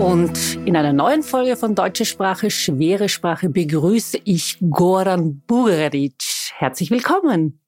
Und 0.00 0.56
in 0.66 0.76
einer 0.76 0.94
neuen 0.94 1.22
Folge 1.22 1.58
von 1.58 1.74
Deutsche 1.74 2.06
Sprache, 2.06 2.50
schwere 2.50 3.10
Sprache 3.10 3.50
begrüße 3.50 4.18
ich 4.24 4.56
Goran 4.70 5.42
Bugaric. 5.46 6.14
Herzlich 6.56 6.90
willkommen. 6.90 7.60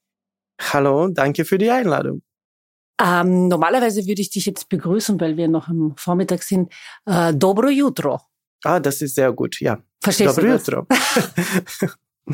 Hallo, 0.58 1.08
danke 1.08 1.44
für 1.44 1.58
die 1.58 1.70
Einladung. 1.70 2.22
Ähm, 2.98 3.48
normalerweise 3.48 4.06
würde 4.06 4.22
ich 4.22 4.30
dich 4.30 4.46
jetzt 4.46 4.70
begrüßen, 4.70 5.20
weil 5.20 5.36
wir 5.36 5.46
noch 5.46 5.68
am 5.68 5.92
Vormittag 5.98 6.42
sind. 6.42 6.72
Äh, 7.04 7.34
Dobro 7.34 7.68
jutro. 7.68 8.18
Ah, 8.64 8.80
das 8.80 9.02
ist 9.02 9.14
sehr 9.14 9.30
gut, 9.32 9.60
ja. 9.60 9.82
Verstehst 10.02 10.38
Dobro 10.38 10.46
du 10.46 10.52
das? 10.52 10.66
jutro. 10.66 10.86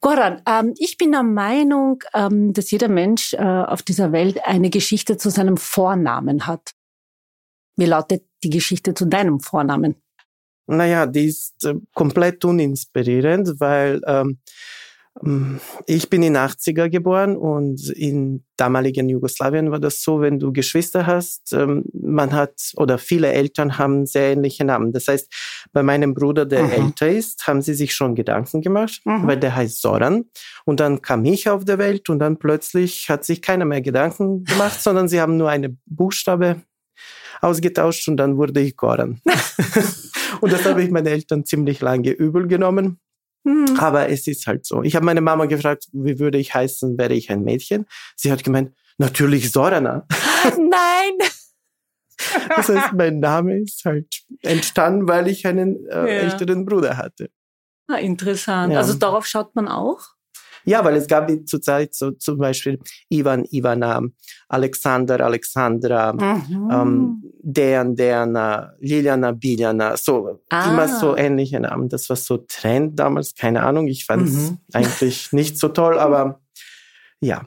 Goran, 0.00 0.40
ähm, 0.48 0.72
ich 0.78 0.96
bin 0.96 1.12
der 1.12 1.24
Meinung, 1.24 2.02
ähm, 2.14 2.54
dass 2.54 2.70
jeder 2.70 2.88
Mensch 2.88 3.34
äh, 3.34 3.36
auf 3.36 3.82
dieser 3.82 4.12
Welt 4.12 4.38
eine 4.46 4.70
Geschichte 4.70 5.18
zu 5.18 5.28
seinem 5.28 5.58
Vornamen 5.58 6.46
hat. 6.46 6.70
Wie 7.80 7.86
lautet 7.86 8.24
die 8.44 8.50
Geschichte 8.50 8.92
zu 8.92 9.06
deinem 9.06 9.40
Vornamen? 9.40 9.94
Naja, 10.66 11.06
die 11.06 11.24
ist 11.24 11.64
äh, 11.64 11.76
komplett 11.94 12.44
uninspirierend, 12.44 13.58
weil 13.58 14.02
ähm, 14.06 14.38
mm, 15.22 15.56
ich 15.86 16.10
bin 16.10 16.22
in 16.22 16.36
80er 16.36 16.90
geboren 16.90 17.38
und 17.38 17.88
in 17.88 18.44
damaligen 18.58 19.08
Jugoslawien 19.08 19.70
war 19.70 19.80
das 19.80 20.02
so, 20.02 20.20
wenn 20.20 20.38
du 20.38 20.52
Geschwister 20.52 21.06
hast, 21.06 21.54
ähm, 21.54 21.84
man 21.94 22.34
hat 22.34 22.52
oder 22.76 22.98
viele 22.98 23.32
Eltern 23.32 23.78
haben 23.78 24.04
sehr 24.04 24.32
ähnliche 24.32 24.66
Namen. 24.66 24.92
Das 24.92 25.08
heißt, 25.08 25.32
bei 25.72 25.82
meinem 25.82 26.12
Bruder, 26.12 26.44
der 26.44 26.64
mhm. 26.64 26.72
älter 26.72 27.08
ist, 27.08 27.46
haben 27.46 27.62
sie 27.62 27.72
sich 27.72 27.94
schon 27.94 28.14
Gedanken 28.14 28.60
gemacht, 28.60 29.00
mhm. 29.06 29.26
weil 29.26 29.40
der 29.40 29.56
heißt 29.56 29.80
Soran. 29.80 30.26
Und 30.66 30.80
dann 30.80 31.00
kam 31.00 31.24
ich 31.24 31.48
auf 31.48 31.64
der 31.64 31.78
Welt 31.78 32.10
und 32.10 32.18
dann 32.18 32.38
plötzlich 32.38 33.08
hat 33.08 33.24
sich 33.24 33.40
keiner 33.40 33.64
mehr 33.64 33.80
Gedanken 33.80 34.44
gemacht, 34.44 34.82
sondern 34.82 35.08
sie 35.08 35.22
haben 35.22 35.38
nur 35.38 35.48
eine 35.48 35.74
Buchstabe 35.86 36.60
ausgetauscht 37.40 38.08
und 38.08 38.16
dann 38.16 38.36
wurde 38.36 38.60
ich 38.60 38.76
Goran. 38.76 39.20
und 40.40 40.52
das 40.52 40.64
habe 40.64 40.82
ich 40.82 40.90
meinen 40.90 41.06
Eltern 41.06 41.44
ziemlich 41.44 41.80
lange 41.80 42.10
übel 42.10 42.46
genommen. 42.46 43.00
Mhm. 43.44 43.76
Aber 43.78 44.08
es 44.08 44.26
ist 44.26 44.46
halt 44.46 44.66
so. 44.66 44.82
Ich 44.82 44.94
habe 44.96 45.06
meine 45.06 45.20
Mama 45.20 45.46
gefragt, 45.46 45.88
wie 45.92 46.18
würde 46.18 46.38
ich 46.38 46.54
heißen, 46.54 46.98
wäre 46.98 47.14
ich 47.14 47.30
ein 47.30 47.42
Mädchen? 47.42 47.86
Sie 48.16 48.30
hat 48.30 48.44
gemeint, 48.44 48.74
natürlich 48.98 49.50
Sorana. 49.50 50.06
Nein! 50.44 51.28
Das 52.54 52.68
heißt, 52.68 52.92
mein 52.92 53.18
Name 53.18 53.60
ist 53.60 53.84
halt 53.86 54.22
entstanden, 54.42 55.08
weil 55.08 55.26
ich 55.28 55.46
einen 55.46 55.86
äh, 55.86 55.94
ja. 55.94 56.04
älteren 56.04 56.66
Bruder 56.66 56.98
hatte. 56.98 57.30
Ah, 57.88 57.96
interessant. 57.96 58.74
Ja. 58.74 58.78
Also 58.78 58.94
darauf 58.94 59.26
schaut 59.26 59.54
man 59.54 59.68
auch? 59.68 60.00
Ja, 60.70 60.84
weil 60.84 60.94
es 60.94 61.08
gab 61.08 61.28
zur 61.46 61.60
Zeit 61.60 61.96
so 61.96 62.12
zum 62.12 62.38
Beispiel 62.38 62.78
Ivan, 63.08 63.44
Ivana, 63.50 64.02
Alexander, 64.48 65.18
Alexandra, 65.18 66.12
mhm. 66.12 66.70
ähm, 66.70 67.22
Dejan, 67.42 67.96
Dejana, 67.96 68.74
Liliana, 68.78 69.32
Biljana, 69.32 69.96
so 69.96 70.40
ah. 70.48 70.70
immer 70.70 70.86
so 70.86 71.16
ähnliche 71.16 71.58
Namen. 71.58 71.88
Das 71.88 72.08
war 72.08 72.14
so 72.14 72.36
Trend 72.46 73.00
damals, 73.00 73.34
keine 73.34 73.64
Ahnung. 73.64 73.88
Ich 73.88 74.04
fand 74.04 74.28
es 74.28 74.52
mhm. 74.52 74.58
eigentlich 74.72 75.32
nicht 75.32 75.58
so 75.58 75.70
toll, 75.70 75.98
aber 75.98 76.40
ja. 77.20 77.46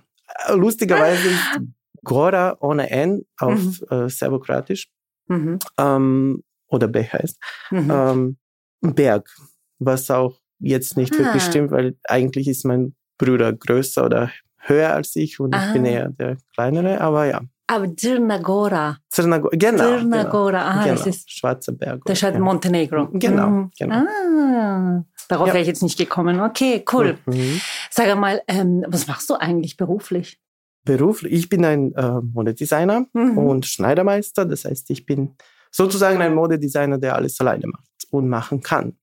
Lustigerweise 0.53 1.29
ist 1.29 1.61
Gora 2.03 2.57
ohne 2.59 2.89
N 2.89 3.23
auf 3.37 3.57
mhm. 3.57 3.87
äh, 3.89 4.09
Serbokratisch 4.09 4.89
mhm. 5.27 5.59
ähm, 5.77 6.43
oder 6.67 6.89
B 6.89 7.03
heißt 7.03 7.39
mhm. 7.71 7.89
ähm, 7.89 8.37
Berg, 8.81 9.33
was 9.79 10.11
auch 10.11 10.41
jetzt 10.59 10.97
nicht 10.97 11.13
ah. 11.15 11.19
wirklich 11.19 11.43
stimmt, 11.43 11.71
weil 11.71 11.95
eigentlich 12.03 12.49
ist 12.49 12.65
mein 12.65 12.93
Brüder 13.17 13.53
größer 13.53 14.05
oder 14.05 14.31
höher 14.57 14.93
als 14.93 15.15
ich 15.15 15.39
und 15.39 15.53
ah. 15.53 15.67
ich 15.67 15.73
bin 15.73 15.85
ah. 15.85 15.89
eher 15.89 16.09
der 16.09 16.37
kleinere, 16.53 17.01
aber 17.01 17.25
ja. 17.25 17.41
Aber 17.67 17.87
Dzirnagora. 17.87 18.97
Dzirnagora, 19.09 19.55
genau. 19.57 19.97
Dzirnagora, 19.97 20.59
genau. 20.59 20.79
ah, 20.79 20.83
genau. 20.83 20.95
das 20.95 21.07
ist 21.07 21.31
Schwarzer 21.31 21.71
Berg. 21.71 22.01
Das 22.05 22.17
ist 22.17 22.23
halt 22.23 22.39
Montenegro. 22.39 23.07
Genau, 23.13 23.49
mhm. 23.49 23.71
genau. 23.77 23.95
Ah, 23.95 25.05
darauf 25.29 25.47
ja. 25.47 25.53
wäre 25.53 25.61
ich 25.61 25.67
jetzt 25.67 25.81
nicht 25.81 25.97
gekommen. 25.97 26.39
Okay, 26.41 26.83
cool. 26.91 27.17
Mhm. 27.25 27.61
Sag 27.89 28.07
einmal, 28.07 28.41
ähm, 28.47 28.85
was 28.87 29.07
machst 29.07 29.29
du 29.29 29.35
eigentlich 29.35 29.77
beruflich? 29.77 30.39
Beruflich? 30.83 31.33
Ich 31.33 31.49
bin 31.49 31.63
ein 31.63 31.93
äh, 31.95 32.19
Modedesigner 32.21 33.05
mhm. 33.13 33.37
und 33.37 33.65
Schneidermeister. 33.65 34.45
Das 34.45 34.65
heißt, 34.65 34.89
ich 34.89 35.05
bin 35.05 35.35
sozusagen 35.71 36.21
ein 36.21 36.35
Modedesigner, 36.35 36.97
der 36.97 37.15
alles 37.15 37.39
alleine 37.39 37.67
macht 37.67 38.07
und 38.11 38.27
machen 38.27 38.61
kann. 38.61 38.97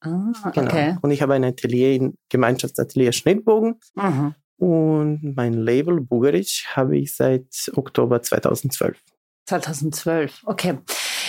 Ah, 0.00 0.50
genau. 0.52 0.66
okay. 0.66 0.96
Und 1.02 1.10
ich 1.10 1.22
habe 1.22 1.34
ein 1.34 1.44
Atelier, 1.44 2.00
ein 2.00 2.18
Gemeinschaftsatelier 2.28 3.12
Schnittbogen. 3.12 3.80
Mhm. 3.94 4.34
Und 4.58 5.34
mein 5.36 5.52
Label 5.52 6.00
Bugaric 6.00 6.64
habe 6.74 6.96
ich 6.98 7.14
seit 7.14 7.70
Oktober 7.74 8.22
2012. 8.22 8.98
2012, 9.46 10.42
okay. 10.46 10.78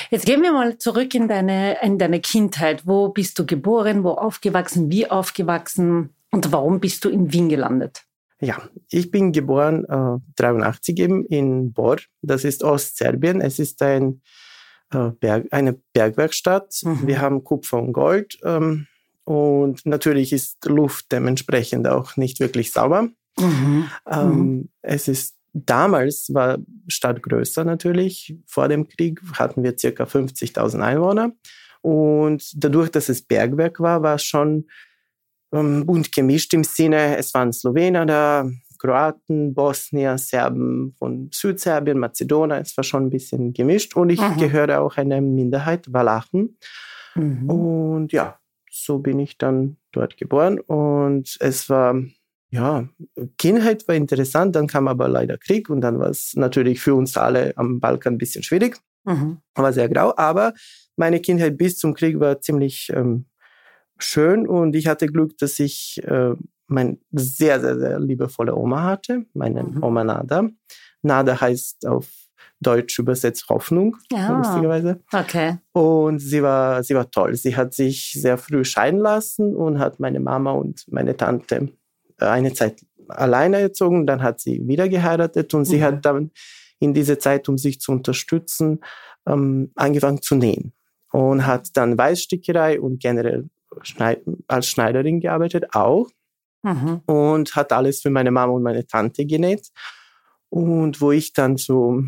Jetzt 0.10 0.26
gehen 0.26 0.42
wir 0.42 0.54
mal 0.54 0.78
zurück 0.78 1.14
in 1.14 1.28
deine, 1.28 1.82
in 1.84 1.98
deine 1.98 2.20
Kindheit. 2.20 2.88
Wo 2.88 3.10
bist 3.10 3.38
du 3.38 3.46
geboren, 3.46 4.04
wo 4.04 4.12
aufgewachsen, 4.12 4.90
wie 4.90 5.10
aufgewachsen 5.10 6.16
und 6.32 6.52
warum 6.52 6.80
bist 6.80 7.04
du 7.04 7.10
in 7.10 7.32
Wien 7.32 7.50
gelandet? 7.50 8.04
Ja, 8.40 8.62
ich 8.90 9.12
bin 9.12 9.32
geboren 9.34 9.86
äh, 9.86 10.20
83 10.36 10.98
eben 11.00 11.26
in 11.26 11.74
Bor. 11.74 11.98
Das 12.22 12.44
ist 12.44 12.64
Ostserbien. 12.64 13.42
Es 13.42 13.60
ist 13.60 13.82
ein 13.82 14.22
äh, 14.92 15.10
Berg, 15.20 15.48
eine 15.52 15.74
Bergwerkstatt. 15.94 16.82
Mhm. 16.84 17.08
Wir 17.08 17.22
haben 17.22 17.44
Kupfer 17.44 17.78
und 17.78 17.94
Gold. 17.94 18.38
Ähm, 18.44 18.88
und 19.24 19.86
natürlich 19.86 20.32
ist 20.32 20.64
Luft 20.66 21.12
dementsprechend 21.12 21.88
auch 21.88 22.16
nicht 22.16 22.40
wirklich 22.40 22.72
sauber. 22.72 23.10
Mhm. 23.40 23.90
Ähm, 24.10 24.30
mhm. 24.30 24.70
Es 24.82 25.08
ist 25.08 25.36
damals 25.54 26.34
war 26.34 26.58
Stadt 26.88 27.22
größer 27.24 27.64
natürlich. 27.64 28.36
Vor 28.46 28.68
dem 28.68 28.88
Krieg 28.88 29.22
hatten 29.34 29.64
wir 29.64 29.78
circa 29.78 30.04
50.000 30.04 30.80
Einwohner. 30.82 31.32
Und 31.82 32.52
dadurch, 32.56 32.90
dass 32.90 33.10
es 33.10 33.22
Bergwerk 33.22 33.80
war, 33.80 34.02
war 34.04 34.16
es 34.16 34.24
schon 34.24 34.68
ähm, 35.52 35.86
bunt 35.86 36.12
gemischt 36.12 36.54
im 36.54 36.64
Sinne, 36.64 37.18
es 37.18 37.34
waren 37.34 37.54
Slowener 37.54 38.06
da, 38.06 38.50
Kroaten, 38.78 39.54
Bosnier, 39.54 40.18
Serben 40.18 40.94
von 40.98 41.30
Südserbien, 41.34 42.00
Mazedonien. 42.00 42.62
Es 42.62 42.76
war 42.78 42.84
schon 42.84 43.08
ein 43.08 43.10
bisschen 43.10 43.54
gemischt. 43.54 43.96
Und 43.96 44.10
ich 44.10 44.22
mhm. 44.22 44.38
gehöre 44.38 44.82
auch 44.82 44.98
einer 44.98 45.22
Minderheit, 45.22 45.92
Walachen. 45.92 46.58
Mhm. 47.16 47.50
Und 47.50 48.14
ja, 48.14 48.40
so 48.70 49.00
bin 49.00 49.20
ich 49.20 49.38
dann 49.38 49.78
dort 49.92 50.18
geboren. 50.18 50.60
Und 50.60 51.38
es 51.40 51.70
war, 51.70 52.02
ja, 52.50 52.88
Kindheit 53.38 53.88
war 53.88 53.96
interessant. 53.96 54.56
Dann 54.56 54.68
kam 54.68 54.88
aber 54.88 55.08
leider 55.08 55.38
Krieg. 55.38 55.70
Und 55.70 55.82
dann 55.82 56.00
war 56.00 56.10
es 56.10 56.34
natürlich 56.36 56.80
für 56.80 56.96
uns 56.96 57.18
alle 57.18 57.54
am 57.58 57.80
Balkan 57.80 58.16
ein 58.16 58.18
bisschen 58.18 58.44
schwierig. 58.44 58.78
Mhm. 59.06 59.38
War 59.56 59.74
sehr 59.74 59.90
grau. 59.90 60.14
Aber 60.18 60.54
meine 60.96 61.20
Kindheit 61.20 61.58
bis 61.58 61.78
zum 61.78 61.94
Krieg 61.94 62.20
war 62.20 62.42
ziemlich 62.42 62.92
ähm, 62.94 63.26
schön. 63.98 64.48
Und 64.48 64.76
ich 64.76 64.88
hatte 64.88 65.08
Glück, 65.08 65.38
dass 65.38 65.60
ich 65.60 66.02
äh, 66.04 66.34
mein 66.68 67.00
sehr, 67.12 67.60
sehr, 67.60 67.78
sehr 67.78 68.00
liebevolle 68.00 68.56
Oma 68.56 68.84
hatte, 68.84 69.26
meine 69.34 69.64
mhm. 69.64 69.84
Oma 69.84 70.04
Nada. 70.04 70.50
Nada 71.02 71.40
heißt 71.40 71.86
auf 71.86 72.08
Deutsch 72.60 72.98
übersetzt 72.98 73.50
Hoffnung, 73.50 73.98
ja. 74.12 74.36
lustigerweise. 74.36 75.00
Okay. 75.14 75.58
Und 75.74 76.20
sie 76.20 76.42
war, 76.42 76.84
sie 76.84 76.96
war 76.96 77.10
toll. 77.12 77.36
Sie 77.36 77.56
hat 77.56 77.74
sich 77.74 78.14
sehr 78.14 78.38
früh 78.38 78.64
scheiden 78.64 79.00
lassen 79.00 79.56
und 79.56 79.80
hat 79.80 80.00
meine 80.00 80.20
Mama 80.20 80.52
und 80.52 80.84
meine 80.92 81.16
Tante 81.16 81.70
äh, 82.20 82.26
eine 82.26 82.54
Zeit 82.54 82.84
alleine 83.10 83.60
erzogen. 83.60 84.08
Dann 84.08 84.24
hat 84.24 84.40
sie 84.40 84.68
wieder 84.68 84.90
geheiratet 84.90 85.54
und 85.54 85.62
mhm. 85.62 85.66
sie 85.66 85.84
hat 85.84 86.06
dann 86.06 86.32
in 86.80 86.94
dieser 86.94 87.20
Zeit, 87.20 87.48
um 87.48 87.58
sich 87.58 87.80
zu 87.80 87.92
unterstützen, 87.92 88.80
ähm, 89.28 89.72
angefangen 89.76 90.22
zu 90.22 90.36
nähen 90.36 90.74
und 91.12 91.46
hat 91.46 91.76
dann 91.76 91.98
Weißstickerei 91.98 92.80
und 92.80 93.00
generell 93.00 93.50
Schneid 93.84 94.22
als 94.48 94.68
Schneiderin 94.68 95.20
gearbeitet 95.20 95.74
auch. 95.74 96.10
Mhm. 96.64 97.02
und 97.06 97.56
hat 97.56 97.72
alles 97.72 98.02
für 98.02 98.10
meine 98.10 98.32
Mama 98.32 98.54
und 98.54 98.64
meine 98.64 98.86
Tante 98.86 99.26
genäht. 99.26 99.70
Und 100.50 101.02
wo 101.02 101.12
ich 101.12 101.34
dann 101.34 101.58
so 101.58 102.04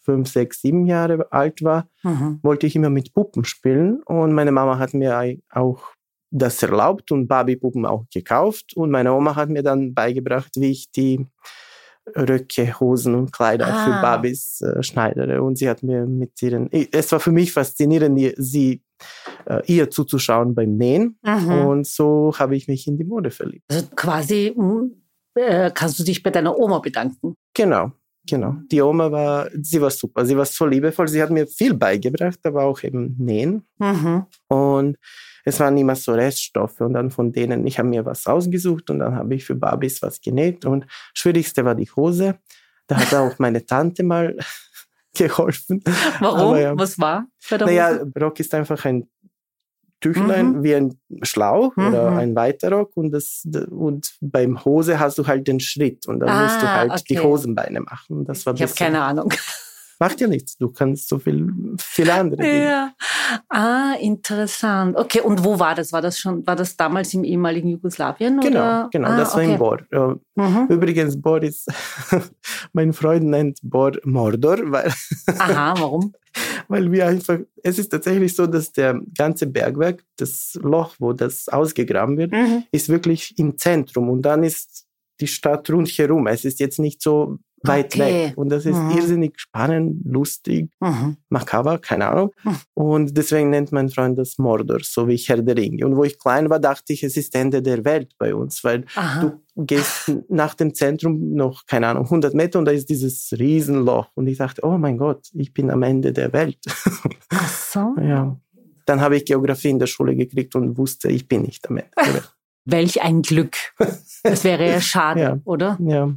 fünf, 0.00 0.30
sechs, 0.30 0.60
sieben 0.60 0.86
Jahre 0.86 1.30
alt 1.32 1.62
war, 1.62 1.88
mhm. 2.02 2.40
wollte 2.42 2.66
ich 2.66 2.76
immer 2.76 2.90
mit 2.90 3.14
Puppen 3.14 3.44
spielen. 3.44 4.02
Und 4.04 4.32
meine 4.32 4.52
Mama 4.52 4.78
hat 4.78 4.94
mir 4.94 5.36
auch 5.50 5.82
das 6.30 6.62
erlaubt 6.62 7.12
und 7.12 7.28
Barbie-Puppen 7.28 7.86
auch 7.86 8.04
gekauft. 8.12 8.74
Und 8.74 8.90
meine 8.90 9.12
Oma 9.12 9.36
hat 9.36 9.48
mir 9.48 9.62
dann 9.62 9.94
beigebracht, 9.94 10.52
wie 10.56 10.70
ich 10.70 10.90
die 10.90 11.26
Röcke, 12.16 12.78
Hosen 12.80 13.14
und 13.14 13.32
Kleider 13.32 13.66
ah. 13.66 13.84
für 13.84 14.02
Barbies 14.02 14.60
äh, 14.60 14.82
schneidere. 14.82 15.42
Und 15.42 15.56
sie 15.56 15.68
hat 15.68 15.82
mir 15.82 16.06
mit 16.06 16.40
ihren, 16.42 16.70
es 16.70 17.10
war 17.12 17.20
für 17.20 17.32
mich 17.32 17.52
faszinierend, 17.52 18.34
sie 18.36 18.82
ihr 19.66 19.90
zuzuschauen 19.90 20.54
beim 20.54 20.76
Nähen. 20.76 21.18
Mhm. 21.22 21.50
Und 21.50 21.86
so 21.86 22.32
habe 22.38 22.56
ich 22.56 22.68
mich 22.68 22.86
in 22.86 22.96
die 22.96 23.04
Mode 23.04 23.30
verliebt. 23.30 23.64
Also 23.70 23.86
quasi 23.94 24.52
hm, 24.56 24.92
äh, 25.34 25.70
kannst 25.72 25.98
du 25.98 26.04
dich 26.04 26.22
bei 26.22 26.30
deiner 26.30 26.58
Oma 26.58 26.78
bedanken. 26.78 27.34
Genau. 27.54 27.92
Genau. 28.26 28.56
Die 28.72 28.80
Oma 28.80 29.12
war, 29.12 29.50
sie 29.60 29.80
war 29.80 29.90
super. 29.90 30.24
Sie 30.24 30.36
war 30.36 30.46
so 30.46 30.64
liebevoll. 30.64 31.08
Sie 31.08 31.22
hat 31.22 31.30
mir 31.30 31.46
viel 31.46 31.74
beigebracht, 31.74 32.38
aber 32.44 32.64
auch 32.64 32.82
eben 32.82 33.16
Nähen. 33.18 33.66
Mhm. 33.78 34.24
Und 34.48 34.96
es 35.44 35.60
waren 35.60 35.76
immer 35.76 35.94
so 35.94 36.12
Reststoffe 36.12 36.80
und 36.80 36.94
dann 36.94 37.10
von 37.10 37.32
denen, 37.32 37.66
ich 37.66 37.78
habe 37.78 37.88
mir 37.88 38.06
was 38.06 38.26
ausgesucht 38.26 38.88
und 38.88 39.00
dann 39.00 39.14
habe 39.14 39.34
ich 39.34 39.44
für 39.44 39.54
Barbies 39.54 40.00
was 40.00 40.22
genäht 40.22 40.64
und 40.64 40.86
schwierigste 41.12 41.66
war 41.66 41.74
die 41.74 41.90
Hose. 41.90 42.38
Da 42.86 42.96
hat 42.96 43.14
auch 43.14 43.38
meine 43.38 43.66
Tante 43.66 44.02
mal 44.02 44.36
geholfen. 45.28 45.82
Warum? 46.20 46.56
Ja, 46.56 46.76
was 46.76 46.98
war? 46.98 47.26
Naja, 47.50 48.00
Rock 48.20 48.40
ist 48.40 48.54
einfach 48.54 48.84
ein 48.84 49.08
Tüchlein 50.00 50.52
mhm. 50.52 50.62
wie 50.62 50.74
ein 50.74 51.00
Schlauch 51.22 51.74
mhm. 51.76 51.88
oder 51.88 52.16
ein 52.16 52.34
Weiterrock 52.34 52.90
und, 52.94 53.10
das, 53.10 53.48
und 53.70 54.14
beim 54.20 54.62
Hose 54.64 54.98
hast 54.98 55.16
du 55.16 55.26
halt 55.26 55.48
den 55.48 55.60
Schritt 55.60 56.06
und 56.06 56.20
dann 56.20 56.28
ah, 56.28 56.42
musst 56.42 56.60
du 56.60 56.66
ah, 56.66 56.76
halt 56.76 56.90
okay. 56.90 57.02
die 57.08 57.20
Hosenbeine 57.20 57.80
machen. 57.80 58.24
Das 58.26 58.44
war 58.44 58.54
ich 58.54 58.62
habe 58.62 58.74
keine 58.74 59.02
Ahnung. 59.02 59.32
Macht 59.98 60.20
ja 60.20 60.26
nichts, 60.26 60.56
du 60.56 60.70
kannst 60.70 61.08
so 61.08 61.18
viel, 61.18 61.52
viele 61.78 62.14
andere 62.14 62.42
Dinge. 62.42 62.64
Ja. 62.64 62.94
Ah, 63.48 63.94
interessant. 64.00 64.96
Okay, 64.96 65.20
und 65.20 65.44
wo 65.44 65.58
war 65.58 65.74
das? 65.74 65.92
War 65.92 66.02
das 66.02 66.18
schon, 66.18 66.46
war 66.46 66.56
das 66.56 66.76
damals 66.76 67.14
im 67.14 67.24
ehemaligen 67.24 67.68
Jugoslawien? 67.68 68.40
Genau, 68.40 68.60
oder? 68.60 68.88
genau, 68.92 69.08
ah, 69.08 69.16
das 69.16 69.34
war 69.34 69.42
okay. 69.42 69.52
in 69.52 69.58
Bor. 69.58 69.80
Mhm. 70.34 70.66
Übrigens, 70.68 71.20
Bor 71.20 71.42
ist, 71.42 71.68
mein 72.72 72.92
Freund 72.92 73.24
nennt 73.24 73.58
Bor 73.62 73.92
Mordor, 74.04 74.58
weil. 74.70 74.92
Aha, 75.38 75.74
warum? 75.78 76.12
weil 76.68 76.90
wir 76.90 77.06
einfach, 77.06 77.38
es 77.62 77.78
ist 77.78 77.90
tatsächlich 77.90 78.34
so, 78.34 78.46
dass 78.46 78.72
der 78.72 79.00
ganze 79.16 79.46
Bergwerk, 79.46 80.04
das 80.16 80.58
Loch, 80.62 80.94
wo 80.98 81.12
das 81.12 81.48
ausgegraben 81.48 82.16
wird, 82.16 82.32
mhm. 82.32 82.64
ist 82.72 82.88
wirklich 82.88 83.38
im 83.38 83.56
Zentrum 83.58 84.08
und 84.08 84.22
dann 84.22 84.42
ist 84.42 84.86
die 85.20 85.26
Stadt 85.26 85.70
rundherum. 85.70 86.26
Es 86.26 86.44
ist 86.44 86.60
jetzt 86.60 86.78
nicht 86.78 87.00
so 87.02 87.38
weit 87.66 87.94
okay. 87.94 88.26
weg. 88.28 88.38
Und 88.38 88.50
das 88.50 88.66
ist 88.66 88.76
mhm. 88.76 88.90
irrsinnig 88.90 89.38
spannend, 89.38 90.02
lustig, 90.04 90.70
mhm. 90.80 91.16
makaber, 91.28 91.78
keine 91.78 92.08
Ahnung. 92.08 92.30
Mhm. 92.44 92.56
Und 92.74 93.16
deswegen 93.16 93.50
nennt 93.50 93.72
mein 93.72 93.88
Freund 93.88 94.18
das 94.18 94.38
Mordor, 94.38 94.80
so 94.82 95.08
wie 95.08 95.16
Herr 95.16 95.42
der 95.42 95.56
Ringe. 95.56 95.86
Und 95.86 95.96
wo 95.96 96.04
ich 96.04 96.18
klein 96.18 96.50
war, 96.50 96.58
dachte 96.58 96.92
ich, 96.92 97.02
es 97.02 97.16
ist 97.16 97.34
Ende 97.34 97.62
der 97.62 97.84
Welt 97.84 98.12
bei 98.18 98.34
uns, 98.34 98.62
weil 98.64 98.84
Aha. 98.94 99.20
du 99.20 99.64
gehst 99.66 100.12
nach 100.28 100.54
dem 100.54 100.74
Zentrum 100.74 101.34
noch, 101.34 101.66
keine 101.66 101.88
Ahnung, 101.88 102.04
100 102.04 102.34
Meter 102.34 102.58
und 102.58 102.64
da 102.64 102.72
ist 102.72 102.88
dieses 102.88 103.32
Riesenloch. 103.38 104.08
Und 104.14 104.26
ich 104.26 104.38
dachte, 104.38 104.62
oh 104.64 104.78
mein 104.78 104.98
Gott, 104.98 105.28
ich 105.32 105.52
bin 105.52 105.70
am 105.70 105.82
Ende 105.82 106.12
der 106.12 106.32
Welt. 106.32 106.58
Ach 107.30 107.48
so. 107.48 107.94
ja. 108.00 108.38
Dann 108.86 109.00
habe 109.00 109.16
ich 109.16 109.24
Geografie 109.24 109.70
in 109.70 109.78
der 109.78 109.86
Schule 109.86 110.14
gekriegt 110.14 110.54
und 110.56 110.76
wusste, 110.76 111.08
ich 111.08 111.26
bin 111.26 111.42
nicht 111.42 111.68
am 111.68 111.78
Ende. 111.78 112.22
Welch 112.64 113.02
ein 113.02 113.22
Glück. 113.22 113.56
Das 114.22 114.44
wäre 114.44 114.66
ja 114.66 114.80
schade, 114.82 115.20
ja. 115.20 115.38
oder? 115.44 115.78
Ja. 115.80 116.14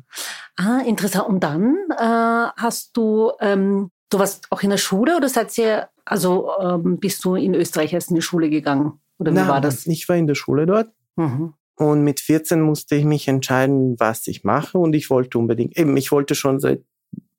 Ah, 0.55 0.79
interessant. 0.85 1.27
Und 1.27 1.41
dann 1.41 1.75
äh, 1.91 2.51
hast 2.57 2.95
du, 2.95 3.31
ähm, 3.39 3.91
du 4.09 4.19
warst 4.19 4.47
auch 4.49 4.63
in 4.63 4.69
der 4.69 4.77
Schule 4.77 5.17
oder 5.17 5.29
seid 5.29 5.57
ihr, 5.57 5.89
also 6.05 6.51
ähm, 6.59 6.99
bist 6.99 7.23
du 7.25 7.35
in 7.35 7.53
Österreich 7.53 7.93
erst 7.93 8.09
in 8.09 8.15
die 8.15 8.21
Schule 8.21 8.49
gegangen? 8.49 8.99
Oder 9.19 9.31
wie 9.31 9.35
Nein, 9.35 9.47
war 9.47 9.61
das? 9.61 9.85
Ich 9.87 10.07
war 10.07 10.15
in 10.15 10.27
der 10.27 10.35
Schule 10.35 10.65
dort. 10.65 10.89
Mhm. 11.15 11.53
Und 11.75 12.03
mit 12.03 12.19
14 12.19 12.61
musste 12.61 12.95
ich 12.95 13.05
mich 13.05 13.27
entscheiden, 13.27 13.99
was 13.99 14.27
ich 14.27 14.43
mache. 14.43 14.77
Und 14.77 14.93
ich 14.93 15.09
wollte 15.09 15.37
unbedingt, 15.37 15.77
eben, 15.77 15.95
ich 15.95 16.11
wollte 16.11 16.33
schon 16.33 16.59
seit 16.59 16.83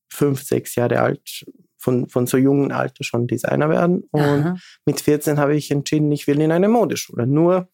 fünf, 0.09 0.43
sechs 0.43 0.77
Jahre 0.77 1.01
alt, 1.01 1.45
von, 1.77 2.09
von 2.09 2.27
so 2.27 2.37
jungen 2.37 2.73
Alter 2.73 3.05
schon 3.05 3.27
Designer 3.27 3.69
werden. 3.69 4.05
Und 4.11 4.21
Aha. 4.21 4.57
mit 4.85 5.01
14 5.01 5.39
habe 5.39 5.57
ich 5.57 5.71
entschieden, 5.71 6.11
ich 6.13 6.27
will 6.27 6.41
in 6.41 6.53
eine 6.53 6.69
Modeschule. 6.69 7.27
Nur 7.27 7.69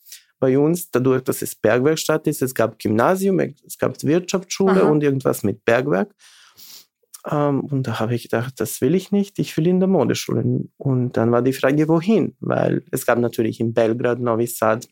bei 0.44 0.58
uns, 0.58 0.90
dadurch, 0.90 1.22
dass 1.24 1.40
es 1.40 1.54
Bergwerkstatt 1.54 2.26
ist, 2.26 2.42
es 2.42 2.54
gab 2.54 2.78
Gymnasium, 2.78 3.40
es 3.66 3.78
gab 3.78 4.02
Wirtschaftsschule 4.02 4.82
Aha. 4.82 4.90
und 4.90 5.02
irgendwas 5.02 5.42
mit 5.42 5.64
Bergwerk. 5.64 6.14
Ähm, 7.30 7.60
und 7.60 7.86
da 7.86 7.98
habe 7.98 8.14
ich 8.14 8.24
gedacht, 8.24 8.52
das 8.58 8.82
will 8.82 8.94
ich 8.94 9.10
nicht, 9.10 9.38
ich 9.38 9.56
will 9.56 9.66
in 9.66 9.80
der 9.80 9.88
Modeschule. 9.88 10.68
Und 10.76 11.16
dann 11.16 11.32
war 11.32 11.40
die 11.40 11.54
Frage, 11.54 11.88
wohin? 11.88 12.36
Weil 12.40 12.84
es 12.90 13.06
gab 13.06 13.18
natürlich 13.18 13.58
in 13.58 13.72
Belgrad, 13.72 14.20
Novi 14.20 14.46
Sad, 14.46 14.86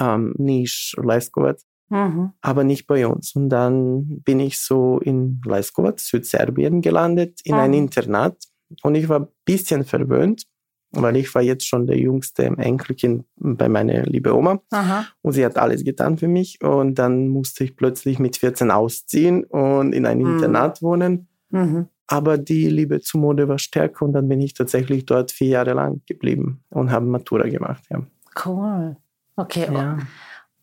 ähm, 0.00 0.34
Niš, 0.38 0.96
Leskovac, 1.02 1.58
mhm. 1.90 2.32
aber 2.40 2.64
nicht 2.64 2.86
bei 2.86 3.06
uns. 3.06 3.36
Und 3.36 3.50
dann 3.50 4.22
bin 4.22 4.40
ich 4.40 4.58
so 4.58 5.00
in 5.00 5.42
Leskovac, 5.44 6.00
Südserbien 6.00 6.80
gelandet, 6.80 7.40
in 7.44 7.56
mhm. 7.56 7.60
ein 7.60 7.74
Internat. 7.74 8.38
Und 8.82 8.94
ich 8.94 9.06
war 9.10 9.20
ein 9.20 9.28
bisschen 9.44 9.84
verwöhnt, 9.84 10.46
weil 11.02 11.16
ich 11.16 11.34
war 11.34 11.42
jetzt 11.42 11.66
schon 11.66 11.86
der 11.86 11.98
jüngste 11.98 12.44
Enkelkind 12.44 13.24
bei 13.36 13.68
meiner 13.68 14.02
liebe 14.04 14.34
Oma 14.34 14.60
Aha. 14.70 15.06
und 15.22 15.32
sie 15.32 15.44
hat 15.44 15.56
alles 15.58 15.84
getan 15.84 16.18
für 16.18 16.28
mich 16.28 16.62
und 16.62 16.94
dann 16.96 17.28
musste 17.28 17.64
ich 17.64 17.76
plötzlich 17.76 18.18
mit 18.18 18.36
14 18.36 18.70
ausziehen 18.70 19.44
und 19.44 19.92
in 19.92 20.06
ein 20.06 20.18
mhm. 20.18 20.34
Internat 20.34 20.82
wohnen. 20.82 21.28
Mhm. 21.50 21.86
Aber 22.08 22.38
die 22.38 22.68
Liebe 22.68 23.00
zur 23.00 23.20
Mode 23.20 23.48
war 23.48 23.58
stärker 23.58 24.04
und 24.04 24.12
dann 24.12 24.28
bin 24.28 24.40
ich 24.40 24.54
tatsächlich 24.54 25.06
dort 25.06 25.32
vier 25.32 25.48
Jahre 25.48 25.72
lang 25.72 26.02
geblieben 26.06 26.62
und 26.70 26.90
habe 26.90 27.06
Matura 27.06 27.48
gemacht. 27.48 27.84
Ja. 27.90 28.02
Cool. 28.44 28.96
Okay. 29.36 29.68
Ja. 29.72 29.98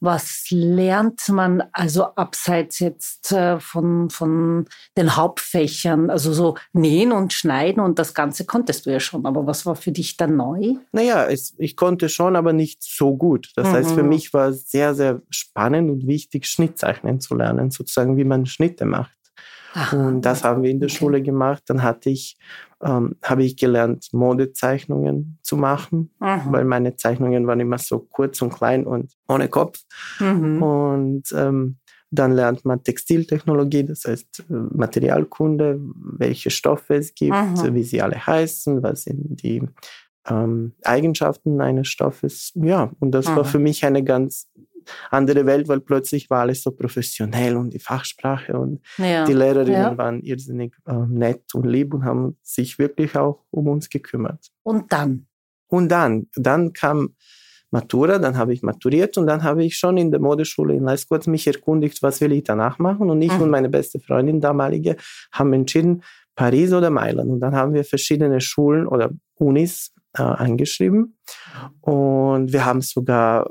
Was 0.04 0.48
lernt 0.50 1.30
man 1.30 1.64
also 1.72 2.04
abseits 2.04 2.80
jetzt 2.80 3.32
äh, 3.32 3.58
von, 3.62 4.10
von 4.10 4.66
den 4.98 5.16
Hauptfächern? 5.16 6.10
Also 6.10 6.34
so 6.34 6.58
nähen 6.74 7.14
und 7.14 7.32
schneiden 7.32 7.82
und 7.82 8.00
das 8.00 8.14
Ganze 8.14 8.46
konntest 8.46 8.86
du 8.86 8.92
ja 8.92 9.00
schon. 9.00 9.26
Aber 9.26 9.48
was 9.48 9.66
war 9.66 9.78
für 9.78 9.94
dich 9.94 10.18
dann 10.18 10.36
neu? 10.36 10.74
Naja, 10.92 11.26
es, 11.28 11.56
ich 11.58 11.78
konnte 11.78 12.10
schon, 12.10 12.36
aber 12.36 12.52
nicht 12.52 12.84
so 12.84 13.16
gut. 13.16 13.54
Das 13.56 13.70
mhm. 13.70 13.72
heißt, 13.72 13.92
für 13.92 14.04
mhm. 14.04 14.10
mich 14.10 14.34
war 14.34 14.50
es 14.50 14.70
sehr, 14.70 14.94
sehr 14.94 15.22
spannend 15.30 15.90
und 15.90 16.06
wichtig, 16.06 16.48
Schnittzeichnen 16.48 17.22
zu 17.22 17.36
lernen, 17.36 17.72
sozusagen, 17.72 18.18
wie 18.18 18.26
man 18.26 18.46
Schnitte 18.46 18.84
macht. 18.84 19.16
Ach, 19.74 19.94
und 19.94 20.22
das 20.22 20.44
haben 20.44 20.64
wir 20.64 20.70
in 20.70 20.80
der 20.80 20.88
okay. 20.88 20.98
Schule 20.98 21.22
gemacht. 21.22 21.64
Dann 21.68 21.84
hatte 21.84 22.10
ich, 22.10 22.38
ähm, 22.82 23.16
habe 23.24 23.44
ich 23.44 23.58
gelernt, 23.58 24.10
Modezeichnungen 24.12 25.40
zu 25.42 25.58
machen, 25.58 26.12
Aha. 26.20 26.52
weil 26.52 26.66
meine 26.66 26.96
Zeichnungen 26.96 27.48
waren 27.48 27.60
immer 27.60 27.78
so 27.78 28.00
kurz 28.00 28.42
und 28.42 28.54
klein 28.54 28.86
und 28.86 29.14
ohne 29.28 29.50
Kopf. 29.50 29.80
Mhm. 30.20 30.62
Und 30.62 31.24
ähm, 31.36 31.78
dann 32.12 32.34
lernt 32.34 32.64
man 32.64 32.84
Textiltechnologie, 32.84 33.86
das 33.86 34.06
heißt 34.06 34.46
äh, 34.50 34.54
Materialkunde, 34.54 35.80
welche 35.96 36.52
Stoffe 36.52 36.96
es 36.96 37.16
gibt, 37.16 37.34
Aha. 37.34 37.74
wie 37.74 37.84
sie 37.84 38.02
alle 38.02 38.26
heißen, 38.26 38.84
was 38.84 39.04
sind 39.04 39.42
die 39.42 39.64
ähm, 40.30 40.74
Eigenschaften 40.84 41.60
eines 41.60 41.88
Stoffes. 41.88 42.52
Ja, 42.56 42.92
und 43.00 43.12
das 43.12 43.28
Aha. 43.28 43.38
war 43.38 43.46
für 43.46 43.60
mich 43.60 43.84
eine 43.86 44.04
ganz 44.04 44.48
andere 45.12 45.46
Welt, 45.46 45.68
weil 45.68 45.80
plötzlich 45.80 46.30
war 46.30 46.42
alles 46.42 46.64
so 46.64 46.72
professionell 46.72 47.56
und 47.56 47.74
die 47.74 47.80
Fachsprache 47.80 48.58
und 48.58 48.82
ja. 48.98 49.26
die 49.26 49.34
Lehrerinnen 49.34 49.82
ja. 49.82 49.98
waren 49.98 50.22
irrsinnig 50.22 50.76
äh, 50.86 50.94
nett 50.94 51.54
und 51.54 51.66
lieb 51.66 51.94
und 51.94 52.06
haben 52.06 52.38
sich 52.42 52.80
wirklich 52.80 53.16
auch 53.16 53.44
um 53.52 53.68
uns 53.68 53.90
gekümmert. 53.90 54.52
Und 54.64 54.92
dann? 54.92 55.28
Und 55.68 55.90
dann, 55.90 56.28
dann 56.36 56.74
kam 56.74 57.16
Matura, 57.74 58.20
dann 58.20 58.38
habe 58.38 58.54
ich 58.54 58.62
maturiert 58.62 59.18
und 59.18 59.26
dann 59.26 59.42
habe 59.42 59.64
ich 59.64 59.78
schon 59.78 59.98
in 59.98 60.12
der 60.12 60.20
Modeschule 60.20 60.76
in 60.76 60.84
Leiskurz 60.84 61.26
mich 61.26 61.48
erkundigt, 61.48 62.04
was 62.04 62.22
will 62.22 62.32
ich 62.32 62.44
danach 62.44 62.78
machen. 62.78 63.10
Und 63.10 63.20
ich 63.24 63.34
mhm. 63.34 63.42
und 63.42 63.50
meine 63.50 63.70
beste 63.70 64.00
Freundin 64.00 64.40
damalige 64.40 64.96
haben 65.32 65.52
entschieden, 65.54 66.04
Paris 66.36 66.72
oder 66.72 66.92
Mailand. 66.92 67.32
Und 67.32 67.40
dann 67.40 67.56
haben 67.56 67.74
wir 67.74 67.84
verschiedene 67.84 68.42
Schulen 68.42 68.88
oder 68.88 69.10
Unis 69.36 69.92
äh, 70.16 70.22
eingeschrieben. 70.22 71.18
Und 71.82 72.54
wir 72.54 72.64
haben 72.64 72.82
sogar 72.82 73.50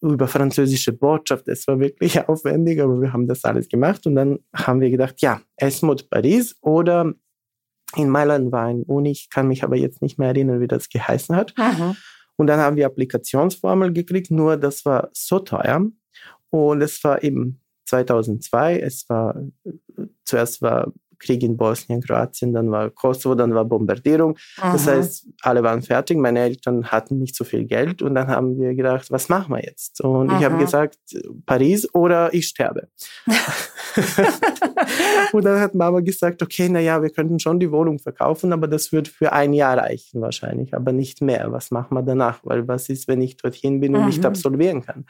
über 0.00 0.28
französische 0.28 0.92
Botschaft. 0.92 1.48
Es 1.48 1.66
war 1.66 1.80
wirklich 1.80 2.20
aufwendig, 2.28 2.80
aber 2.80 3.00
wir 3.00 3.12
haben 3.12 3.26
das 3.26 3.44
alles 3.44 3.68
gemacht 3.68 4.06
und 4.06 4.14
dann 4.14 4.38
haben 4.54 4.80
wir 4.80 4.90
gedacht, 4.90 5.20
ja, 5.20 5.40
Esmod 5.56 6.08
Paris 6.10 6.56
oder 6.60 7.12
in 7.96 8.08
Mailand 8.08 8.52
war 8.52 8.66
ein 8.66 8.82
Uni, 8.82 9.12
ich 9.12 9.30
kann 9.30 9.48
mich 9.48 9.64
aber 9.64 9.76
jetzt 9.76 10.02
nicht 10.02 10.18
mehr 10.18 10.28
erinnern, 10.28 10.60
wie 10.60 10.68
das 10.68 10.88
geheißen 10.88 11.34
hat. 11.34 11.54
Mhm. 11.56 11.96
Und 12.36 12.46
dann 12.46 12.60
haben 12.60 12.76
wir 12.76 12.86
Applikationsformel 12.86 13.92
gekriegt, 13.92 14.30
nur 14.30 14.56
das 14.56 14.84
war 14.84 15.10
so 15.12 15.38
teuer 15.40 15.86
und 16.50 16.82
es 16.82 17.02
war 17.02 17.22
eben 17.22 17.60
2002, 17.86 18.78
es 18.78 19.08
war, 19.08 19.40
zuerst 20.24 20.62
war 20.62 20.92
Krieg 21.18 21.42
in 21.42 21.56
Bosnien, 21.56 22.00
Kroatien, 22.00 22.52
dann 22.52 22.70
war 22.70 22.90
Kosovo, 22.90 23.34
dann 23.34 23.54
war 23.54 23.64
Bombardierung. 23.64 24.36
Aha. 24.58 24.72
Das 24.72 24.86
heißt, 24.86 25.26
alle 25.42 25.62
waren 25.62 25.82
fertig. 25.82 26.18
Meine 26.18 26.40
Eltern 26.40 26.86
hatten 26.86 27.18
nicht 27.18 27.34
so 27.34 27.44
viel 27.44 27.64
Geld 27.64 28.02
und 28.02 28.14
dann 28.14 28.28
haben 28.28 28.58
wir 28.58 28.74
gedacht, 28.74 29.10
was 29.10 29.28
machen 29.28 29.54
wir 29.54 29.62
jetzt? 29.62 30.00
Und 30.00 30.30
Aha. 30.30 30.38
ich 30.38 30.44
habe 30.44 30.58
gesagt, 30.58 30.98
Paris 31.46 31.92
oder 31.94 32.32
ich 32.32 32.46
sterbe. 32.46 32.88
und 35.32 35.44
dann 35.44 35.60
hat 35.60 35.74
Mama 35.74 36.00
gesagt, 36.00 36.42
okay, 36.42 36.68
naja, 36.68 37.02
wir 37.02 37.10
könnten 37.10 37.38
schon 37.38 37.60
die 37.60 37.70
Wohnung 37.70 37.98
verkaufen, 37.98 38.52
aber 38.52 38.68
das 38.68 38.92
wird 38.92 39.08
für 39.08 39.32
ein 39.32 39.52
Jahr 39.52 39.78
reichen 39.78 40.20
wahrscheinlich, 40.20 40.74
aber 40.74 40.92
nicht 40.92 41.22
mehr. 41.22 41.50
Was 41.52 41.70
machen 41.70 41.94
wir 41.94 42.02
danach? 42.02 42.40
Weil 42.42 42.68
was 42.68 42.88
ist, 42.88 43.08
wenn 43.08 43.20
ich 43.20 43.36
dorthin 43.36 43.80
bin 43.80 43.94
und 43.94 44.02
mhm. 44.02 44.08
nicht 44.08 44.24
absolvieren 44.24 44.84
kann? 44.84 45.04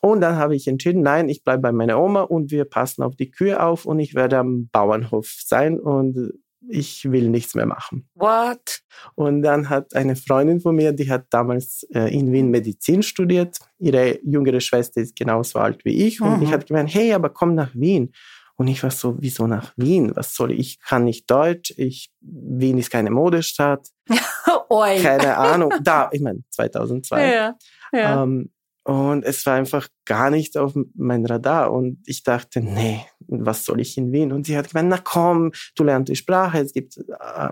Und 0.00 0.20
dann 0.20 0.36
habe 0.36 0.54
ich 0.54 0.68
entschieden, 0.68 1.02
nein, 1.02 1.28
ich 1.28 1.42
bleibe 1.42 1.62
bei 1.62 1.72
meiner 1.72 2.00
Oma 2.00 2.22
und 2.22 2.50
wir 2.50 2.64
passen 2.64 3.02
auf 3.02 3.16
die 3.16 3.30
Kühe 3.30 3.62
auf 3.62 3.84
und 3.84 3.98
ich 3.98 4.14
werde 4.14 4.38
am 4.38 4.68
Bauernhof 4.70 5.28
sein 5.44 5.78
und 5.80 6.32
ich 6.68 7.10
will 7.10 7.28
nichts 7.28 7.54
mehr 7.54 7.66
machen. 7.66 8.08
What? 8.14 8.80
Und 9.14 9.42
dann 9.42 9.68
hat 9.68 9.94
eine 9.94 10.16
Freundin 10.16 10.60
von 10.60 10.74
mir, 10.74 10.92
die 10.92 11.10
hat 11.10 11.26
damals 11.30 11.84
äh, 11.94 12.14
in 12.14 12.32
Wien 12.32 12.50
Medizin 12.50 13.02
studiert. 13.02 13.58
Ihre 13.78 14.18
jüngere 14.24 14.60
Schwester 14.60 15.00
ist 15.00 15.16
genauso 15.16 15.58
alt 15.58 15.84
wie 15.84 16.06
ich. 16.06 16.20
Und 16.20 16.38
mhm. 16.38 16.42
ich 16.42 16.52
habe 16.52 16.64
gemeint, 16.64 16.92
hey, 16.92 17.12
aber 17.12 17.30
komm 17.30 17.54
nach 17.54 17.74
Wien. 17.74 18.12
Und 18.56 18.66
ich 18.66 18.82
war 18.82 18.90
so, 18.90 19.16
wieso 19.20 19.46
nach 19.46 19.72
Wien? 19.76 20.10
Was 20.16 20.34
soll 20.34 20.50
ich? 20.50 20.58
Ich 20.58 20.80
kann 20.80 21.04
nicht 21.04 21.30
Deutsch. 21.30 21.72
Ich, 21.76 22.10
Wien 22.20 22.76
ist 22.78 22.90
keine 22.90 23.10
Modestadt. 23.10 23.86
keine 24.68 25.36
Ahnung. 25.36 25.72
Da, 25.82 26.10
ich 26.12 26.20
meine, 26.20 26.42
2002. 26.50 27.32
Ja, 27.32 27.54
ja. 27.92 28.22
Ähm, 28.24 28.50
und 28.88 29.22
es 29.26 29.44
war 29.44 29.56
einfach 29.56 29.86
gar 30.06 30.30
nicht 30.30 30.56
auf 30.56 30.72
mein 30.94 31.26
Radar. 31.26 31.72
Und 31.72 31.98
ich 32.06 32.22
dachte, 32.22 32.62
nee, 32.62 33.04
was 33.26 33.66
soll 33.66 33.82
ich 33.82 33.98
in 33.98 34.12
Wien? 34.12 34.32
Und 34.32 34.46
sie 34.46 34.56
hat 34.56 34.70
gemeint, 34.70 34.88
na 34.88 34.96
komm, 34.96 35.52
du 35.76 35.84
lernst 35.84 36.08
die 36.08 36.16
Sprache, 36.16 36.60
es 36.60 36.72
gibt 36.72 36.96
äh, 36.96 37.50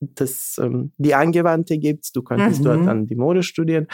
das, 0.00 0.56
ähm, 0.60 0.90
die 0.96 1.14
Angewandte 1.14 1.78
gibt's, 1.78 2.10
du 2.10 2.22
könntest 2.22 2.58
mhm. 2.58 2.64
dort 2.64 2.86
dann 2.88 3.06
die 3.06 3.14
Mode 3.14 3.44
studieren. 3.44 3.86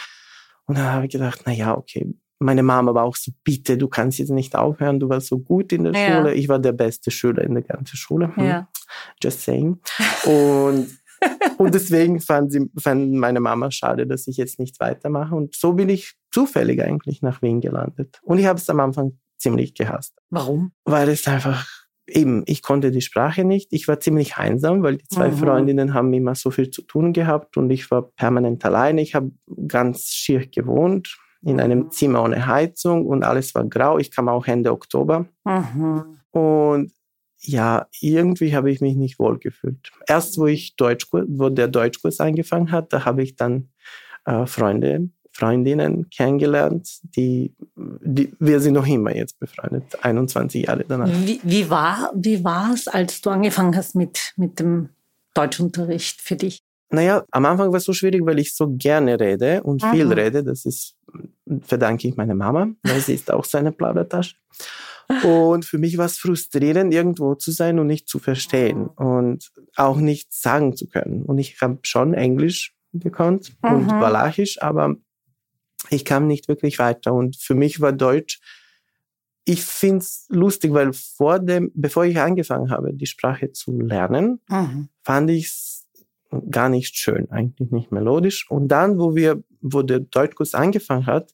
Und 0.64 0.78
dann 0.78 0.90
habe 0.90 1.04
ich 1.04 1.12
gedacht, 1.12 1.42
na 1.44 1.52
ja, 1.52 1.76
okay. 1.76 2.14
Meine 2.38 2.62
Mama 2.62 2.94
war 2.94 3.04
auch 3.04 3.16
so, 3.16 3.30
bitte, 3.44 3.76
du 3.76 3.86
kannst 3.86 4.18
jetzt 4.18 4.30
nicht 4.30 4.56
aufhören, 4.56 4.98
du 4.98 5.10
warst 5.10 5.26
so 5.26 5.38
gut 5.38 5.70
in 5.70 5.84
der 5.84 5.92
ja. 5.92 6.16
Schule. 6.16 6.32
Ich 6.32 6.48
war 6.48 6.58
der 6.60 6.72
beste 6.72 7.10
Schüler 7.10 7.44
in 7.44 7.52
der 7.52 7.62
ganzen 7.62 7.98
Schule. 7.98 8.34
Hm. 8.36 8.42
Ja. 8.42 8.68
Just 9.22 9.42
saying. 9.42 9.82
Und 10.24 10.88
und 11.58 11.74
deswegen 11.74 12.20
fand, 12.20 12.52
sie, 12.52 12.70
fand 12.78 13.12
meine 13.12 13.40
Mama 13.40 13.70
schade, 13.70 14.06
dass 14.06 14.26
ich 14.26 14.36
jetzt 14.36 14.58
nicht 14.58 14.80
weitermache. 14.80 15.34
Und 15.34 15.54
so 15.54 15.72
bin 15.72 15.88
ich 15.88 16.14
zufällig 16.32 16.82
eigentlich 16.82 17.22
nach 17.22 17.42
Wien 17.42 17.60
gelandet. 17.60 18.20
Und 18.22 18.38
ich 18.38 18.46
habe 18.46 18.58
es 18.58 18.68
am 18.68 18.80
Anfang 18.80 19.18
ziemlich 19.38 19.74
gehasst. 19.74 20.14
Warum? 20.30 20.72
Weil 20.84 21.08
es 21.08 21.26
einfach 21.26 21.66
eben, 22.06 22.42
ich 22.46 22.62
konnte 22.62 22.90
die 22.90 23.00
Sprache 23.00 23.44
nicht. 23.44 23.72
Ich 23.72 23.88
war 23.88 24.00
ziemlich 24.00 24.36
einsam, 24.36 24.82
weil 24.82 24.98
die 24.98 25.08
zwei 25.08 25.30
mhm. 25.30 25.36
Freundinnen 25.36 25.94
haben 25.94 26.12
immer 26.12 26.34
so 26.34 26.50
viel 26.50 26.70
zu 26.70 26.82
tun 26.82 27.12
gehabt 27.12 27.56
und 27.56 27.70
ich 27.70 27.90
war 27.90 28.02
permanent 28.02 28.64
alleine. 28.64 29.00
Ich 29.00 29.14
habe 29.14 29.32
ganz 29.68 30.08
schier 30.08 30.46
gewohnt 30.46 31.16
in 31.42 31.60
einem 31.60 31.80
mhm. 31.80 31.90
Zimmer 31.90 32.22
ohne 32.22 32.46
Heizung 32.46 33.06
und 33.06 33.22
alles 33.22 33.54
war 33.54 33.64
grau. 33.64 33.98
Ich 33.98 34.10
kam 34.10 34.28
auch 34.28 34.46
Ende 34.46 34.72
Oktober. 34.72 35.26
Mhm. 35.44 36.18
Und 36.30 36.92
ja, 37.46 37.86
irgendwie 38.00 38.54
habe 38.54 38.70
ich 38.70 38.80
mich 38.80 38.96
nicht 38.96 39.18
wohl 39.18 39.38
gefühlt. 39.38 39.92
Erst 40.06 40.38
wo 40.38 40.46
ich 40.46 40.76
Deutschkurs, 40.76 41.26
wo 41.28 41.48
der 41.50 41.68
Deutschkurs 41.68 42.20
angefangen 42.20 42.70
hat, 42.70 42.92
da 42.92 43.04
habe 43.04 43.22
ich 43.22 43.36
dann 43.36 43.68
äh, 44.24 44.46
Freunde, 44.46 45.10
Freundinnen 45.32 46.08
kennengelernt, 46.10 46.88
die, 47.16 47.54
die, 47.76 48.32
wir 48.38 48.60
sind 48.60 48.74
noch 48.74 48.86
immer 48.86 49.14
jetzt 49.14 49.38
befreundet, 49.40 50.04
21 50.04 50.66
Jahre 50.66 50.84
danach. 50.86 51.08
Wie, 51.08 51.40
wie 51.42 51.68
war, 51.68 52.12
wie 52.14 52.44
war 52.44 52.72
es, 52.72 52.86
als 52.86 53.20
du 53.20 53.30
angefangen 53.30 53.76
hast 53.76 53.94
mit, 53.96 54.32
mit 54.36 54.60
dem 54.60 54.90
Deutschunterricht 55.34 56.20
für 56.20 56.36
dich? 56.36 56.60
Naja, 56.90 57.24
am 57.32 57.44
Anfang 57.46 57.70
war 57.70 57.78
es 57.78 57.84
so 57.84 57.92
schwierig, 57.92 58.24
weil 58.24 58.38
ich 58.38 58.54
so 58.54 58.68
gerne 58.70 59.18
rede 59.18 59.62
und 59.64 59.82
mhm. 59.82 59.90
viel 59.90 60.12
rede. 60.12 60.44
Das 60.44 60.64
ist, 60.64 60.96
verdanke 61.62 62.06
ich 62.06 62.16
meiner 62.16 62.36
Mama, 62.36 62.68
weil 62.84 63.00
sie 63.00 63.14
ist 63.14 63.32
auch 63.32 63.44
so 63.44 63.58
eine 63.58 63.72
Plaudertasche. 63.72 64.36
Und 65.22 65.64
für 65.64 65.78
mich 65.78 65.98
war 65.98 66.06
es 66.06 66.18
frustrierend, 66.18 66.92
irgendwo 66.92 67.34
zu 67.34 67.50
sein 67.50 67.78
und 67.78 67.86
nicht 67.86 68.08
zu 68.08 68.18
verstehen 68.18 68.86
und 68.86 69.50
auch 69.76 69.96
nichts 69.96 70.40
sagen 70.40 70.76
zu 70.76 70.88
können. 70.88 71.22
Und 71.22 71.38
ich 71.38 71.60
habe 71.60 71.78
schon 71.82 72.14
Englisch 72.14 72.74
gekonnt 72.92 73.52
mhm. 73.62 73.70
und 73.70 73.88
Walachisch, 73.88 74.62
aber 74.62 74.96
ich 75.90 76.04
kam 76.04 76.26
nicht 76.26 76.48
wirklich 76.48 76.78
weiter. 76.78 77.12
Und 77.12 77.36
für 77.36 77.54
mich 77.54 77.80
war 77.80 77.92
Deutsch, 77.92 78.40
ich 79.44 79.62
finde 79.62 79.98
es 79.98 80.26
lustig, 80.30 80.72
weil 80.72 80.92
vor 80.92 81.38
dem, 81.38 81.70
bevor 81.74 82.04
ich 82.06 82.18
angefangen 82.18 82.70
habe, 82.70 82.94
die 82.94 83.06
Sprache 83.06 83.52
zu 83.52 83.78
lernen, 83.78 84.40
mhm. 84.48 84.88
fand 85.02 85.30
ich 85.30 85.46
es 85.46 85.86
gar 86.50 86.68
nicht 86.68 86.96
schön, 86.96 87.30
eigentlich 87.30 87.70
nicht 87.70 87.92
melodisch. 87.92 88.50
Und 88.50 88.68
dann, 88.68 88.98
wo 88.98 89.14
wir, 89.14 89.42
wo 89.60 89.82
der 89.82 90.00
Deutschkurs 90.00 90.54
angefangen 90.54 91.06
hat, 91.06 91.32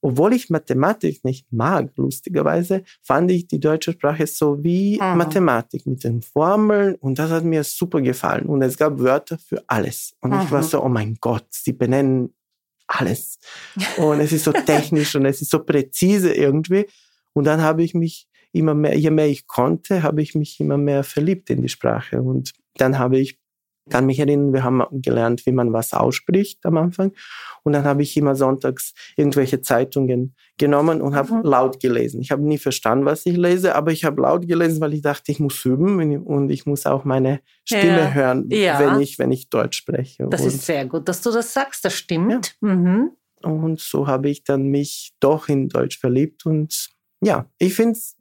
obwohl 0.00 0.34
ich 0.34 0.50
Mathematik 0.50 1.24
nicht 1.24 1.52
mag, 1.52 1.90
lustigerweise, 1.96 2.82
fand 3.02 3.30
ich 3.30 3.46
die 3.46 3.60
deutsche 3.60 3.92
Sprache 3.92 4.26
so 4.26 4.62
wie 4.62 5.00
mhm. 5.00 5.18
Mathematik 5.18 5.86
mit 5.86 6.04
den 6.04 6.22
Formeln 6.22 6.94
und 6.96 7.18
das 7.18 7.30
hat 7.30 7.44
mir 7.44 7.64
super 7.64 8.00
gefallen. 8.00 8.46
Und 8.46 8.62
es 8.62 8.76
gab 8.76 8.98
Wörter 8.98 9.38
für 9.38 9.64
alles. 9.66 10.14
Und 10.20 10.32
mhm. 10.32 10.40
ich 10.42 10.50
war 10.50 10.62
so, 10.62 10.82
oh 10.82 10.88
mein 10.88 11.16
Gott, 11.20 11.46
sie 11.50 11.72
benennen 11.72 12.34
alles. 12.86 13.38
Und 13.96 14.20
es 14.20 14.32
ist 14.32 14.44
so 14.44 14.52
technisch 14.52 15.14
und 15.16 15.26
es 15.26 15.42
ist 15.42 15.50
so 15.50 15.60
präzise 15.64 16.32
irgendwie. 16.32 16.86
Und 17.32 17.44
dann 17.44 17.62
habe 17.62 17.82
ich 17.82 17.94
mich 17.94 18.28
immer 18.52 18.74
mehr, 18.74 18.96
je 18.96 19.10
mehr 19.10 19.28
ich 19.28 19.46
konnte, 19.46 20.02
habe 20.02 20.22
ich 20.22 20.34
mich 20.34 20.60
immer 20.60 20.78
mehr 20.78 21.04
verliebt 21.04 21.50
in 21.50 21.62
die 21.62 21.68
Sprache. 21.68 22.22
Und 22.22 22.52
dann 22.76 22.98
habe 22.98 23.18
ich 23.18 23.38
kann 23.88 24.06
mich 24.06 24.18
erinnern, 24.18 24.52
wir 24.52 24.64
haben 24.64 24.82
gelernt, 24.90 25.46
wie 25.46 25.52
man 25.52 25.72
was 25.72 25.92
ausspricht 25.92 26.64
am 26.64 26.76
Anfang. 26.76 27.12
Und 27.62 27.72
dann 27.72 27.84
habe 27.84 28.02
ich 28.02 28.16
immer 28.16 28.34
sonntags 28.34 28.94
irgendwelche 29.16 29.60
Zeitungen 29.60 30.34
genommen 30.58 31.00
und 31.00 31.14
habe 31.14 31.34
mhm. 31.34 31.42
laut 31.42 31.80
gelesen. 31.80 32.20
Ich 32.20 32.30
habe 32.30 32.42
nie 32.42 32.58
verstanden, 32.58 33.04
was 33.04 33.26
ich 33.26 33.36
lese, 33.36 33.74
aber 33.74 33.92
ich 33.92 34.04
habe 34.04 34.22
laut 34.22 34.46
gelesen, 34.46 34.80
weil 34.80 34.94
ich 34.94 35.02
dachte, 35.02 35.30
ich 35.30 35.40
muss 35.40 35.64
üben 35.64 36.22
und 36.22 36.50
ich 36.50 36.66
muss 36.66 36.86
auch 36.86 37.04
meine 37.04 37.40
Stimme 37.64 37.98
ja. 37.98 38.12
hören, 38.12 38.48
ja. 38.50 38.78
wenn 38.78 39.00
ich 39.00 39.18
wenn 39.18 39.32
ich 39.32 39.48
Deutsch 39.50 39.78
spreche. 39.78 40.26
Das 40.30 40.42
und 40.42 40.48
ist 40.48 40.66
sehr 40.66 40.86
gut, 40.86 41.08
dass 41.08 41.22
du 41.22 41.30
das 41.30 41.52
sagst. 41.52 41.84
Das 41.84 41.94
stimmt. 41.94 42.56
Ja. 42.62 42.74
Mhm. 42.74 43.10
Und 43.42 43.80
so 43.80 44.06
habe 44.06 44.30
ich 44.30 44.44
dann 44.44 44.68
mich 44.68 45.12
doch 45.20 45.48
in 45.48 45.68
Deutsch 45.68 45.98
verliebt 45.98 46.46
und 46.46 46.90
ja, 47.22 47.46
ich 47.58 47.74
finde 47.74 47.92
es 47.92 48.15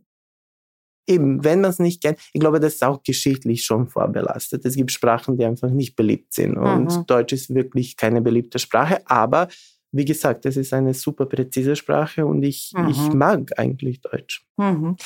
eben, 1.08 1.44
wenn 1.44 1.62
man 1.62 1.72
es 1.72 1.80
nicht 1.80 2.02
kennt, 2.02 2.20
ich 2.34 2.40
glaube, 2.40 2.60
das 2.60 2.76
ist 2.76 2.84
auch 2.84 3.04
geschichtlich 3.04 3.64
schon 3.64 3.88
vorbelastet. 3.88 4.66
Es 4.66 4.76
gibt 4.76 4.92
Sprachen, 4.92 5.38
die 5.38 5.46
einfach 5.46 5.70
nicht 5.70 5.96
beliebt 5.96 6.34
sind. 6.34 6.58
Und 6.58 6.96
mhm. 6.96 7.06
Deutsch 7.06 7.34
ist 7.34 7.54
wirklich 7.54 7.98
keine 7.98 8.22
beliebte 8.22 8.60
Sprache. 8.60 9.02
Aber 9.06 9.48
wie 9.92 10.06
gesagt, 10.06 10.46
es 10.46 10.58
ist 10.58 10.74
eine 10.74 10.94
super 10.94 11.26
präzise 11.26 11.76
Sprache 11.76 12.26
und 12.26 12.44
ich, 12.44 12.74
mhm. 12.76 12.90
ich 12.90 13.14
mag 13.14 13.58
eigentlich 13.58 14.02
Deutsch. 14.02 14.46
Mhm. 14.58 14.98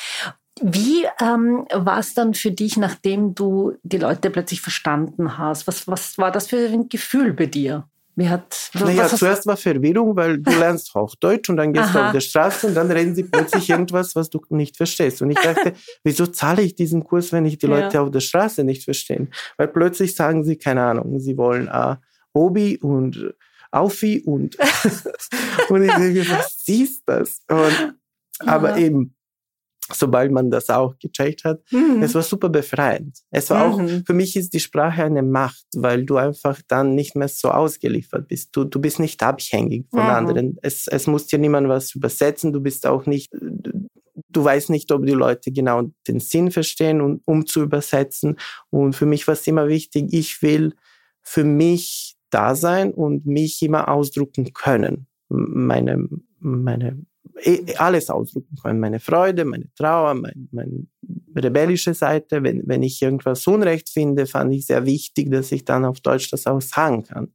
Wie 0.62 1.06
ähm, 1.20 1.66
war 1.72 1.98
es 2.00 2.12
dann 2.12 2.34
für 2.34 2.50
dich, 2.50 2.76
nachdem 2.76 3.34
du 3.34 3.74
die 3.82 3.98
Leute 3.98 4.30
plötzlich 4.30 4.60
verstanden 4.60 5.38
hast? 5.38 5.66
Was, 5.66 5.88
was 5.88 6.18
war 6.18 6.30
das 6.30 6.48
für 6.48 6.68
ein 6.68 6.88
Gefühl 6.88 7.32
bei 7.32 7.46
dir? 7.46 7.88
Hat, 8.18 8.70
naja, 8.74 9.08
zuerst 9.08 9.46
war 9.46 9.56
Verwirrung, 9.56 10.14
weil 10.14 10.38
du 10.38 10.50
lernst 10.50 10.94
Hochdeutsch 10.94 11.48
und 11.48 11.56
dann 11.56 11.72
gehst 11.72 11.90
Aha. 11.90 11.98
du 11.98 12.06
auf 12.06 12.12
der 12.12 12.20
Straße 12.20 12.66
und 12.66 12.74
dann 12.74 12.90
reden 12.90 13.14
sie 13.14 13.24
plötzlich 13.24 13.70
irgendwas, 13.70 14.14
was 14.14 14.28
du 14.28 14.42
nicht 14.50 14.76
verstehst. 14.76 15.22
Und 15.22 15.30
ich 15.30 15.38
dachte, 15.38 15.72
wieso 16.04 16.26
zahle 16.26 16.62
ich 16.62 16.74
diesen 16.74 17.04
Kurs, 17.04 17.32
wenn 17.32 17.46
ich 17.46 17.56
die 17.58 17.66
Leute 17.66 17.94
ja. 17.94 18.02
auf 18.02 18.10
der 18.10 18.20
Straße 18.20 18.62
nicht 18.62 18.84
verstehe? 18.84 19.28
Weil 19.56 19.68
plötzlich 19.68 20.14
sagen 20.14 20.44
sie, 20.44 20.56
keine 20.56 20.82
Ahnung, 20.82 21.18
sie 21.18 21.36
wollen 21.38 21.68
äh, 21.68 21.96
Obi 22.34 22.78
und 22.78 23.34
Aufi 23.70 24.22
und, 24.24 24.58
und 25.68 25.82
ich 25.82 25.94
denke, 25.94 26.28
was 26.28 26.62
ist 26.66 27.02
das? 27.06 27.42
Und, 27.48 27.94
aber 28.40 28.76
eben, 28.76 29.14
sobald 29.94 30.32
man 30.32 30.50
das 30.50 30.68
auch 30.70 30.98
gecheckt 30.98 31.44
hat. 31.44 31.60
Mhm. 31.70 32.02
Es 32.02 32.14
war 32.14 32.22
super 32.22 32.48
befreiend. 32.48 33.18
Es 33.30 33.50
war 33.50 33.68
mhm. 33.68 33.72
auch, 33.72 34.06
für 34.06 34.14
mich 34.14 34.36
ist 34.36 34.52
die 34.54 34.60
Sprache 34.60 35.04
eine 35.04 35.22
Macht, 35.22 35.64
weil 35.74 36.04
du 36.04 36.16
einfach 36.16 36.60
dann 36.68 36.94
nicht 36.94 37.16
mehr 37.16 37.28
so 37.28 37.50
ausgeliefert 37.50 38.28
bist. 38.28 38.50
Du, 38.56 38.64
du 38.64 38.80
bist 38.80 39.00
nicht 39.00 39.22
abhängig 39.22 39.86
von 39.90 40.02
mhm. 40.02 40.10
anderen. 40.10 40.58
Es, 40.62 40.86
es 40.86 41.06
muss 41.06 41.26
dir 41.26 41.38
niemand 41.38 41.68
was 41.68 41.94
übersetzen. 41.94 42.52
Du 42.52 42.60
bist 42.60 42.86
auch 42.86 43.06
nicht, 43.06 43.32
du 43.32 44.44
weißt 44.44 44.70
nicht, 44.70 44.90
ob 44.92 45.06
die 45.06 45.12
Leute 45.12 45.52
genau 45.52 45.90
den 46.06 46.20
Sinn 46.20 46.50
verstehen, 46.50 47.00
und, 47.00 47.22
um 47.26 47.46
zu 47.46 47.62
übersetzen. 47.62 48.36
Und 48.70 48.94
für 48.94 49.06
mich 49.06 49.26
war 49.26 49.34
es 49.34 49.46
immer 49.46 49.68
wichtig, 49.68 50.12
ich 50.12 50.42
will 50.42 50.74
für 51.22 51.44
mich 51.44 52.16
da 52.30 52.54
sein 52.54 52.92
und 52.92 53.26
mich 53.26 53.62
immer 53.62 53.88
ausdrucken 53.88 54.52
können. 54.52 55.06
Meine, 55.28 56.08
meine 56.38 57.04
alles 57.78 58.10
ausdrücken 58.10 58.56
können. 58.62 58.80
Meine 58.80 59.00
Freude, 59.00 59.44
meine 59.44 59.72
Trauer, 59.74 60.14
meine 60.14 60.48
mein 60.50 60.88
rebellische 61.34 61.94
Seite. 61.94 62.42
Wenn, 62.42 62.62
wenn 62.66 62.82
ich 62.82 63.00
irgendwas 63.02 63.46
Unrecht 63.46 63.88
finde, 63.88 64.26
fand 64.26 64.52
ich 64.52 64.66
sehr 64.66 64.84
wichtig, 64.86 65.30
dass 65.30 65.52
ich 65.52 65.64
dann 65.64 65.84
auf 65.84 66.00
Deutsch 66.00 66.30
das 66.30 66.46
auch 66.46 66.60
sagen 66.60 67.04
kann. 67.04 67.32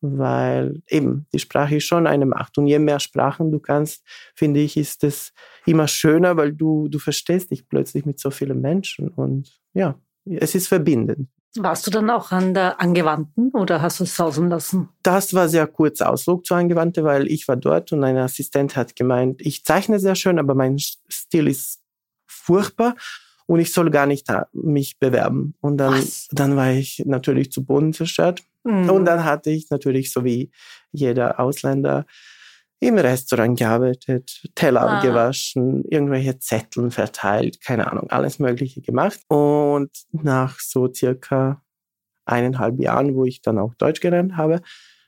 weil 0.00 0.82
eben 0.88 1.26
die 1.32 1.38
Sprache 1.38 1.76
ist 1.76 1.84
schon 1.84 2.06
eine 2.06 2.26
Macht. 2.26 2.58
Und 2.58 2.66
je 2.66 2.78
mehr 2.78 2.98
Sprachen 3.00 3.52
du 3.52 3.60
kannst, 3.60 4.04
finde 4.34 4.60
ich, 4.60 4.76
ist 4.76 5.04
es 5.04 5.32
immer 5.64 5.86
schöner, 5.86 6.36
weil 6.36 6.52
du, 6.52 6.88
du 6.88 6.98
verstehst 6.98 7.52
dich 7.52 7.68
plötzlich 7.68 8.04
mit 8.04 8.18
so 8.18 8.30
vielen 8.30 8.60
Menschen. 8.60 9.08
Und 9.08 9.60
ja, 9.74 9.98
es 10.24 10.54
ist 10.54 10.68
verbindend. 10.68 11.28
Warst 11.56 11.86
du 11.86 11.90
dann 11.90 12.08
auch 12.08 12.32
an 12.32 12.54
der 12.54 12.80
Angewandten 12.80 13.50
oder 13.50 13.82
hast 13.82 14.00
du 14.00 14.04
es 14.04 14.16
sausen 14.16 14.48
lassen? 14.48 14.88
Das 15.02 15.34
war 15.34 15.48
sehr 15.48 15.66
kurz 15.66 16.00
Ausflug 16.00 16.46
zur 16.46 16.56
Angewandte, 16.56 17.04
weil 17.04 17.30
ich 17.30 17.46
war 17.46 17.56
dort 17.56 17.92
und 17.92 18.02
ein 18.04 18.16
Assistent 18.16 18.74
hat 18.74 18.96
gemeint, 18.96 19.42
ich 19.42 19.64
zeichne 19.64 19.98
sehr 19.98 20.14
schön, 20.14 20.38
aber 20.38 20.54
mein 20.54 20.78
Stil 20.78 21.48
ist 21.48 21.82
furchtbar 22.26 22.94
und 23.46 23.60
ich 23.60 23.72
soll 23.72 23.90
gar 23.90 24.06
nicht 24.06 24.28
mich 24.52 24.98
bewerben. 24.98 25.54
Und 25.60 25.76
dann, 25.76 26.02
dann 26.30 26.56
war 26.56 26.70
ich 26.70 27.02
natürlich 27.04 27.52
zu 27.52 27.64
Boden 27.64 27.92
zerstört. 27.92 28.42
Mhm. 28.64 28.88
Und 28.88 29.04
dann 29.04 29.24
hatte 29.24 29.50
ich 29.50 29.68
natürlich, 29.68 30.10
so 30.10 30.24
wie 30.24 30.50
jeder 30.90 31.38
Ausländer, 31.38 32.06
im 32.82 32.98
Restaurant 32.98 33.56
gearbeitet, 33.56 34.42
Teller 34.56 34.82
ah. 34.82 35.00
gewaschen, 35.00 35.84
irgendwelche 35.84 36.40
Zetteln 36.40 36.90
verteilt, 36.90 37.60
keine 37.60 37.90
Ahnung, 37.90 38.10
alles 38.10 38.40
Mögliche 38.40 38.82
gemacht. 38.82 39.20
Und 39.28 39.90
nach 40.10 40.58
so 40.58 40.92
circa 40.92 41.62
eineinhalb 42.24 42.80
Jahren, 42.80 43.14
wo 43.14 43.24
ich 43.24 43.40
dann 43.40 43.58
auch 43.58 43.72
Deutsch 43.74 44.00
gelernt 44.00 44.36
habe, 44.36 44.62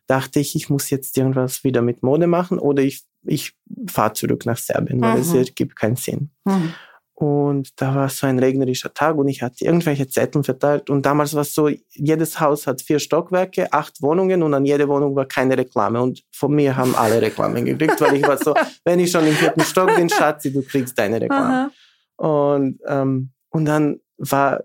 dachte 0.06 0.38
ich, 0.38 0.54
ich 0.54 0.70
muss 0.70 0.88
jetzt 0.90 1.18
irgendwas 1.18 1.64
wieder 1.64 1.82
mit 1.82 2.04
Mode 2.04 2.28
machen 2.28 2.60
oder 2.60 2.80
ich, 2.82 3.02
ich 3.24 3.56
fahre 3.88 4.12
zurück 4.12 4.46
nach 4.46 4.58
Serbien, 4.58 5.00
weil 5.00 5.20
mhm. 5.22 5.36
es 5.40 5.54
gibt 5.56 5.74
keinen 5.74 5.96
Sinn. 5.96 6.30
Mhm. 6.44 6.74
Und 7.14 7.80
da 7.80 7.94
war 7.94 8.08
so 8.08 8.26
ein 8.26 8.40
regnerischer 8.40 8.92
Tag 8.92 9.16
und 9.16 9.28
ich 9.28 9.40
hatte 9.40 9.64
irgendwelche 9.64 10.08
Zettel 10.08 10.42
verteilt. 10.42 10.90
Und 10.90 11.06
damals 11.06 11.32
war 11.34 11.42
es 11.42 11.54
so, 11.54 11.68
jedes 11.90 12.40
Haus 12.40 12.66
hat 12.66 12.82
vier 12.82 12.98
Stockwerke, 12.98 13.72
acht 13.72 14.02
Wohnungen 14.02 14.42
und 14.42 14.52
an 14.52 14.64
jeder 14.64 14.88
Wohnung 14.88 15.14
war 15.14 15.24
keine 15.24 15.56
Reklame. 15.56 16.02
Und 16.02 16.24
von 16.32 16.52
mir 16.52 16.76
haben 16.76 16.96
alle 16.96 17.22
Reklamen 17.22 17.64
gekriegt, 17.64 18.00
weil 18.00 18.16
ich 18.16 18.26
war 18.26 18.36
so, 18.36 18.52
wenn 18.84 18.98
ich 18.98 19.12
schon 19.12 19.26
im 19.26 19.34
vierten 19.34 19.60
Stock 19.60 19.94
bin, 19.94 20.08
Schatzi, 20.10 20.52
du 20.52 20.62
kriegst 20.62 20.98
deine 20.98 21.20
Reklame. 21.20 21.70
Und, 22.16 22.80
ähm, 22.88 23.30
und 23.50 23.64
dann 23.64 24.00
war 24.18 24.64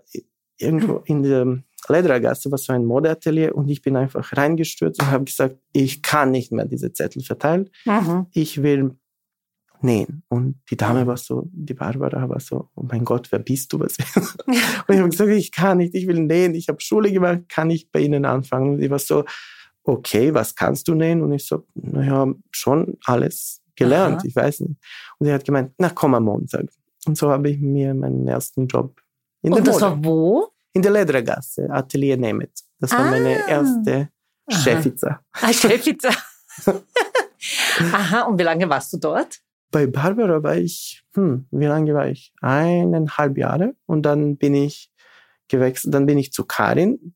irgendwo 0.58 1.02
in 1.06 1.22
der 1.22 1.62
Ledergasse 1.88 2.50
war 2.50 2.58
so 2.58 2.72
ein 2.72 2.84
Modeatelier 2.84 3.54
und 3.54 3.68
ich 3.68 3.82
bin 3.82 3.96
einfach 3.96 4.36
reingestürzt 4.36 5.00
und 5.00 5.10
habe 5.10 5.24
gesagt, 5.24 5.56
ich 5.72 6.02
kann 6.02 6.30
nicht 6.30 6.52
mehr 6.52 6.66
diese 6.66 6.92
Zettel 6.92 7.22
verteilen. 7.22 7.70
Mhm. 7.84 8.26
Ich 8.32 8.62
will 8.62 8.96
nähen. 9.82 10.22
Und 10.28 10.60
die 10.70 10.76
Dame 10.76 11.06
war 11.06 11.16
so, 11.16 11.48
die 11.52 11.74
Barbara 11.74 12.28
war 12.28 12.40
so, 12.40 12.68
oh 12.74 12.82
mein 12.82 13.04
Gott, 13.04 13.30
wer 13.30 13.38
bist 13.38 13.72
du? 13.72 13.80
Was? 13.80 13.96
und 14.46 14.94
ich 14.94 14.98
habe 14.98 15.08
gesagt, 15.08 15.30
ich 15.30 15.52
kann 15.52 15.78
nicht, 15.78 15.94
ich 15.94 16.06
will 16.06 16.20
nähen, 16.20 16.54
ich 16.54 16.68
habe 16.68 16.80
Schule 16.80 17.12
gemacht, 17.12 17.48
kann 17.48 17.70
ich 17.70 17.90
bei 17.90 18.00
Ihnen 18.00 18.24
anfangen? 18.24 18.74
Und 18.74 18.80
sie 18.80 18.90
war 18.90 18.98
so, 18.98 19.24
okay, 19.84 20.34
was 20.34 20.54
kannst 20.54 20.88
du 20.88 20.94
nähen? 20.94 21.22
Und 21.22 21.32
ich 21.32 21.46
so, 21.46 21.64
naja, 21.74 22.26
schon 22.50 22.98
alles 23.04 23.62
gelernt, 23.76 24.18
Aha. 24.18 24.26
ich 24.26 24.36
weiß 24.36 24.60
nicht. 24.60 24.76
Und 25.18 25.26
sie 25.26 25.32
hat 25.32 25.44
gemeint, 25.44 25.72
na 25.78 25.90
komm 25.90 26.14
am 26.14 26.24
Montag. 26.24 26.66
Und 27.06 27.16
so 27.16 27.30
habe 27.30 27.50
ich 27.50 27.58
mir 27.60 27.94
meinen 27.94 28.28
ersten 28.28 28.66
Job 28.66 29.00
in 29.42 29.50
der 29.50 29.58
Und 29.58 29.66
das 29.66 29.80
Mode. 29.80 29.86
war 29.86 30.04
wo? 30.04 30.48
In 30.72 30.82
der 30.82 30.92
Ledergasse, 30.92 31.68
Atelier 31.70 32.16
Nemetz. 32.16 32.68
Das 32.78 32.92
war 32.92 33.00
ah. 33.00 33.10
meine 33.10 33.48
erste 33.48 34.10
Chefiza. 34.48 35.20
Ah, 35.32 35.52
Chefiza. 35.52 36.10
Aha, 37.92 38.22
und 38.22 38.38
wie 38.38 38.42
lange 38.42 38.68
warst 38.68 38.92
du 38.92 38.98
dort? 38.98 39.40
Bei 39.70 39.86
Barbara 39.86 40.42
war 40.42 40.56
ich, 40.56 41.04
hm, 41.14 41.46
wie 41.50 41.66
lange 41.66 41.94
war 41.94 42.08
ich? 42.08 42.32
Eineinhalb 42.40 43.38
Jahre. 43.38 43.74
Und 43.86 44.02
dann 44.02 44.36
bin 44.36 44.54
ich 44.54 44.90
gewechselt, 45.48 45.94
dann 45.94 46.06
bin 46.06 46.18
ich 46.18 46.32
zu 46.32 46.44
Karin, 46.44 47.14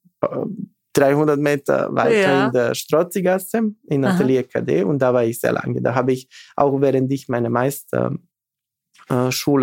300 0.95 1.39
Meter 1.39 1.95
weiter 1.95 2.15
ja. 2.15 2.47
in 2.47 2.53
der 2.53 2.75
Strozzigasse, 2.75 3.75
in 3.89 4.05
Atelier 4.05 4.41
Aha. 4.41 4.61
KD. 4.61 4.85
Und 4.85 5.01
da 5.01 5.13
war 5.13 5.25
ich 5.25 5.41
sehr 5.41 5.53
lange. 5.53 5.83
Da 5.83 5.95
habe 5.95 6.13
ich, 6.13 6.29
auch 6.57 6.81
während 6.81 7.13
ich 7.13 7.29
meine 7.29 7.51
Meisterschule 7.51 8.17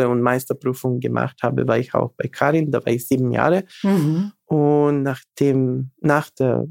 äh, 0.03 0.07
und 0.07 0.21
Meisterprüfung 0.21 0.99
gemacht 0.99 1.37
habe, 1.41 1.67
war 1.67 1.77
ich 1.77 1.93
auch 1.93 2.13
bei 2.17 2.27
Karin. 2.27 2.71
Da 2.71 2.85
war 2.85 2.91
ich 2.91 3.07
sieben 3.07 3.31
Jahre. 3.31 3.63
Mhm. 3.81 4.33
Und 4.45 5.03
nachdem, 5.03 5.91
nach 6.01 6.29
der 6.31 6.67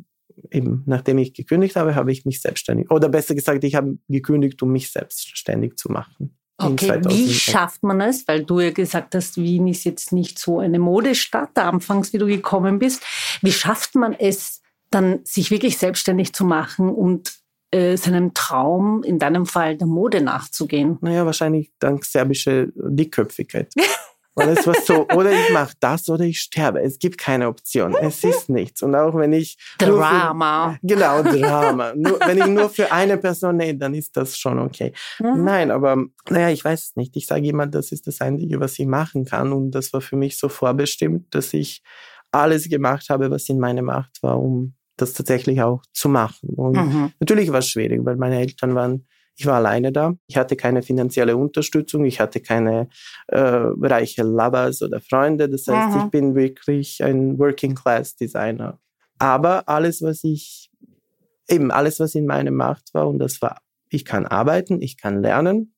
eben 0.50 0.82
nachdem 0.87 1.18
ich 1.18 1.34
gekündigt 1.34 1.76
habe, 1.76 1.94
habe 1.94 2.12
ich 2.12 2.25
mich 2.25 2.40
selbstständig, 2.40 2.90
oder 2.90 3.08
besser 3.08 3.34
gesagt, 3.34 3.64
ich 3.64 3.75
habe 3.75 3.99
gekündigt, 4.08 4.62
um 4.62 4.72
mich 4.72 4.90
selbstständig 4.90 5.76
zu 5.76 5.90
machen. 5.90 6.37
Okay, 6.62 7.00
wie 7.08 7.32
schafft 7.32 7.82
man 7.82 8.00
es? 8.02 8.28
Weil 8.28 8.44
du 8.44 8.60
ja 8.60 8.70
gesagt 8.70 9.14
hast, 9.14 9.38
Wien 9.38 9.66
ist 9.66 9.84
jetzt 9.84 10.12
nicht 10.12 10.38
so 10.38 10.58
eine 10.58 10.78
Modestadt, 10.78 11.56
anfangs, 11.56 12.12
wie 12.12 12.19
du 12.19 12.26
gekommen 12.26 12.78
bist. 12.78 13.02
Wie 13.40 13.52
schafft 13.52 13.95
man 13.95 14.12
es, 14.12 14.60
dann 14.90 15.21
sich 15.25 15.50
wirklich 15.50 15.78
selbstständig 15.78 16.34
zu 16.34 16.45
machen 16.45 16.90
und 16.90 17.32
äh, 17.71 17.97
seinem 17.97 18.34
Traum, 18.34 19.02
in 19.02 19.19
deinem 19.19 19.47
Fall 19.47 19.76
der 19.76 19.86
Mode 19.86 20.21
nachzugehen? 20.21 20.99
Naja, 21.00 21.25
wahrscheinlich 21.25 21.73
dank 21.78 22.04
serbischer 22.04 22.66
Dickköpfigkeit. 22.75 23.73
Und 24.34 24.49
es 24.49 24.66
war 24.66 24.75
so, 24.75 25.08
oder 25.08 25.32
ich 25.32 25.52
mache 25.52 25.75
das 25.80 26.08
oder 26.08 26.25
ich 26.25 26.40
sterbe. 26.40 26.80
Es 26.80 26.99
gibt 26.99 27.19
keine 27.19 27.49
Option. 27.49 27.95
Es 27.95 28.23
ist 28.23 28.49
nichts. 28.49 28.82
Und 28.82 28.95
auch 28.95 29.14
wenn 29.16 29.32
ich. 29.32 29.56
Drama. 29.78 30.78
Für, 30.80 30.86
genau, 30.86 31.23
Drama. 31.23 31.93
nur, 31.97 32.19
wenn 32.21 32.38
ich 32.38 32.47
nur 32.47 32.71
für 32.71 32.93
eine 32.93 33.19
Person 33.19 33.56
nähe, 33.56 33.76
dann 33.76 33.95
ist 33.95 34.16
das 34.16 34.38
schon 34.38 34.58
okay. 34.58 34.93
Mhm. 35.19 35.45
Nein, 35.45 35.71
aber 35.71 36.04
naja, 36.28 36.50
ich 36.50 36.64
weiß 36.64 36.82
es 36.84 36.97
nicht. 36.97 37.16
Ich 37.16 37.26
sage 37.26 37.47
immer, 37.49 37.66
das 37.66 37.93
ist 37.93 38.06
das 38.06 38.21
Einzige, 38.21 38.60
was 38.60 38.78
ich 38.78 38.86
machen 38.86 39.25
kann. 39.25 39.52
Und 39.52 39.73
das 39.73 39.93
war 39.93 40.00
für 40.00 40.16
mich 40.16 40.38
so 40.38 40.49
vorbestimmt, 40.49 41.34
dass 41.34 41.52
ich 41.52 41.82
alles 42.30 42.69
gemacht 42.69 43.08
habe, 43.10 43.30
was 43.30 43.49
in 43.49 43.58
meiner 43.58 43.82
Macht 43.82 44.23
war, 44.23 44.40
um 44.40 44.75
das 44.97 45.12
tatsächlich 45.12 45.60
auch 45.62 45.82
zu 45.93 46.08
machen. 46.08 46.50
Und 46.50 46.76
mhm. 46.76 47.12
natürlich 47.19 47.50
war 47.50 47.58
es 47.58 47.69
schwierig, 47.69 48.00
weil 48.04 48.16
meine 48.16 48.38
Eltern 48.38 48.75
waren 48.75 49.06
ich 49.40 49.46
war 49.46 49.54
alleine 49.54 49.90
da. 49.90 50.12
Ich 50.26 50.36
hatte 50.36 50.54
keine 50.54 50.82
finanzielle 50.82 51.34
Unterstützung. 51.34 52.04
Ich 52.04 52.20
hatte 52.20 52.40
keine 52.40 52.90
äh, 53.28 53.38
reiche 53.38 54.22
Lovers 54.22 54.82
oder 54.82 55.00
Freunde. 55.00 55.48
Das 55.48 55.62
heißt, 55.66 55.96
Aha. 55.96 56.04
ich 56.04 56.10
bin 56.10 56.34
wirklich 56.34 57.02
ein 57.02 57.38
Working 57.38 57.74
Class 57.74 58.14
Designer. 58.16 58.78
Aber 59.18 59.66
alles, 59.66 60.02
was 60.02 60.24
ich, 60.24 60.70
eben 61.48 61.70
alles, 61.70 62.00
was 62.00 62.14
in 62.14 62.26
meiner 62.26 62.50
Macht 62.50 62.92
war, 62.92 63.08
und 63.08 63.18
das 63.18 63.40
war, 63.40 63.62
ich 63.88 64.04
kann 64.04 64.26
arbeiten, 64.26 64.82
ich 64.82 64.98
kann 64.98 65.22
lernen, 65.22 65.74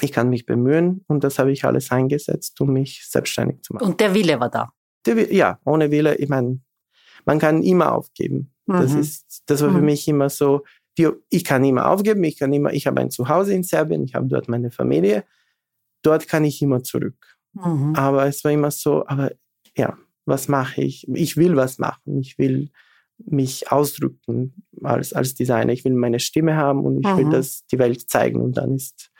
ich 0.00 0.10
kann 0.10 0.30
mich 0.30 0.46
bemühen 0.46 1.04
und 1.06 1.22
das 1.22 1.38
habe 1.38 1.52
ich 1.52 1.66
alles 1.66 1.90
eingesetzt, 1.90 2.58
um 2.62 2.72
mich 2.72 3.06
selbstständig 3.06 3.60
zu 3.60 3.74
machen. 3.74 3.88
Und 3.88 4.00
der 4.00 4.14
Wille 4.14 4.40
war 4.40 4.48
da? 4.48 4.72
Der, 5.04 5.30
ja, 5.34 5.60
ohne 5.66 5.90
Wille, 5.90 6.14
ich 6.14 6.30
meine, 6.30 6.60
man 7.26 7.38
kann 7.38 7.62
immer 7.62 7.92
aufgeben. 7.92 8.54
Mhm. 8.64 8.72
Das 8.72 8.94
ist, 8.94 9.42
das 9.44 9.60
war 9.60 9.70
für 9.70 9.78
mhm. 9.80 9.84
mich 9.84 10.08
immer 10.08 10.30
so, 10.30 10.62
die, 10.98 11.08
ich 11.28 11.44
kann 11.44 11.64
immer 11.64 11.90
aufgeben, 11.90 12.24
ich 12.24 12.38
kann 12.38 12.52
immer, 12.52 12.72
ich 12.72 12.86
habe 12.86 13.00
ein 13.00 13.10
Zuhause 13.10 13.52
in 13.52 13.62
Serbien, 13.62 14.04
ich 14.04 14.14
habe 14.14 14.26
dort 14.26 14.48
meine 14.48 14.70
Familie, 14.70 15.24
dort 16.02 16.28
kann 16.28 16.44
ich 16.44 16.62
immer 16.62 16.82
zurück. 16.82 17.36
Mhm. 17.52 17.94
Aber 17.94 18.26
es 18.26 18.44
war 18.44 18.50
immer 18.50 18.70
so, 18.70 19.06
aber 19.06 19.32
ja, 19.76 19.96
was 20.24 20.48
mache 20.48 20.82
ich? 20.82 21.06
Ich 21.08 21.36
will 21.36 21.56
was 21.56 21.78
machen, 21.78 22.20
ich 22.20 22.38
will 22.38 22.70
mich 23.18 23.72
ausdrücken 23.72 24.66
als, 24.82 25.12
als 25.12 25.34
Designer, 25.34 25.72
ich 25.72 25.84
will 25.84 25.94
meine 25.94 26.20
Stimme 26.20 26.56
haben 26.56 26.84
und 26.84 27.00
ich 27.00 27.06
mhm. 27.06 27.18
will 27.18 27.30
das 27.30 27.66
die 27.66 27.78
Welt 27.78 28.10
zeigen 28.10 28.40
und 28.40 28.56
dann 28.56 28.74
ist, 28.74 29.10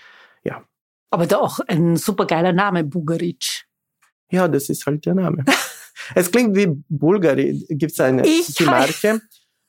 ja. 0.44 0.62
Aber 1.10 1.26
doch 1.26 1.60
ein 1.66 1.96
super 1.96 2.26
geiler 2.26 2.52
Name, 2.52 2.84
Bugaric. 2.84 3.64
Ja, 4.30 4.48
das 4.48 4.68
ist 4.68 4.84
halt 4.86 5.06
der 5.06 5.14
Name. 5.14 5.44
es 6.14 6.30
klingt 6.30 6.56
wie 6.56 6.68
Bulgari, 6.88 7.64
gibt 7.70 7.92
es 7.92 8.00
eine 8.00 8.26
ich 8.26 8.54
die 8.54 8.64
Marke. 8.64 9.20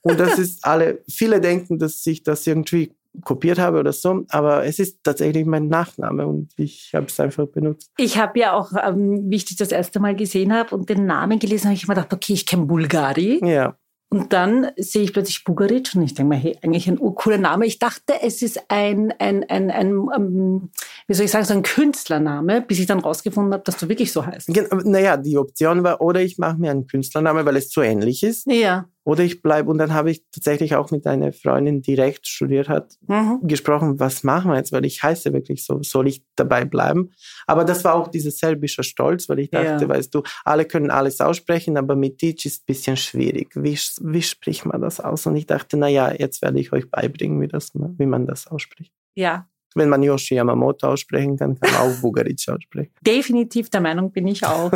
Und 0.02 0.20
das 0.20 0.40
ist 0.40 0.64
alle, 0.64 1.04
viele 1.10 1.42
denken, 1.42 1.80
dass 1.80 2.06
ich 2.06 2.24
das 2.24 2.46
irgendwie 2.48 2.94
kopiert 3.24 3.60
habe 3.60 3.80
oder 3.80 3.94
so, 3.94 4.26
aber 4.30 4.66
es 4.66 4.80
ist 4.80 5.04
tatsächlich 5.04 5.46
mein 5.46 5.68
Nachname 5.68 6.28
und 6.28 6.52
ich 6.58 6.92
habe 6.94 7.08
es 7.08 7.20
einfach 7.20 7.48
benutzt. 7.48 7.92
Ich 7.98 8.18
habe 8.18 8.40
ja 8.40 8.54
auch, 8.54 8.72
ähm, 8.82 9.24
wie 9.30 9.38
ich 9.38 9.46
dich 9.46 9.58
das 9.58 9.72
erste 9.72 10.00
Mal 10.00 10.16
gesehen 10.16 10.54
habe 10.54 10.76
und 10.76 10.90
den 10.90 11.06
Namen 11.06 11.40
gelesen 11.40 11.66
habe, 11.66 11.76
ich 11.76 11.84
immer 11.86 11.96
gedacht, 11.96 12.14
okay, 12.14 12.34
ich 12.34 12.46
kenne 12.46 12.66
Bulgari. 12.66 13.42
Ja. 13.44 13.76
Und 14.10 14.32
dann 14.32 14.72
sehe 14.78 15.04
ich 15.04 15.12
plötzlich 15.12 15.44
Bugaric 15.44 15.92
und 15.94 16.04
ich 16.04 16.14
denke 16.14 16.30
mir, 16.30 16.40
hey, 16.40 16.58
eigentlich 16.62 16.88
ein 16.88 16.98
cooler 16.98 17.38
Name. 17.38 17.66
Ich 17.66 17.78
dachte, 17.78 18.14
es 18.22 18.42
ist 18.42 18.62
ein, 18.70 19.14
ein, 19.20 19.44
ein, 19.50 19.70
ein, 19.70 20.10
ein 20.10 20.10
ähm, 20.16 20.70
wie 21.08 21.14
soll 21.14 21.26
ich 21.26 21.32
sagen, 21.32 21.46
so 21.46 21.54
ein 21.54 21.64
Künstlername, 21.64 22.62
bis 22.62 22.80
ich 22.80 22.86
dann 22.86 23.00
rausgefunden 23.00 23.54
habe, 23.54 23.64
dass 23.64 23.78
du 23.78 23.88
wirklich 23.88 24.12
so 24.12 24.26
heißt. 24.26 24.50
Naja, 24.84 25.16
die 25.16 25.38
Option 25.38 25.84
war, 25.84 26.02
oder 26.02 26.22
ich 26.22 26.38
mache 26.38 26.58
mir 26.58 26.70
einen 26.70 26.86
Künstlername, 26.86 27.46
weil 27.46 27.56
es 27.56 27.70
zu 27.70 27.82
ähnlich 27.82 28.24
ist. 28.24 28.46
Ja. 28.46 28.90
Oder 29.06 29.24
ich 29.24 29.42
bleibe, 29.42 29.72
und 29.72 29.78
dann 29.78 29.94
habe 29.94 30.12
ich 30.12 30.26
tatsächlich 30.34 30.76
auch 30.76 30.92
mit 30.92 31.08
einer 31.08 31.32
Freundin 31.32 31.82
direkt 31.82 32.28
studiert 32.28 32.68
hat, 32.68 32.98
mhm. 33.08 33.40
gesprochen, 33.42 34.02
was 34.02 34.26
machen 34.26 34.52
wir 34.52 34.58
jetzt, 34.58 34.74
weil 34.74 34.84
ich 34.84 35.02
heiße 35.02 35.32
wirklich 35.32 35.66
so, 35.66 35.82
soll 35.82 36.10
ich 36.10 36.24
dabei 36.36 36.66
bleiben? 36.66 37.12
Aber 37.46 37.64
das 37.64 37.86
war 37.86 37.96
auch 37.96 38.10
dieser 38.10 38.32
serbische 38.32 38.84
Stolz, 38.84 39.30
weil 39.30 39.40
ich 39.40 39.50
dachte, 39.50 39.86
ja. 39.86 39.88
weißt 39.88 40.14
du, 40.14 40.24
alle 40.44 40.66
können 40.66 40.92
alles 40.92 41.22
aussprechen, 41.22 41.78
aber 41.78 41.96
mit 41.96 42.22
Ditch 42.22 42.46
ist 42.46 42.64
ein 42.64 42.66
bisschen 42.66 42.98
schwierig. 42.98 43.52
Wie, 43.56 43.80
wie 44.02 44.22
spricht 44.22 44.66
man 44.66 44.82
das 44.82 45.00
aus? 45.00 45.26
Und 45.26 45.38
ich 45.38 45.46
dachte, 45.46 45.78
na 45.78 45.88
ja, 45.88 46.12
jetzt 46.12 46.42
werde 46.42 46.60
ich 46.60 46.74
euch 46.74 46.92
beibringen, 46.92 47.40
wie, 47.40 47.48
das, 47.48 47.72
wie 47.74 48.06
man 48.06 48.28
das 48.28 48.48
ausspricht. 48.48 48.92
Ja, 49.16 49.48
wenn 49.78 49.90
man 49.90 50.04
Yoshi 50.04 50.36
Yamamoto 50.36 50.88
aussprechen 50.88 51.38
kann, 51.38 51.60
kann 51.60 51.74
man 51.74 51.82
auch 51.82 51.96
Bugaric 52.02 52.48
aussprechen. 52.50 52.92
Definitiv, 53.02 53.70
der 53.70 53.82
Meinung 53.82 54.12
bin 54.12 54.28
ich 54.28 54.46
auch. 54.46 54.72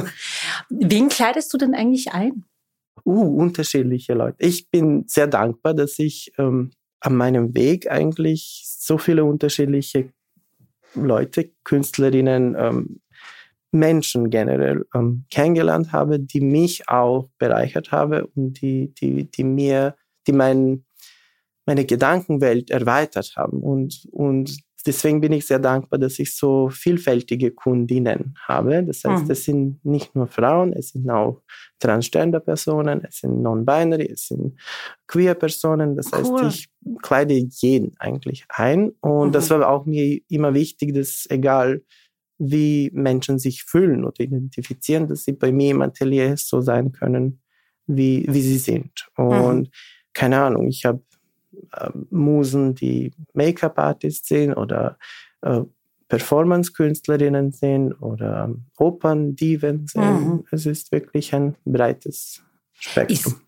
Wen 0.70 1.10
kleidest 1.10 1.54
du 1.54 1.58
denn 1.58 1.74
eigentlich 1.74 2.14
ein? 2.14 2.46
Uh, 3.06 3.40
unterschiedliche 3.40 4.14
Leute. 4.14 4.38
Ich 4.40 4.70
bin 4.70 5.06
sehr 5.08 5.28
dankbar, 5.28 5.74
dass 5.74 5.98
ich 5.98 6.32
ähm, 6.38 6.72
an 7.00 7.16
meinem 7.16 7.56
Weg 7.56 7.90
eigentlich 7.90 8.64
so 8.66 8.98
viele 8.98 9.26
unterschiedliche 9.26 10.10
Leute, 10.94 11.52
Künstlerinnen, 11.64 12.56
ähm, 12.58 13.02
Menschen 13.72 14.30
generell 14.30 14.86
ähm, 14.94 15.26
kennengelernt 15.32 15.94
habe, 15.94 16.20
die 16.20 16.42
mich 16.42 16.90
auch 16.90 17.30
bereichert 17.38 17.92
haben 17.92 18.26
und 18.36 18.62
die, 18.62 18.94
die, 18.94 19.32
die 19.32 19.44
mir, 19.44 19.96
die 20.28 20.34
mein, 20.34 20.86
meine 21.66 21.86
Gedankenwelt 21.86 22.70
erweitert 22.70 23.34
haben. 23.38 23.62
Und, 23.62 24.08
und 24.12 24.58
deswegen 24.86 25.22
bin 25.22 25.32
ich 25.32 25.46
sehr 25.46 25.60
dankbar, 25.60 26.00
dass 26.00 26.20
ich 26.20 26.36
so 26.36 26.70
vielfältige 26.70 27.52
Kundinnen 27.52 28.36
habe. 28.48 28.84
Das 28.84 29.04
heißt, 29.04 29.26
mhm. 29.26 29.32
es 29.32 29.44
sind 29.44 29.86
nicht 29.86 30.16
nur 30.16 30.28
Frauen, 30.28 30.74
es 30.74 30.90
sind 30.90 31.10
auch 31.10 31.42
Transgender-Personen, 31.80 33.04
es 33.08 33.20
sind 33.20 33.42
Non-Binary, 33.42 34.12
es 34.12 34.28
sind 34.28 34.60
Queer-Personen. 35.08 35.96
Das 35.96 36.12
cool. 36.14 36.44
heißt, 36.44 36.56
ich 36.56 36.70
kleide 37.02 37.34
jeden 37.34 37.96
eigentlich 38.00 38.46
ein. 38.50 38.92
Und 39.02 39.30
mhm. 39.30 39.32
das 39.32 39.50
war 39.50 39.68
auch 39.70 39.86
mir 39.86 40.20
immer 40.28 40.54
wichtig, 40.54 40.94
dass 40.94 41.28
egal 41.30 41.82
wie 42.38 42.90
Menschen 42.94 43.38
sich 43.38 43.64
fühlen 43.64 44.04
oder 44.04 44.20
identifizieren, 44.20 45.08
dass 45.08 45.24
sie 45.26 45.34
bei 45.34 45.52
mir 45.52 45.72
im 45.72 45.82
Atelier 45.82 46.36
so 46.38 46.62
sein 46.62 46.92
können, 46.92 47.42
wie, 47.86 48.26
wie 48.28 48.42
sie 48.42 48.58
sind. 48.58 49.08
Mhm. 49.18 49.26
Und 49.26 49.60
mhm. 49.60 49.72
keine 50.14 50.42
Ahnung, 50.42 50.68
ich 50.68 50.86
habe 50.86 51.04
Musen, 52.10 52.76
die 52.76 53.12
Make-up-Artists 53.34 54.28
sind 54.28 54.54
oder 54.54 54.98
äh, 55.42 55.62
Performance-Künstlerinnen 56.08 57.52
sind 57.52 57.94
oder 58.02 58.54
Opern-Diven 58.78 59.88
sind. 59.88 60.02
Mhm. 60.02 60.46
Es 60.52 60.66
ist 60.66 60.92
wirklich 60.92 61.34
ein 61.34 61.56
breites 61.64 62.42
Spektrum. 62.74 63.34
Ist, 63.34 63.42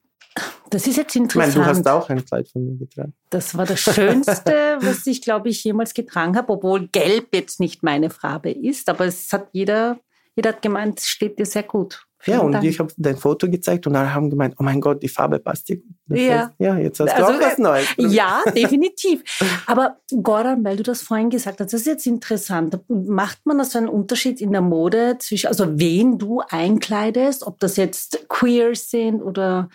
das 0.69 0.87
ist 0.87 0.97
jetzt 0.97 1.15
interessant. 1.15 1.49
Ich 1.51 1.55
meine, 1.57 1.65
du 1.65 1.77
hast 1.77 1.87
auch 1.87 2.09
ein 2.09 2.23
Kleid 2.23 2.47
von 2.47 2.65
mir 2.65 2.77
getragen. 2.77 3.13
Das 3.29 3.55
war 3.57 3.65
das 3.65 3.79
Schönste, 3.79 4.77
was 4.81 5.05
ich, 5.05 5.21
glaube 5.21 5.49
ich, 5.49 5.63
jemals 5.63 5.93
getragen 5.93 6.37
habe, 6.37 6.53
obwohl 6.53 6.87
Gelb 6.87 7.35
jetzt 7.35 7.59
nicht 7.59 7.83
meine 7.83 8.09
Farbe 8.09 8.51
ist. 8.51 8.89
Aber 8.89 9.05
es 9.05 9.31
hat 9.33 9.49
jeder, 9.51 9.99
jeder 10.35 10.51
hat 10.51 10.61
gemeint, 10.61 10.99
es 10.99 11.07
steht 11.07 11.37
dir 11.37 11.45
sehr 11.45 11.63
gut. 11.63 12.07
Ja, 12.25 12.39
und 12.39 12.53
Dank. 12.53 12.63
ich 12.63 12.79
habe 12.79 12.91
dein 12.97 13.17
Foto 13.17 13.49
gezeigt 13.49 13.85
und 13.87 13.95
alle 13.95 14.13
haben 14.13 14.29
gemeint, 14.29 14.55
oh 14.57 14.63
mein 14.63 14.79
Gott, 14.79 15.03
die 15.03 15.09
Farbe 15.09 15.39
passt 15.39 15.69
dir. 15.69 15.81
Ja. 16.07 16.47
Heißt, 16.47 16.51
ja, 16.59 16.77
jetzt 16.77 16.99
hast 16.99 17.17
du 17.17 17.25
also, 17.25 17.37
auch 17.37 17.41
was 17.41 17.57
Neues. 17.57 17.87
Ja, 17.97 18.41
definitiv. 18.55 19.23
Aber 19.65 19.97
Goran, 20.21 20.63
weil 20.63 20.77
du 20.77 20.83
das 20.83 21.01
vorhin 21.01 21.29
gesagt 21.29 21.59
hast, 21.59 21.73
das 21.73 21.81
ist 21.81 21.87
jetzt 21.87 22.07
interessant. 22.07 22.79
Macht 22.87 23.45
man 23.45 23.57
da 23.57 23.65
so 23.65 23.77
einen 23.77 23.89
Unterschied 23.89 24.41
in 24.41 24.51
der 24.51 24.61
Mode 24.61 25.17
zwischen, 25.19 25.47
also 25.47 25.79
wen 25.79 26.17
du 26.17 26.41
einkleidest, 26.47 27.45
ob 27.45 27.59
das 27.59 27.77
jetzt 27.77 28.27
queer 28.29 28.75
sind 28.75 29.21
oder 29.21 29.69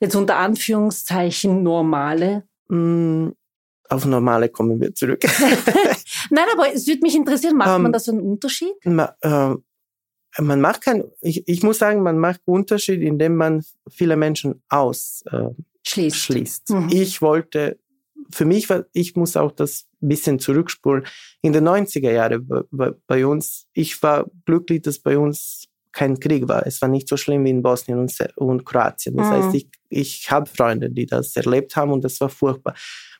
jetzt 0.00 0.14
unter 0.14 0.36
Anführungszeichen 0.36 1.62
normale? 1.62 2.44
Mm, 2.68 3.30
auf 3.88 4.04
normale 4.04 4.50
kommen 4.50 4.80
wir 4.80 4.94
zurück. 4.94 5.22
Nein, 6.30 6.44
aber 6.52 6.72
es 6.72 6.86
würde 6.86 7.00
mich 7.00 7.16
interessieren, 7.16 7.56
macht 7.56 7.74
um, 7.74 7.82
man 7.82 7.86
ähm, 7.86 7.92
da 7.92 7.98
so 7.98 8.12
einen 8.12 8.20
Unterschied? 8.20 8.74
Ma, 8.84 9.14
äh, 9.22 9.54
man 10.40 10.60
macht 10.60 10.82
keinen, 10.82 11.04
ich, 11.20 11.46
ich 11.48 11.62
muss 11.62 11.78
sagen, 11.78 12.02
man 12.02 12.18
macht 12.18 12.40
Unterschied, 12.44 13.02
indem 13.02 13.36
man 13.36 13.64
viele 13.88 14.16
Menschen 14.16 14.62
ausschließt. 14.68 16.70
Äh, 16.70 16.74
mhm. 16.74 16.88
Ich 16.90 17.22
wollte, 17.22 17.78
für 18.30 18.44
mich 18.44 18.68
war, 18.70 18.84
ich 18.92 19.16
muss 19.16 19.36
auch 19.36 19.52
das 19.52 19.86
bisschen 20.00 20.38
zurückspulen. 20.38 21.04
In 21.42 21.52
den 21.52 21.68
90er 21.68 22.12
Jahren 22.12 22.48
bei, 22.70 22.92
bei 23.06 23.26
uns, 23.26 23.66
ich 23.72 24.00
war 24.02 24.26
glücklich, 24.44 24.82
dass 24.82 24.98
bei 24.98 25.18
uns 25.18 25.66
kein 25.92 26.20
Krieg 26.20 26.46
war. 26.46 26.66
Es 26.66 26.80
war 26.80 26.88
nicht 26.88 27.08
so 27.08 27.16
schlimm 27.16 27.44
wie 27.44 27.50
in 27.50 27.62
Bosnien 27.62 27.98
und, 27.98 28.14
und 28.36 28.64
Kroatien. 28.64 29.16
Das 29.16 29.26
mhm. 29.26 29.32
heißt, 29.32 29.54
ich, 29.54 29.68
ich 29.88 30.30
habe 30.30 30.48
Freunde, 30.48 30.90
die 30.90 31.06
das 31.06 31.34
erlebt 31.34 31.74
haben 31.74 31.90
und 31.90 32.04
das 32.04 32.20
war 32.20 32.28
furchtbar. 32.28 32.74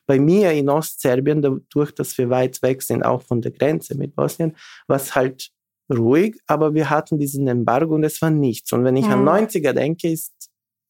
Bei 0.05 0.19
mir 0.19 0.51
in 0.51 0.69
Ostserbien, 0.69 1.41
dadurch, 1.41 1.91
dass 1.91 2.17
wir 2.17 2.29
weit 2.29 2.61
weg 2.61 2.81
sind, 2.81 3.03
auch 3.03 3.21
von 3.21 3.41
der 3.41 3.51
Grenze 3.51 3.95
mit 3.95 4.15
Bosnien, 4.15 4.55
war 4.87 4.95
es 4.95 5.13
halt 5.13 5.51
ruhig, 5.89 6.39
aber 6.47 6.73
wir 6.73 6.89
hatten 6.89 7.17
diesen 7.17 7.47
Embargo 7.47 7.95
und 7.95 8.03
es 8.03 8.21
war 8.21 8.29
nichts. 8.29 8.71
Und 8.73 8.83
wenn 8.83 8.97
ich 8.97 9.05
mhm. 9.05 9.27
an 9.27 9.47
90er 9.47 9.73
denke, 9.73 10.09
ist 10.09 10.49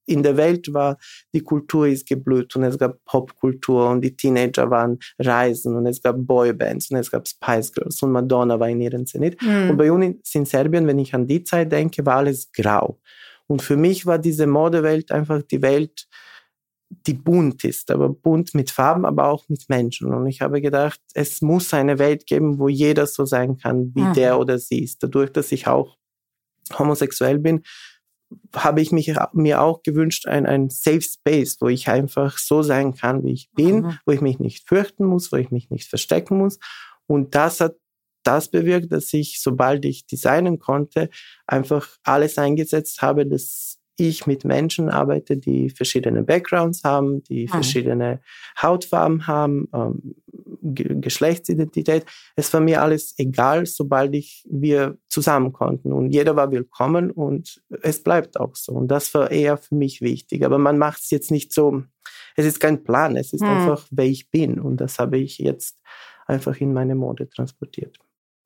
in 0.09 0.23
der 0.23 0.37
Welt 0.37 0.73
war, 0.73 0.97
die 1.33 1.41
Kultur 1.41 1.87
ist 1.87 2.07
geblüht 2.07 2.55
und 2.55 2.63
es 2.63 2.77
gab 2.77 2.97
Popkultur 3.05 3.89
und 3.89 4.01
die 4.01 4.15
Teenager 4.15 4.69
waren 4.69 4.97
Reisen 5.19 5.75
und 5.75 5.85
es 5.85 6.01
gab 6.01 6.15
Boybands 6.17 6.89
und 6.89 6.97
es 6.97 7.11
gab 7.11 7.27
Spice 7.27 7.71
Girls 7.71 8.01
und 8.01 8.11
Madonna 8.11 8.59
war 8.59 8.69
in 8.69 8.81
ihrem 8.81 9.05
Zenit. 9.05 9.41
Mhm. 9.41 9.69
Und 9.69 9.77
bei 9.77 9.91
uns 9.91 10.33
in 10.33 10.45
Serbien, 10.45 10.87
wenn 10.87 10.99
ich 10.99 11.13
an 11.13 11.27
die 11.27 11.43
Zeit 11.43 11.71
denke, 11.71 12.05
war 12.05 12.17
alles 12.17 12.51
grau. 12.51 12.99
Und 13.47 13.61
für 13.61 13.77
mich 13.77 14.05
war 14.05 14.17
diese 14.17 14.47
Modewelt 14.47 15.11
einfach 15.11 15.41
die 15.43 15.61
Welt, 15.61 16.07
die 16.89 17.13
bunt 17.13 17.63
ist, 17.63 17.91
aber 17.91 18.09
bunt 18.09 18.55
mit 18.55 18.71
Farben, 18.71 19.05
aber 19.05 19.27
auch 19.27 19.47
mit 19.47 19.69
Menschen. 19.69 20.13
Und 20.13 20.27
ich 20.27 20.41
habe 20.41 20.61
gedacht, 20.61 20.99
es 21.13 21.41
muss 21.41 21.73
eine 21.73 21.99
Welt 21.99 22.25
geben, 22.25 22.59
wo 22.59 22.67
jeder 22.67 23.05
so 23.05 23.25
sein 23.25 23.57
kann, 23.57 23.93
wie 23.93 24.01
mhm. 24.01 24.13
der 24.13 24.39
oder 24.39 24.57
sie 24.57 24.83
ist. 24.83 25.03
Dadurch, 25.03 25.31
dass 25.31 25.51
ich 25.51 25.67
auch 25.67 25.97
homosexuell 26.77 27.39
bin, 27.39 27.63
habe 28.55 28.81
ich 28.81 28.91
mich, 28.91 29.13
mir 29.33 29.61
auch 29.61 29.81
gewünscht, 29.83 30.27
ein, 30.27 30.45
ein 30.45 30.69
Safe 30.69 31.01
Space, 31.01 31.57
wo 31.59 31.67
ich 31.67 31.87
einfach 31.87 32.37
so 32.37 32.61
sein 32.61 32.93
kann, 32.93 33.23
wie 33.23 33.33
ich 33.33 33.49
bin, 33.53 33.81
mhm. 33.81 33.99
wo 34.05 34.11
ich 34.11 34.21
mich 34.21 34.39
nicht 34.39 34.67
fürchten 34.67 35.05
muss, 35.05 35.31
wo 35.31 35.37
ich 35.37 35.51
mich 35.51 35.69
nicht 35.69 35.89
verstecken 35.89 36.37
muss. 36.37 36.59
Und 37.07 37.33
das 37.35 37.59
hat 37.59 37.75
das 38.23 38.49
bewirkt, 38.49 38.91
dass 38.91 39.13
ich, 39.13 39.41
sobald 39.41 39.85
ich 39.85 40.05
designen 40.05 40.59
konnte, 40.59 41.09
einfach 41.47 41.97
alles 42.03 42.37
eingesetzt 42.37 43.01
habe, 43.01 43.25
dass 43.25 43.78
ich 44.07 44.27
mit 44.27 44.45
Menschen 44.45 44.89
arbeite, 44.89 45.37
die 45.37 45.69
verschiedene 45.69 46.23
Backgrounds 46.23 46.83
haben, 46.83 47.23
die 47.23 47.45
mhm. 47.45 47.49
verschiedene 47.49 48.21
Hautfarben 48.61 49.27
haben, 49.27 49.67
ähm, 49.73 50.15
Geschlechtsidentität. 50.61 52.05
Es 52.35 52.53
war 52.53 52.61
mir 52.61 52.81
alles 52.81 53.15
egal, 53.17 53.65
sobald 53.65 54.13
ich 54.15 54.45
wir 54.49 54.97
zusammen 55.07 55.53
konnten 55.53 55.91
und 55.91 56.11
jeder 56.11 56.35
war 56.35 56.51
willkommen 56.51 57.11
und 57.11 57.61
es 57.81 58.03
bleibt 58.03 58.39
auch 58.39 58.55
so. 58.55 58.73
Und 58.73 58.89
das 58.89 59.13
war 59.13 59.31
eher 59.31 59.57
für 59.57 59.75
mich 59.75 60.01
wichtig. 60.01 60.45
Aber 60.45 60.57
man 60.57 60.77
macht 60.77 61.01
es 61.01 61.09
jetzt 61.09 61.31
nicht 61.31 61.53
so. 61.53 61.83
Es 62.35 62.45
ist 62.45 62.59
kein 62.59 62.83
Plan. 62.83 63.15
Es 63.15 63.33
ist 63.33 63.41
mhm. 63.41 63.49
einfach, 63.49 63.87
wer 63.91 64.05
ich 64.05 64.29
bin 64.29 64.59
und 64.59 64.77
das 64.77 64.99
habe 64.99 65.17
ich 65.17 65.37
jetzt 65.37 65.77
einfach 66.27 66.59
in 66.61 66.73
meine 66.73 66.95
Mode 66.95 67.27
transportiert. 67.29 67.97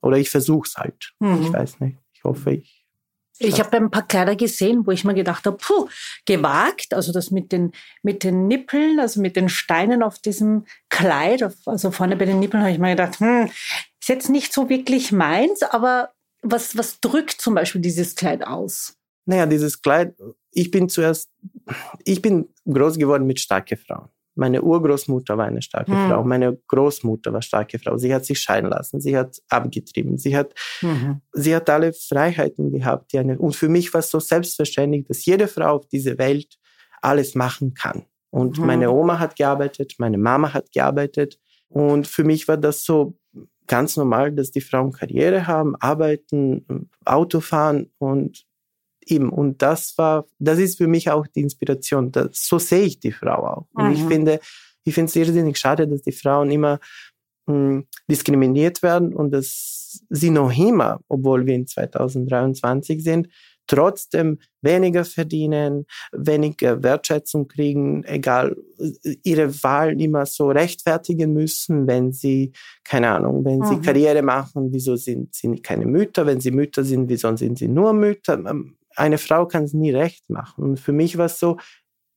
Oder 0.02 0.18
ich 0.18 0.30
versuche 0.30 0.68
es 0.68 0.76
halt. 0.76 1.14
Mhm. 1.20 1.42
Ich 1.42 1.54
weiß 1.54 1.80
nicht. 1.80 1.98
Ich 2.14 2.24
hoffe, 2.24 2.52
ich 2.52 2.83
ich 3.40 3.60
habe 3.60 3.78
ein 3.78 3.92
paar 3.92 4.08
Kleider 4.08 4.36
gesehen, 4.36 4.86
wo 4.86 4.92
ich 4.92 5.04
mir 5.04 5.14
gedacht 5.14 5.46
habe, 5.46 5.58
puh, 5.58 5.88
gewagt, 6.26 6.94
also 6.94 7.12
das 7.12 7.32
mit 7.32 7.52
den, 7.52 7.72
mit 8.02 8.24
den 8.24 8.48
Nippeln, 8.48 9.00
also 9.00 9.22
mit 9.22 9.36
den 9.36 9.50
Steinen 9.50 10.04
auf 10.04 10.20
diesem 10.20 10.66
Kleid, 10.90 11.44
also 11.66 11.92
vorne 11.92 12.16
bei 12.16 12.26
den 12.26 12.40
Nippeln 12.40 12.62
habe 12.62 12.72
ich 12.72 12.80
mir 12.80 12.92
gedacht, 12.92 13.20
hm, 13.20 13.46
ist 13.46 14.10
jetzt 14.10 14.30
nicht 14.30 14.54
so 14.54 14.70
wirklich 14.70 15.12
meins, 15.12 15.64
aber 15.64 16.14
was, 16.42 16.78
was 16.78 17.00
drückt 17.00 17.32
zum 17.42 17.56
Beispiel 17.56 17.82
dieses 17.82 18.16
Kleid 18.16 18.46
aus? 18.46 18.98
Naja, 19.26 19.46
dieses 19.46 19.82
Kleid, 19.82 20.16
ich 20.52 20.70
bin 20.70 20.90
zuerst, 20.90 21.30
ich 22.04 22.22
bin 22.22 22.50
groß 22.66 22.98
geworden 22.98 23.26
mit 23.26 23.40
starken 23.40 23.78
Frauen. 23.78 24.10
Meine 24.36 24.62
Urgroßmutter 24.62 25.38
war 25.38 25.46
eine 25.46 25.62
starke 25.62 25.92
mhm. 25.92 26.08
Frau, 26.08 26.24
meine 26.24 26.58
Großmutter 26.68 27.34
war 27.34 27.42
starke 27.42 27.78
Frau. 27.80 27.98
Sie 27.98 28.14
hat 28.14 28.26
sich 28.26 28.40
scheiden 28.40 28.70
lassen, 28.70 29.00
sie 29.00 29.18
hat 29.18 29.38
abgetrieben, 29.50 30.18
sie 30.18 30.36
hat, 30.36 30.54
mhm. 30.82 31.22
sie 31.34 31.56
hat 31.56 31.70
alle 31.70 31.94
Freiheiten 31.94 32.72
gehabt. 32.72 33.14
Die 33.14 33.20
eine, 33.20 33.38
und 33.38 33.56
für 33.56 33.70
mich 33.70 33.94
war 33.94 34.00
es 34.00 34.10
so 34.10 34.20
selbstverständlich, 34.20 35.06
dass 35.06 35.26
jede 35.26 35.48
Frau 35.48 35.76
auf 35.76 35.88
dieser 35.88 36.18
Welt 36.18 36.58
alles 37.02 37.36
machen 37.36 37.74
kann. 37.74 38.06
Und 38.32 38.58
mhm. 38.58 38.66
meine 38.66 38.92
Oma 38.92 39.20
hat 39.20 39.36
gearbeitet, 39.36 39.94
meine 40.00 40.18
Mama 40.18 40.54
hat 40.54 40.72
gearbeitet. 40.72 41.40
Und 41.68 42.08
für 42.08 42.24
mich 42.24 42.48
war 42.48 42.58
das 42.58 42.84
so 42.84 43.18
ganz 43.68 43.98
normal, 43.98 44.32
dass 44.32 44.52
die 44.52 44.62
Frauen 44.62 44.92
Karriere 44.92 45.48
haben, 45.48 45.76
arbeiten, 45.76 46.90
Auto 47.06 47.40
fahren 47.40 47.92
und 47.98 48.46
eben, 49.08 49.30
und 49.30 49.62
das 49.62 49.98
war, 49.98 50.26
das 50.40 50.60
ist 50.60 50.78
für 50.78 50.88
mich 50.88 51.10
auch 51.10 51.28
die 51.28 51.42
Inspiration. 51.42 52.12
Das, 52.12 52.30
so 52.34 52.60
sehe 52.60 52.84
ich 52.84 53.00
die 53.00 53.12
Frau 53.12 53.46
auch. 53.46 53.66
Und 53.74 53.88
mhm. 53.88 53.94
ich 53.94 54.04
finde, 54.04 54.40
ich 54.84 54.94
finde 54.94 55.10
es 55.10 55.16
irrsinnig 55.16 55.58
schade, 55.58 55.88
dass 55.88 56.02
die 56.02 56.12
Frauen 56.12 56.52
immer 56.52 56.80
mh, 57.48 57.54
hm, 57.54 57.88
diskriminiert 58.10 58.84
werden 58.84 59.14
und 59.14 59.32
dass 59.32 60.02
sie 60.10 60.30
noch 60.30 60.56
immer, 60.58 61.00
obwohl 61.08 61.46
wir 61.46 61.56
in 61.56 61.68
2023 61.68 63.04
sind, 63.04 63.28
trotzdem 63.68 64.40
weniger 64.62 65.06
verdienen, 65.06 65.86
weniger 66.12 66.84
Wertschätzung 66.84 67.48
kriegen, 67.48 68.04
egal, 68.04 68.58
ihre 69.24 69.64
Wahlen 69.64 70.00
immer 70.00 70.26
so 70.26 70.50
rechtfertigen 70.50 71.34
müssen, 71.34 71.88
wenn 71.88 72.12
sie, 72.12 72.52
keine 72.84 73.12
Ahnung, 73.12 73.46
wenn 73.46 73.60
mhm. 73.60 73.66
sie 73.66 73.82
Karriere 73.82 74.22
machen, 74.22 74.72
wieso 74.72 74.96
sind 74.96 75.34
sie 75.34 75.62
keine 75.62 75.86
Mütter, 75.86 76.26
wenn 76.26 76.42
sie 76.42 76.52
Mütter 76.52 76.84
sind, 76.84 77.10
wieso 77.10 77.36
sind 77.36 77.58
sie 77.58 77.68
nur 77.68 77.94
Mütter? 77.94 78.38
Eine 78.96 79.18
Frau 79.18 79.48
kann 79.48 79.64
es 79.64 79.74
nie 79.74 79.92
recht 79.92 80.30
machen. 80.30 80.64
Und 80.64 80.80
für 80.80 80.92
mich 80.92 81.18
war 81.18 81.26
es 81.26 81.40
so, 81.40 81.58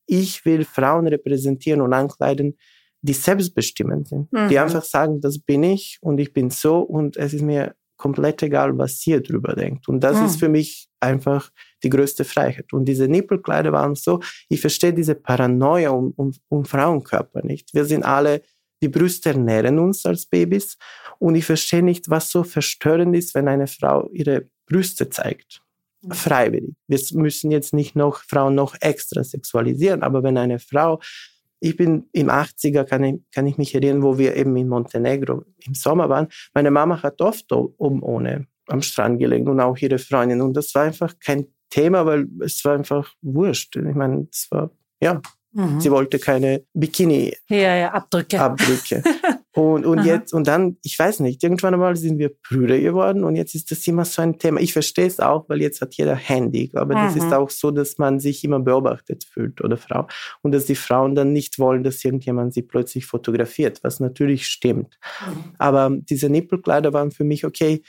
ich 0.07 0.45
will 0.45 0.65
Frauen 0.65 1.07
repräsentieren 1.07 1.81
und 1.81 1.93
ankleiden, 1.93 2.57
die 3.03 3.13
selbstbestimmt 3.13 4.09
sind, 4.09 4.33
mhm. 4.33 4.49
die 4.49 4.59
einfach 4.59 4.85
sagen, 4.85 5.21
das 5.21 5.39
bin 5.39 5.63
ich 5.63 5.99
und 6.01 6.19
ich 6.19 6.33
bin 6.33 6.51
so 6.51 6.81
und 6.81 7.17
es 7.17 7.35
ist 7.35 7.43
mir 7.43 7.75
komplett 7.97 8.43
egal, 8.43 8.77
was 8.77 9.07
ihr 9.07 9.23
drüber 9.23 9.55
denkt. 9.55 9.89
Und 9.89 10.01
das 10.01 10.19
mhm. 10.19 10.27
ist 10.27 10.39
für 10.39 10.49
mich 10.49 10.89
einfach 11.01 11.51
die 11.83 11.91
größte 11.91 12.25
Freiheit. 12.25 12.73
Und 12.73 12.87
diese 12.87 13.09
Nippelkleider 13.09 13.73
waren 13.73 13.95
so, 13.95 14.21
ich 14.49 14.61
verstehe 14.61 14.93
diese 14.93 15.15
Paranoia 15.15 15.91
um, 15.91 16.13
um, 16.17 16.33
um 16.49 16.65
Frauenkörper 16.65 17.45
nicht. 17.45 17.73
Wir 17.75 17.85
sind 17.85 18.05
alle, 18.05 18.43
die 18.83 18.89
Brüste 18.89 19.31
ernähren 19.31 19.79
uns 19.79 20.05
als 20.05 20.27
Babys 20.27 20.77
und 21.19 21.35
ich 21.35 21.47
verstehe 21.47 21.83
nicht, 21.83 22.11
was 22.11 22.31
so 22.31 22.45
verstörend 22.45 23.17
ist, 23.17 23.35
wenn 23.35 23.49
eine 23.49 23.67
Frau 23.67 24.11
ihre 24.13 24.51
Brüste 24.67 25.09
zeigt. 25.09 25.63
Freiwillig. 26.11 26.75
Wir 26.89 26.99
müssen 27.13 27.51
jetzt 27.51 27.75
nicht 27.75 27.97
noch 27.97 28.23
Frauen 28.25 28.55
noch 28.55 28.75
extra 28.81 29.25
sexualisieren, 29.25 30.03
aber 30.03 30.23
wenn 30.23 30.39
eine 30.39 30.59
Frau 30.59 31.01
ich 31.61 31.77
bin 31.77 32.09
im 32.13 32.29
80er, 32.29 32.85
kann 32.85 33.05
ich, 33.05 33.15
kann 33.35 33.47
ich 33.47 33.59
mich 33.59 33.75
erinnern, 33.75 34.03
wo 34.03 34.19
wir 34.19 34.37
eben 34.37 34.57
in 34.57 34.69
Montenegro 34.69 35.45
im 35.65 35.75
Sommer 35.75 36.09
waren. 36.09 36.29
Meine 36.55 36.71
Mama 36.71 37.03
hat 37.03 37.21
oft 37.21 37.51
oben 37.53 38.03
ohne 38.03 38.47
am 38.69 38.83
Strand 38.83 39.19
gelegen 39.19 39.49
und 39.49 39.61
auch 39.61 39.77
ihre 39.79 39.99
Freundin. 39.99 40.43
Und 40.43 40.55
das 40.55 40.75
war 40.75 40.83
einfach 40.83 41.15
kein 41.19 41.47
Thema, 41.71 42.05
weil 42.05 42.27
es 42.41 42.65
war 42.65 42.75
einfach 42.75 43.13
wurscht. 43.23 43.77
Ich 43.77 43.95
meine, 43.95 44.29
es 44.31 44.49
war, 44.51 44.71
ja, 45.01 45.21
mhm. 45.53 45.81
sie 45.81 45.91
wollte 45.91 46.19
keine 46.19 46.65
Bikini. 46.75 47.35
Ja, 47.49 47.77
ja, 47.77 47.93
Abdrücke. 47.93 48.41
Abdrücke. 48.41 49.03
Und, 49.57 49.87
und 49.87 50.05
jetzt, 50.05 50.35
und 50.35 50.47
dann, 50.49 50.77
ich 50.83 50.99
weiß 50.99 51.21
nicht, 51.21 51.43
irgendwann 51.43 51.73
einmal 51.73 51.97
sind 51.97 52.19
wir 52.19 52.31
Brüder 52.47 52.79
geworden 52.79 53.25
und 53.25 53.37
jetzt 53.37 53.55
ist 53.55 53.71
das 53.71 53.87
immer 53.87 54.05
so 54.05 54.21
ein 54.21 54.39
Thema. 54.39 54.61
Ich 54.61 54.75
verstehe 54.75 55.07
es 55.07 55.19
auch, 55.19 55.49
weil 55.49 55.63
jetzt 55.63 55.81
hat 55.81 55.95
jeder 55.95 56.15
Handy, 56.15 56.71
aber 56.75 56.95
mhm. 56.95 57.07
das 57.07 57.17
ist 57.17 57.27
mhm. 57.29 57.33
auch 57.33 57.49
so, 57.49 57.71
dass 57.71 57.97
man 57.97 58.21
sich 58.21 58.45
immer 58.45 58.61
beobachtet 58.61 59.25
fühlt 59.25 59.63
oder 59.63 59.79
Frau 59.79 60.09
und 60.43 60.53
dass 60.53 60.67
die 60.67 60.75
Frauen 60.75 61.15
dann 61.15 61.33
nicht 61.33 61.59
wollen, 61.59 61.85
dass 61.85 62.05
irgendjemand 62.05 62.53
sie 62.53 62.61
plötzlich 62.61 63.07
fotografiert, 63.07 63.81
was 63.83 63.99
natürlich 63.99 64.47
stimmt. 64.47 64.99
Mhm. 65.27 65.45
Aber 65.57 65.91
diese 65.91 66.29
Nippelkleider 66.29 66.93
waren 66.93 67.11
für 67.11 67.25
mich 67.25 67.47
okay, 67.47 67.81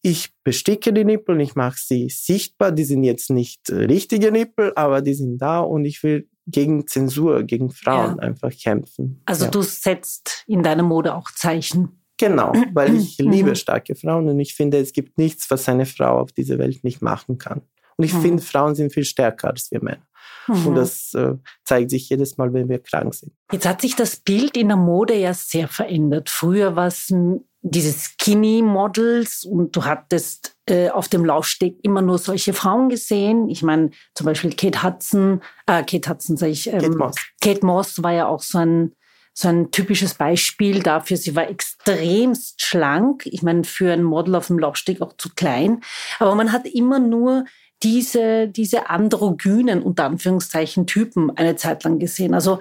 ich 0.00 0.30
besticke 0.42 0.92
die 0.94 1.04
Nippel 1.04 1.38
ich 1.42 1.54
mache 1.54 1.78
sie 1.78 2.08
sichtbar. 2.08 2.72
Die 2.72 2.84
sind 2.84 3.04
jetzt 3.04 3.28
nicht 3.28 3.68
äh, 3.68 3.74
richtige 3.74 4.32
Nippel, 4.32 4.72
aber 4.74 5.02
die 5.02 5.12
sind 5.12 5.36
da 5.36 5.60
und 5.60 5.84
ich 5.84 6.02
will 6.02 6.28
gegen 6.50 6.86
Zensur, 6.86 7.42
gegen 7.44 7.70
Frauen 7.70 8.16
ja. 8.16 8.22
einfach 8.22 8.50
kämpfen. 8.50 9.20
Also 9.26 9.44
ja. 9.44 9.50
du 9.50 9.62
setzt 9.62 10.44
in 10.46 10.62
deiner 10.62 10.82
Mode 10.82 11.14
auch 11.14 11.30
Zeichen. 11.30 12.00
Genau, 12.16 12.52
weil 12.72 12.94
ich 13.00 13.18
mhm. 13.18 13.30
liebe 13.30 13.56
starke 13.56 13.94
Frauen 13.94 14.28
und 14.28 14.40
ich 14.40 14.54
finde, 14.54 14.78
es 14.78 14.92
gibt 14.92 15.18
nichts, 15.18 15.50
was 15.50 15.68
eine 15.68 15.86
Frau 15.86 16.20
auf 16.20 16.32
dieser 16.32 16.58
Welt 16.58 16.84
nicht 16.84 17.02
machen 17.02 17.38
kann. 17.38 17.62
Und 17.98 18.04
ich 18.04 18.14
mhm. 18.14 18.22
finde, 18.22 18.42
Frauen 18.42 18.74
sind 18.74 18.92
viel 18.92 19.04
stärker 19.04 19.48
als 19.48 19.70
wir 19.70 19.82
Männer. 19.82 20.06
Mhm. 20.46 20.66
Und 20.68 20.74
das 20.76 21.12
äh, 21.14 21.34
zeigt 21.64 21.90
sich 21.90 22.08
jedes 22.08 22.38
Mal, 22.38 22.52
wenn 22.52 22.68
wir 22.68 22.78
krank 22.78 23.14
sind. 23.14 23.32
Jetzt 23.52 23.66
hat 23.66 23.80
sich 23.80 23.96
das 23.96 24.16
Bild 24.16 24.56
in 24.56 24.68
der 24.68 24.76
Mode 24.76 25.14
ja 25.14 25.34
sehr 25.34 25.68
verändert. 25.68 26.30
Früher 26.30 26.76
war 26.76 26.86
es 26.86 27.12
diese 27.60 27.92
Skinny-Models 27.92 29.44
und 29.44 29.74
du 29.74 29.84
hattest 29.84 30.56
äh, 30.66 30.90
auf 30.90 31.08
dem 31.08 31.24
Laufsteg 31.24 31.78
immer 31.82 32.02
nur 32.02 32.18
solche 32.18 32.52
Frauen 32.52 32.88
gesehen. 32.88 33.48
Ich 33.48 33.62
meine, 33.62 33.90
zum 34.14 34.26
Beispiel 34.26 34.54
Kate 34.54 34.82
Hudson, 34.82 35.42
äh, 35.66 35.82
Kate 35.82 36.08
Hudson 36.08 36.36
sage 36.36 36.52
ich, 36.52 36.72
ähm, 36.72 36.80
Kate, 36.80 36.96
Moss. 36.96 37.16
Kate 37.40 37.66
Moss 37.66 38.02
war 38.02 38.12
ja 38.12 38.28
auch 38.28 38.42
so 38.42 38.58
ein, 38.58 38.92
so 39.34 39.48
ein 39.48 39.70
typisches 39.70 40.14
Beispiel 40.14 40.82
dafür. 40.82 41.16
Sie 41.16 41.34
war 41.34 41.48
extremst 41.48 42.62
schlank. 42.62 43.26
Ich 43.26 43.42
meine, 43.42 43.64
für 43.64 43.92
ein 43.92 44.04
Model 44.04 44.36
auf 44.36 44.46
dem 44.46 44.58
Laufsteg 44.58 45.00
auch 45.00 45.14
zu 45.16 45.30
klein. 45.34 45.80
Aber 46.20 46.34
man 46.34 46.52
hat 46.52 46.66
immer 46.66 47.00
nur 47.00 47.44
diese, 47.82 48.48
diese 48.48 48.90
androgynen, 48.90 49.82
unter 49.82 50.04
Anführungszeichen, 50.04 50.86
Typen 50.86 51.30
eine 51.36 51.56
Zeit 51.56 51.84
lang 51.84 51.98
gesehen. 51.98 52.34
Also 52.34 52.58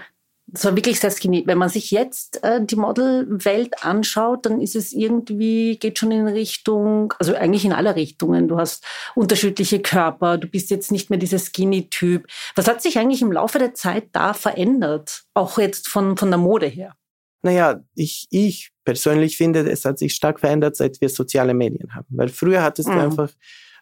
das 0.49 0.63
war 0.63 0.75
wirklich 0.77 0.99
sehr 0.99 1.11
skinny. 1.11 1.43
Wenn 1.45 1.57
man 1.57 1.67
sich 1.67 1.91
jetzt 1.91 2.41
äh, 2.43 2.65
die 2.65 2.77
Modelwelt 2.77 3.83
anschaut, 3.83 4.45
dann 4.45 4.61
ist 4.61 4.77
es 4.77 4.93
irgendwie, 4.93 5.77
geht 5.77 5.99
schon 5.99 6.11
in 6.11 6.27
Richtung, 6.27 7.13
also 7.19 7.35
eigentlich 7.35 7.65
in 7.65 7.73
alle 7.73 7.97
Richtungen. 7.97 8.47
Du 8.47 8.57
hast 8.57 8.85
unterschiedliche 9.13 9.81
Körper, 9.81 10.37
du 10.37 10.47
bist 10.47 10.69
jetzt 10.69 10.89
nicht 10.89 11.09
mehr 11.09 11.19
dieser 11.19 11.39
Skinny-Typ. 11.39 12.27
Was 12.55 12.67
hat 12.67 12.81
sich 12.81 12.97
eigentlich 12.97 13.21
im 13.21 13.31
Laufe 13.33 13.59
der 13.59 13.73
Zeit 13.73 14.07
da 14.13 14.33
verändert? 14.33 15.23
Auch 15.33 15.59
jetzt 15.59 15.89
von, 15.89 16.15
von 16.15 16.29
der 16.29 16.37
Mode 16.37 16.67
her? 16.67 16.95
Naja, 17.41 17.81
ich, 17.93 18.27
ich 18.29 18.71
persönlich 18.85 19.35
finde, 19.35 19.69
es 19.69 19.83
hat 19.83 19.99
sich 19.99 20.13
stark 20.13 20.39
verändert, 20.39 20.77
seit 20.77 21.01
wir 21.01 21.09
soziale 21.09 21.53
Medien 21.53 21.93
haben. 21.93 22.07
Weil 22.09 22.29
früher 22.29 22.63
hattest 22.63 22.87
mhm. 22.87 22.93
du 22.93 22.99
einfach 22.99 23.29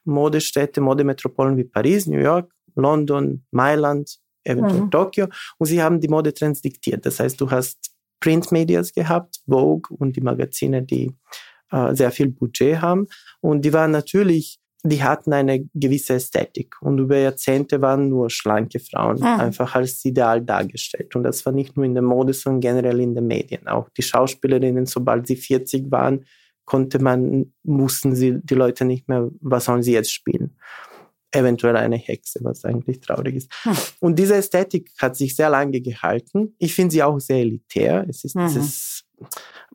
Modestädte, 0.05 0.81
Modemetropolen 0.81 1.57
wie 1.57 1.63
Paris, 1.63 2.07
New 2.07 2.19
York, 2.19 2.51
London, 2.75 3.45
Mailand, 3.51 4.17
eventuell 4.43 4.81
mhm. 4.81 4.91
Tokio. 4.91 5.27
Und 5.57 5.67
sie 5.67 5.81
haben 5.81 5.99
die 5.99 6.07
Modetrends 6.07 6.61
diktiert. 6.61 7.05
Das 7.05 7.19
heißt, 7.19 7.39
du 7.39 7.49
hast 7.49 7.91
Printmedias 8.19 8.93
gehabt, 8.93 9.41
Vogue 9.47 9.95
und 9.97 10.15
die 10.15 10.21
Magazine, 10.21 10.83
die 10.83 11.11
äh, 11.71 11.93
sehr 11.95 12.11
viel 12.11 12.29
Budget 12.29 12.81
haben. 12.81 13.07
Und 13.41 13.65
die 13.65 13.73
waren 13.73 13.91
natürlich, 13.91 14.59
die 14.83 15.03
hatten 15.03 15.33
eine 15.33 15.67
gewisse 15.73 16.15
Ästhetik. 16.15 16.75
Und 16.81 16.99
über 16.99 17.17
Jahrzehnte 17.17 17.81
waren 17.81 18.09
nur 18.09 18.29
schlanke 18.29 18.79
Frauen 18.79 19.17
mhm. 19.17 19.25
einfach 19.25 19.75
als 19.75 20.03
Ideal 20.05 20.41
dargestellt. 20.41 21.15
Und 21.15 21.23
das 21.23 21.45
war 21.45 21.53
nicht 21.53 21.75
nur 21.75 21.85
in 21.85 21.93
der 21.93 22.03
Mode, 22.03 22.33
sondern 22.33 22.61
generell 22.61 22.99
in 22.99 23.15
den 23.15 23.27
Medien. 23.27 23.67
Auch 23.67 23.89
die 23.89 24.03
Schauspielerinnen, 24.03 24.85
sobald 24.85 25.27
sie 25.27 25.35
40 25.35 25.91
waren, 25.91 26.25
konnte 26.65 26.99
man, 26.99 27.53
mussten 27.63 28.15
sie 28.15 28.39
die 28.41 28.55
Leute 28.55 28.85
nicht 28.85 29.07
mehr, 29.07 29.29
was 29.39 29.65
sollen 29.65 29.83
sie 29.83 29.93
jetzt 29.93 30.11
spielen? 30.11 30.57
eventuell 31.35 31.75
eine 31.75 31.97
Hexe, 31.97 32.39
was 32.43 32.63
eigentlich 32.65 33.01
traurig 33.01 33.35
ist. 33.35 33.53
Hm. 33.63 33.75
Und 33.99 34.19
diese 34.19 34.35
Ästhetik 34.35 34.91
hat 34.97 35.15
sich 35.15 35.35
sehr 35.35 35.49
lange 35.49 35.81
gehalten. 35.81 36.55
Ich 36.59 36.73
finde 36.73 36.93
sie 36.93 37.03
auch 37.03 37.19
sehr 37.19 37.39
elitär. 37.39 38.05
Es 38.07 38.23
ist 38.23 38.35
mhm. 38.35 38.47
dieses 38.47 39.03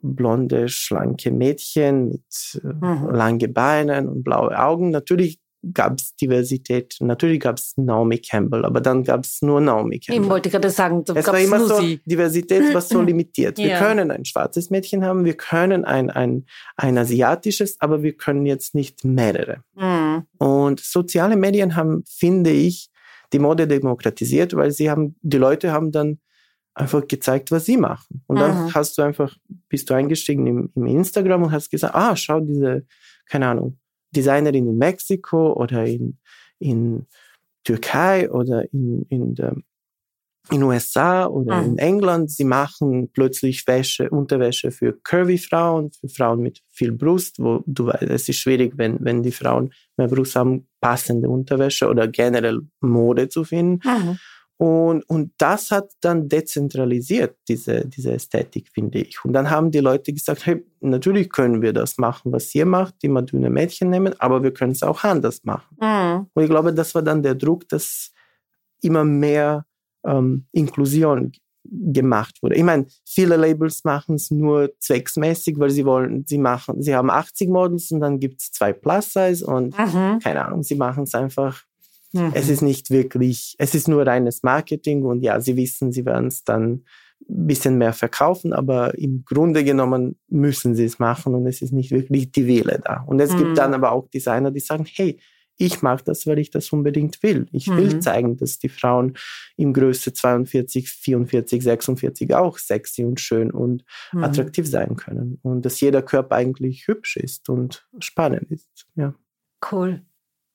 blonde, 0.01 0.69
schlanke 0.69 1.31
Mädchen 1.31 2.09
mit 2.09 2.61
äh, 2.65 2.67
mhm. 2.67 3.11
langen 3.11 3.53
Beinen 3.53 4.09
und 4.09 4.25
blaue 4.25 4.59
Augen. 4.59 4.91
Natürlich 4.91 5.39
gab 5.73 5.99
es 5.99 6.15
Diversität. 6.17 6.97
Natürlich 7.01 7.41
gab 7.41 7.59
es 7.59 7.75
Naomi 7.77 8.19
Campbell, 8.19 8.65
aber 8.65 8.81
dann 8.81 9.05
gab 9.05 9.25
es 9.25 9.43
nur 9.43 9.61
Naomi 9.61 9.99
Campbell. 9.99 10.25
Ich 10.25 10.31
wollte 10.31 10.51
gerade 10.51 10.71
sagen, 10.71 11.05
es 11.15 11.27
war 11.27 11.39
immer 11.39 11.61
so, 11.61 11.81
sie. 11.81 12.01
Diversität 12.05 12.73
war 12.75 12.81
so 12.81 13.01
limitiert. 13.03 13.59
Wir 13.59 13.69
ja. 13.69 13.79
können 13.79 14.11
ein 14.11 14.25
schwarzes 14.25 14.71
Mädchen 14.71 15.05
haben, 15.05 15.25
wir 15.25 15.37
können 15.37 15.85
ein, 15.85 16.11
ein, 16.11 16.47
ein 16.77 16.99
asiatisches, 16.99 17.77
aber 17.81 18.03
wir 18.03 18.17
können 18.17 18.47
jetzt 18.47 18.75
nicht 18.75 19.05
mehrere. 19.05 19.63
Mhm. 19.75 20.27
Und 20.39 20.81
soziale 20.81 21.37
Medien 21.37 21.77
haben, 21.77 22.05
finde 22.07 22.51
ich, 22.51 22.91
die 23.33 23.39
Mode 23.39 23.69
demokratisiert, 23.69 24.55
weil 24.55 24.71
sie 24.73 24.91
haben, 24.91 25.17
die 25.23 25.39
Leute 25.39 25.73
haben 25.73 25.93
dann 25.93 26.19
einfach 26.75 27.07
gezeigt, 27.07 27.51
was 27.51 27.67
sie 27.67 27.77
machen. 27.77 28.23
Und 28.27 28.39
dann 28.41 28.67
mhm. 28.67 28.75
hast 28.75 28.97
du 28.97 29.03
einfach, 29.03 29.37
bist 29.69 29.91
du 29.91 29.95
eingestiegen 29.95 30.47
im, 30.47 30.71
im 30.75 30.87
Instagram 30.87 31.45
und 31.45 31.53
hast 31.53 31.71
gesagt, 31.71 31.95
ah, 31.95 32.17
schau 32.17 32.41
diese, 32.41 32.87
keine 33.27 33.49
Ahnung, 33.49 33.79
Designerin 34.15 34.69
in 34.69 34.77
Mexiko 34.77 35.53
oder 35.53 35.85
in, 35.87 36.19
in 36.59 37.07
Türkei 37.65 38.31
oder 38.31 38.73
in, 38.73 39.03
in 39.09 39.35
der 39.35 39.57
in 40.51 40.63
USA 40.63 41.27
oder 41.27 41.63
mhm. 41.63 41.73
in 41.73 41.79
England, 41.79 42.31
sie 42.31 42.45
machen 42.45 43.11
plötzlich 43.13 43.67
Wäsche, 43.67 44.11
Unterwäsche 44.11 44.71
für 44.71 44.99
curvy 45.05 45.39
Frauen, 45.39 45.93
für 45.93 46.09
Frauen 46.09 46.41
mit 46.41 46.61
viel 46.71 46.93
Brust, 46.93 47.39
wo 47.39 47.63
du 47.67 47.87
weißt, 47.87 48.03
es 48.03 48.29
ist 48.29 48.39
schwierig, 48.39 48.73
wenn, 48.77 48.97
wenn 49.01 49.23
die 49.23 49.33
Frauen 49.33 49.73
mehr 49.97 50.09
Brust 50.09 50.35
haben, 50.37 50.67
passende 50.81 51.29
Unterwäsche 51.29 51.89
oder 51.89 52.09
generell 52.09 52.63
Mode 52.81 53.29
zu 53.29 53.45
finden. 53.45 53.81
Mhm. 53.85 54.19
Und, 54.61 55.09
und 55.09 55.33
das 55.39 55.71
hat 55.71 55.91
dann 56.03 56.29
dezentralisiert, 56.29 57.35
diese, 57.49 57.87
diese 57.87 58.13
Ästhetik, 58.13 58.69
finde 58.69 58.99
ich. 58.99 59.25
Und 59.25 59.33
dann 59.33 59.49
haben 59.49 59.71
die 59.71 59.79
Leute 59.79 60.13
gesagt, 60.13 60.45
hey, 60.45 60.63
natürlich 60.81 61.31
können 61.31 61.63
wir 61.63 61.73
das 61.73 61.97
machen, 61.97 62.31
was 62.31 62.55
ihr 62.55 62.67
macht, 62.67 63.03
immer 63.03 63.23
dünne 63.23 63.49
Mädchen 63.49 63.89
nehmen, 63.89 64.15
aber 64.19 64.43
wir 64.43 64.53
können 64.53 64.73
es 64.73 64.83
auch 64.83 65.03
anders 65.03 65.45
machen. 65.45 65.79
Mhm. 65.81 66.27
Und 66.35 66.43
ich 66.43 66.51
glaube, 66.51 66.75
das 66.75 66.95
war 66.95 67.01
dann 67.01 67.23
der 67.23 67.37
Druck, 67.37 67.71
dass 67.71 68.13
immer 68.83 69.03
mehr 69.03 69.65
ähm, 70.05 70.45
Inklusion 70.53 71.33
gemacht 71.65 72.43
wurde. 72.43 72.57
Ich 72.57 72.63
meine, 72.63 72.85
viele 73.07 73.37
Labels 73.37 73.85
machen 73.85 74.17
es 74.17 74.31
nur 74.31 74.73
zwecksmäßig, 74.79 75.59
weil 75.59 75.71
sie 75.71 75.87
wollen, 75.87 76.27
sie 76.27 76.37
machen, 76.37 76.83
sie 76.83 76.95
haben 76.95 77.09
80 77.09 77.49
Models 77.49 77.93
und 77.93 78.01
dann 78.01 78.21
gibt 78.21 78.43
es 78.43 78.53
zwei 78.53 78.75
Plus 78.75 79.15
Size 79.15 79.43
und 79.47 79.79
mhm. 79.79 80.19
keine 80.19 80.45
Ahnung, 80.45 80.63
sie 80.63 80.75
machen 80.75 81.05
es 81.05 81.15
einfach 81.15 81.65
Mhm. 82.13 82.33
Es 82.35 82.49
ist 82.49 82.63
nicht 82.63 82.91
wirklich, 82.91 83.55
es 83.59 83.75
ist 83.75 83.89
nur 83.89 84.07
reines 84.07 84.43
Marketing 84.43 85.05
und 85.05 85.23
ja, 85.23 85.41
sie 85.41 85.57
wissen, 85.57 85.93
sie 85.93 86.05
werden 86.05 86.29
es 86.29 86.45
dann 86.45 86.85
ein 87.29 87.47
bisschen 87.47 87.79
mehr 87.79 87.93
verkaufen, 87.93 88.53
aber 88.53 88.97
im 88.99 89.25
Grunde 89.25 89.63
genommen 89.63 90.19
müssen 90.29 90.75
sie 90.75 90.85
es 90.85 90.99
machen 90.99 91.35
und 91.35 91.47
es 91.47 91.63
ist 91.63 91.73
nicht 91.73 91.91
wirklich 91.91 92.33
die 92.33 92.47
Wähle 92.47 92.81
da. 92.83 93.05
Und 93.07 93.21
es 93.21 93.33
mhm. 93.33 93.39
gibt 93.39 93.59
dann 93.59 93.75
aber 93.75 93.93
auch 93.93 94.09
Designer, 94.09 94.51
die 94.51 94.61
sagen, 94.61 94.87
hey, 94.87 95.19
ich 95.61 95.83
mag 95.83 96.03
das, 96.07 96.27
weil 96.27 96.39
ich 96.39 96.51
das 96.51 96.73
unbedingt 96.73 97.23
will. 97.23 97.47
Ich 97.53 97.67
mhm. 97.67 97.77
will 97.77 98.01
zeigen, 98.01 98.39
dass 98.39 98.59
die 98.59 98.71
Frauen 98.71 99.19
in 99.57 99.75
Größe 99.75 100.15
42, 100.15 100.89
44, 100.89 101.63
46 101.63 102.35
auch 102.35 102.57
sexy 102.57 103.05
und 103.05 103.21
schön 103.21 103.51
und 103.51 103.85
mhm. 104.13 104.25
attraktiv 104.25 104.67
sein 104.67 104.97
können. 104.97 105.39
Und 105.43 105.67
dass 105.67 105.79
jeder 105.81 106.01
Körper 106.01 106.37
eigentlich 106.37 106.89
hübsch 106.89 107.19
ist 107.19 107.51
und 107.51 107.87
spannend 107.99 108.51
ist. 108.51 108.87
Ja. 108.95 109.15
Cool. 109.71 110.01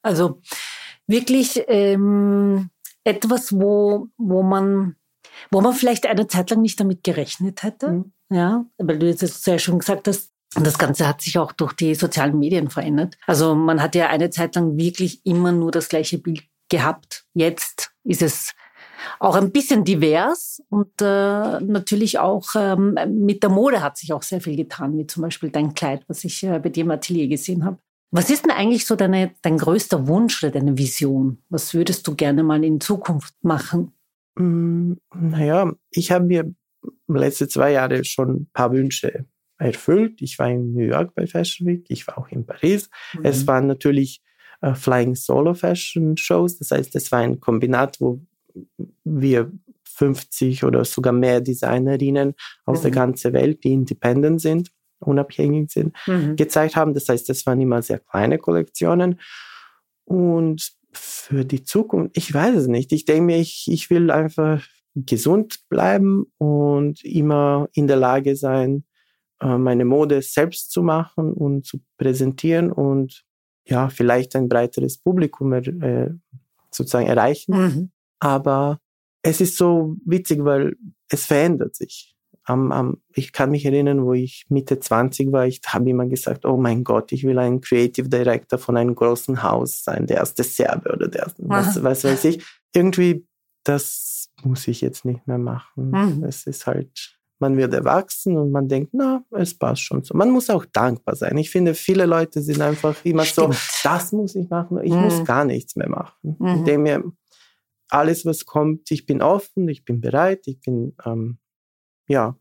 Also 0.01 0.41
wirklich 1.07 1.63
ähm, 1.67 2.69
etwas, 3.03 3.53
wo, 3.53 4.07
wo 4.17 4.43
man 4.43 4.95
wo 5.51 5.61
man 5.61 5.73
vielleicht 5.73 6.05
eine 6.05 6.27
Zeit 6.27 6.49
lang 6.49 6.61
nicht 6.61 6.79
damit 6.79 7.03
gerechnet 7.03 7.63
hätte. 7.63 7.91
Mhm. 7.91 8.11
Ja, 8.29 8.65
weil 8.77 8.99
du 8.99 9.07
jetzt 9.07 9.43
sehr 9.43 9.59
schon 9.59 9.79
gesagt 9.79 10.07
hast, 10.07 10.31
das 10.55 10.77
Ganze 10.77 11.07
hat 11.07 11.21
sich 11.21 11.37
auch 11.37 11.51
durch 11.51 11.73
die 11.73 11.95
sozialen 11.95 12.39
Medien 12.39 12.69
verändert. 12.69 13.17
Also 13.27 13.55
man 13.55 13.81
hat 13.81 13.93
ja 13.93 14.07
eine 14.07 14.29
Zeit 14.29 14.55
lang 14.55 14.77
wirklich 14.77 15.25
immer 15.25 15.51
nur 15.51 15.71
das 15.71 15.89
gleiche 15.89 16.17
Bild 16.17 16.43
gehabt. 16.69 17.25
Jetzt 17.33 17.91
ist 18.03 18.21
es 18.21 18.53
auch 19.19 19.35
ein 19.35 19.51
bisschen 19.51 19.83
divers 19.83 20.63
und 20.69 21.01
äh, 21.01 21.59
natürlich 21.59 22.17
auch 22.19 22.47
ähm, 22.55 22.97
mit 23.09 23.43
der 23.43 23.49
Mode 23.49 23.83
hat 23.83 23.97
sich 23.97 24.13
auch 24.13 24.23
sehr 24.23 24.41
viel 24.41 24.55
getan, 24.55 24.97
wie 24.97 25.05
zum 25.05 25.21
Beispiel 25.21 25.51
dein 25.51 25.73
Kleid, 25.73 26.03
was 26.07 26.23
ich 26.23 26.41
äh, 26.43 26.59
bei 26.59 26.69
dir 26.69 26.85
im 26.85 26.91
Atelier 26.91 27.27
gesehen 27.27 27.65
habe. 27.65 27.77
Was 28.15 28.29
ist 28.29 28.45
denn 28.45 28.51
eigentlich 28.51 28.85
so 28.85 28.95
deine, 28.95 29.35
dein 29.41 29.57
größter 29.57 30.07
Wunsch 30.07 30.41
oder 30.41 30.53
deine 30.53 30.77
Vision? 30.77 31.39
Was 31.49 31.73
würdest 31.73 32.07
du 32.07 32.15
gerne 32.15 32.43
mal 32.43 32.63
in 32.63 32.79
Zukunft 32.79 33.33
machen? 33.41 33.91
Mm, 34.35 34.93
naja, 35.13 35.73
ich 35.91 36.11
habe 36.11 36.23
mir 36.23 36.55
letzte 37.09 37.49
zwei 37.49 37.73
Jahre 37.73 38.05
schon 38.05 38.29
ein 38.29 38.49
paar 38.53 38.71
Wünsche 38.71 39.25
erfüllt. 39.57 40.21
Ich 40.21 40.39
war 40.39 40.49
in 40.49 40.71
New 40.71 40.85
York 40.85 41.13
bei 41.13 41.27
Fashion 41.27 41.67
Week, 41.67 41.83
ich 41.89 42.07
war 42.07 42.17
auch 42.17 42.29
in 42.29 42.45
Paris. 42.45 42.89
Mhm. 43.17 43.25
Es 43.25 43.45
waren 43.47 43.67
natürlich 43.67 44.21
äh, 44.61 44.73
Flying 44.75 45.15
Solo 45.15 45.53
Fashion 45.53 46.15
Shows, 46.15 46.57
das 46.57 46.71
heißt, 46.71 46.95
es 46.95 47.11
war 47.11 47.19
ein 47.19 47.41
Kombinat, 47.41 47.99
wo 47.99 48.21
wir 49.03 49.51
50 49.83 50.63
oder 50.63 50.85
sogar 50.85 51.11
mehr 51.11 51.41
Designerinnen 51.41 52.33
aus 52.63 52.79
mhm. 52.79 52.83
der 52.83 52.91
ganzen 52.91 53.33
Welt, 53.33 53.65
die 53.65 53.73
independent 53.73 54.39
sind, 54.39 54.71
unabhängig 54.99 55.71
sind, 55.71 55.95
mhm. 56.07 56.35
gezeigt 56.35 56.75
haben. 56.75 56.93
Das 56.93 57.09
heißt, 57.09 57.27
das 57.29 57.45
waren 57.45 57.61
immer 57.61 57.81
sehr 57.81 57.99
kleine 57.99 58.37
Kollektionen. 58.37 59.19
Und 60.05 60.71
für 60.91 61.45
die 61.45 61.63
Zukunft, 61.63 62.17
ich 62.17 62.33
weiß 62.33 62.55
es 62.55 62.67
nicht. 62.67 62.91
Ich 62.91 63.05
denke 63.05 63.23
mir, 63.23 63.37
ich, 63.37 63.67
ich 63.69 63.89
will 63.89 64.11
einfach 64.11 64.65
gesund 64.95 65.59
bleiben 65.69 66.25
und 66.37 67.03
immer 67.03 67.67
in 67.73 67.87
der 67.87 67.97
Lage 67.97 68.35
sein, 68.35 68.85
äh, 69.41 69.57
meine 69.57 69.85
Mode 69.85 70.21
selbst 70.21 70.71
zu 70.71 70.81
machen 70.81 71.33
und 71.33 71.65
zu 71.65 71.79
präsentieren 71.97 72.71
und 72.71 73.23
ja, 73.67 73.89
vielleicht 73.89 74.35
ein 74.35 74.47
breiteres 74.47 74.97
Publikum 74.97 75.53
äh, 75.53 76.11
sozusagen 76.71 77.07
erreichen. 77.07 77.57
Mhm. 77.57 77.91
Aber 78.19 78.79
es 79.21 79.41
ist 79.41 79.57
so 79.57 79.97
witzig, 80.05 80.43
weil 80.43 80.75
es 81.09 81.25
verändert 81.25 81.75
sich. 81.75 82.14
Um, 82.47 82.71
um, 82.71 83.01
ich 83.13 83.33
kann 83.33 83.49
mich 83.49 83.65
erinnern, 83.65 84.05
wo 84.05 84.13
ich 84.13 84.45
Mitte 84.49 84.79
20 84.79 85.31
war, 85.31 85.47
ich 85.47 85.61
habe 85.67 85.89
immer 85.89 86.05
gesagt, 86.05 86.45
oh 86.45 86.57
mein 86.57 86.83
Gott, 86.83 87.11
ich 87.11 87.23
will 87.23 87.39
ein 87.39 87.59
Creative 87.59 88.07
Director 88.07 88.59
von 88.59 88.77
einem 88.77 88.93
großen 88.93 89.41
Haus 89.41 89.83
sein, 89.83 90.05
der 90.05 90.17
erste 90.17 90.43
Serbe 90.43 90.93
oder 90.93 91.07
der 91.07 91.23
erste, 91.23 91.41
was, 91.45 91.81
was 91.83 92.03
weiß 92.03 92.25
ich. 92.25 92.45
Irgendwie, 92.71 93.25
das 93.63 94.29
muss 94.43 94.67
ich 94.67 94.81
jetzt 94.81 95.05
nicht 95.05 95.25
mehr 95.25 95.39
machen. 95.39 95.89
Mhm. 95.89 96.23
Es 96.23 96.45
ist 96.45 96.67
halt, 96.67 97.17
man 97.39 97.57
wird 97.57 97.73
erwachsen 97.73 98.37
und 98.37 98.51
man 98.51 98.67
denkt, 98.67 98.91
na, 98.93 99.23
es 99.31 99.57
passt 99.57 99.81
schon 99.81 100.03
so. 100.03 100.15
Man 100.15 100.29
muss 100.29 100.49
auch 100.51 100.65
dankbar 100.65 101.15
sein. 101.15 101.37
Ich 101.37 101.49
finde, 101.49 101.73
viele 101.73 102.05
Leute 102.05 102.41
sind 102.41 102.61
einfach 102.61 102.95
immer 103.03 103.25
Stimmt. 103.25 103.55
so, 103.55 103.89
das 103.89 104.11
muss 104.11 104.35
ich 104.35 104.49
machen, 104.49 104.79
ich 104.83 104.93
mhm. 104.93 105.01
muss 105.01 105.23
gar 105.25 105.45
nichts 105.45 105.75
mehr 105.75 105.89
machen. 105.89 106.37
Mhm. 106.39 106.63
Denke 106.65 106.79
mir, 106.79 107.03
alles, 107.89 108.25
was 108.25 108.45
kommt, 108.45 108.91
ich 108.91 109.05
bin 109.05 109.21
offen, 109.21 109.67
ich 109.67 109.83
bin 109.83 110.01
bereit, 110.01 110.41
ich 110.45 110.59
bin 110.59 110.95
ähm, 111.05 111.39
ja 112.07 112.35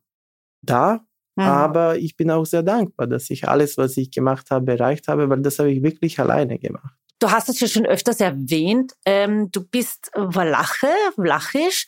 da. 0.62 1.04
Mhm. 1.36 1.42
Aber 1.42 1.98
ich 1.98 2.16
bin 2.16 2.30
auch 2.30 2.44
sehr 2.46 2.62
dankbar, 2.62 3.06
dass 3.06 3.28
ich 3.30 3.48
alles, 3.48 3.76
was 3.76 3.96
ich 3.96 4.10
gemacht 4.10 4.50
habe, 4.50 4.72
erreicht 4.72 5.08
habe, 5.08 5.28
weil 5.28 5.42
das 5.42 5.58
habe 5.58 5.72
ich 5.72 5.82
wirklich 5.82 6.18
alleine 6.20 6.58
gemacht. 6.58 6.94
Du 7.20 7.30
hast 7.30 7.48
es 7.48 7.58
ja 7.60 7.68
schon 7.68 7.86
öfters 7.86 8.20
erwähnt. 8.20 8.92
Ähm, 9.06 9.50
du 9.50 9.64
bist 9.64 10.10
Walache, 10.14 10.88
Walachisch. 11.16 11.86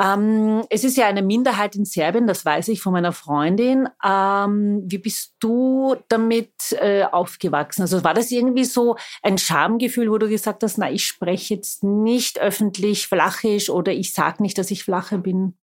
Ähm, 0.00 0.64
es 0.70 0.84
ist 0.84 0.96
ja 0.96 1.06
eine 1.06 1.22
Minderheit 1.22 1.76
in 1.76 1.84
Serbien, 1.84 2.26
das 2.26 2.44
weiß 2.44 2.68
ich 2.68 2.80
von 2.80 2.92
meiner 2.92 3.12
Freundin. 3.12 3.88
Ähm, 4.02 4.82
wie 4.86 4.98
bist 4.98 5.34
du 5.40 5.96
damit 6.08 6.52
äh, 6.80 7.02
aufgewachsen? 7.02 7.82
Also 7.82 8.02
war 8.04 8.14
das 8.14 8.30
irgendwie 8.30 8.64
so 8.64 8.96
ein 9.22 9.38
Schamgefühl, 9.38 10.10
wo 10.10 10.18
du 10.18 10.28
gesagt 10.28 10.62
hast, 10.62 10.78
na, 10.78 10.90
ich 10.90 11.04
spreche 11.04 11.54
jetzt 11.54 11.84
nicht 11.84 12.40
öffentlich 12.40 13.10
Walachisch 13.10 13.68
oder 13.68 13.92
ich 13.92 14.14
sage 14.14 14.42
nicht, 14.42 14.56
dass 14.56 14.70
ich 14.70 14.84
Flache 14.84 15.18
bin? 15.18 15.59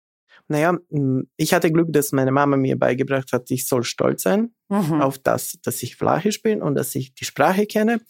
Naja, 0.48 0.76
ich 1.36 1.54
hatte 1.54 1.72
Glück, 1.72 1.92
dass 1.92 2.12
meine 2.12 2.30
Mama 2.30 2.56
mir 2.56 2.78
beigebracht 2.78 3.32
hat, 3.32 3.50
ich 3.50 3.66
soll 3.66 3.82
stolz 3.82 4.22
sein 4.22 4.52
mhm. 4.68 5.00
auf 5.00 5.18
das, 5.18 5.58
dass 5.62 5.82
ich 5.82 5.96
Flachisch 5.96 6.42
bin 6.42 6.60
und 6.60 6.74
dass 6.74 6.94
ich 6.94 7.14
die 7.14 7.24
Sprache 7.24 7.66
kenne. 7.66 8.00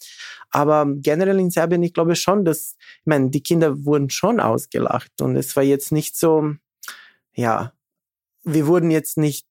Aber 0.49 0.85
generell 0.97 1.39
in 1.39 1.49
Serbien, 1.49 1.83
ich 1.83 1.93
glaube 1.93 2.15
schon, 2.15 2.43
dass, 2.43 2.75
ich 2.99 3.05
meine, 3.05 3.29
die 3.29 3.41
Kinder 3.41 3.85
wurden 3.85 4.09
schon 4.09 4.39
ausgelacht 4.39 5.21
und 5.21 5.37
es 5.37 5.55
war 5.55 5.63
jetzt 5.63 5.91
nicht 5.91 6.17
so, 6.17 6.53
ja, 7.33 7.73
wir 8.43 8.67
wurden 8.67 8.91
jetzt 8.91 9.17
nicht. 9.17 9.47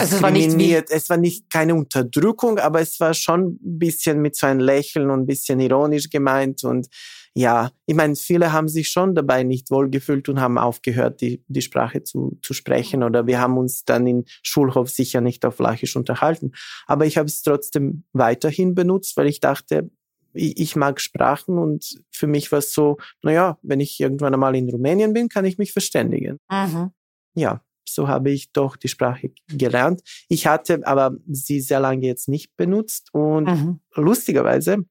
Also 0.00 0.16
es, 0.16 0.22
war 0.22 0.30
nicht 0.30 0.90
es 0.90 1.08
war 1.10 1.16
nicht 1.16 1.50
keine 1.50 1.74
Unterdrückung, 1.74 2.58
aber 2.58 2.80
es 2.80 2.98
war 3.00 3.14
schon 3.14 3.58
ein 3.62 3.78
bisschen 3.78 4.20
mit 4.20 4.36
so 4.36 4.46
einem 4.46 4.60
Lächeln 4.60 5.10
und 5.10 5.20
ein 5.20 5.26
bisschen 5.26 5.60
ironisch 5.60 6.08
gemeint 6.10 6.64
und 6.64 6.88
ja, 7.34 7.70
ich 7.86 7.94
meine, 7.94 8.14
viele 8.14 8.52
haben 8.52 8.68
sich 8.68 8.90
schon 8.90 9.14
dabei 9.14 9.42
nicht 9.42 9.70
wohlgefühlt 9.70 10.28
und 10.28 10.40
haben 10.40 10.58
aufgehört, 10.58 11.22
die, 11.22 11.42
die 11.48 11.62
Sprache 11.62 12.04
zu, 12.04 12.38
zu 12.42 12.52
sprechen. 12.52 13.02
Oder 13.02 13.26
wir 13.26 13.40
haben 13.40 13.56
uns 13.56 13.84
dann 13.84 14.06
in 14.06 14.24
Schulhof 14.42 14.90
sicher 14.90 15.22
nicht 15.22 15.44
auf 15.46 15.58
Lachisch 15.58 15.96
unterhalten. 15.96 16.52
Aber 16.86 17.06
ich 17.06 17.16
habe 17.16 17.28
es 17.28 17.42
trotzdem 17.42 18.04
weiterhin 18.12 18.74
benutzt, 18.74 19.16
weil 19.16 19.28
ich 19.28 19.40
dachte, 19.40 19.90
ich, 20.34 20.58
ich 20.58 20.76
mag 20.76 21.00
Sprachen 21.00 21.58
und 21.58 22.02
für 22.10 22.26
mich 22.26 22.52
war 22.52 22.58
es 22.58 22.74
so, 22.74 22.98
naja, 23.22 23.58
wenn 23.62 23.80
ich 23.80 23.98
irgendwann 23.98 24.34
einmal 24.34 24.54
in 24.54 24.68
Rumänien 24.68 25.14
bin, 25.14 25.28
kann 25.28 25.46
ich 25.46 25.56
mich 25.56 25.72
verständigen. 25.72 26.36
Mhm. 26.50 26.90
Ja, 27.34 27.62
so 27.94 28.08
habe 28.08 28.30
ich 28.30 28.52
doch 28.52 28.76
die 28.76 28.88
Sprache 28.88 29.32
gelernt. 29.48 30.02
Ich 30.28 30.46
hatte 30.46 30.86
aber 30.86 31.16
sie 31.28 31.60
sehr 31.60 31.80
lange 31.80 32.06
jetzt 32.06 32.28
nicht 32.28 32.56
benutzt 32.56 33.08
und 33.12 33.44
mhm. 33.44 33.80
lustigerweise 33.94 34.84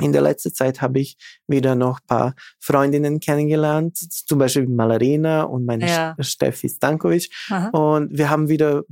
in 0.00 0.12
der 0.12 0.22
letzten 0.22 0.54
Zeit 0.54 0.80
habe 0.80 0.98
ich 0.98 1.16
wieder 1.46 1.74
noch 1.74 2.00
ein 2.00 2.06
paar 2.06 2.34
Freundinnen 2.58 3.20
kennengelernt, 3.20 3.98
zum 3.98 4.38
Beispiel 4.38 4.66
Malarina 4.66 5.42
und 5.42 5.66
meine 5.66 5.86
ja. 5.86 6.16
Steffi 6.20 6.68
Stankovic. 6.68 7.30
Aha. 7.50 7.68
Und 7.68 8.16
wir 8.16 8.30
haben 8.30 8.48
wieder 8.48 8.84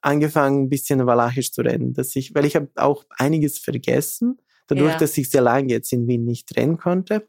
angefangen, 0.00 0.64
ein 0.64 0.68
bisschen 0.68 1.06
Walachisch 1.06 1.52
zu 1.52 1.62
reden. 1.62 1.92
Dass 1.92 2.16
ich, 2.16 2.34
weil 2.34 2.46
ich 2.46 2.56
habe 2.56 2.68
auch 2.76 3.04
einiges 3.10 3.58
vergessen, 3.58 4.38
dadurch, 4.66 4.92
ja. 4.92 4.98
dass 4.98 5.18
ich 5.18 5.30
sehr 5.30 5.42
lange 5.42 5.68
jetzt 5.68 5.92
in 5.92 6.06
Wien 6.06 6.24
nicht 6.24 6.56
reden 6.56 6.78
konnte. 6.78 7.28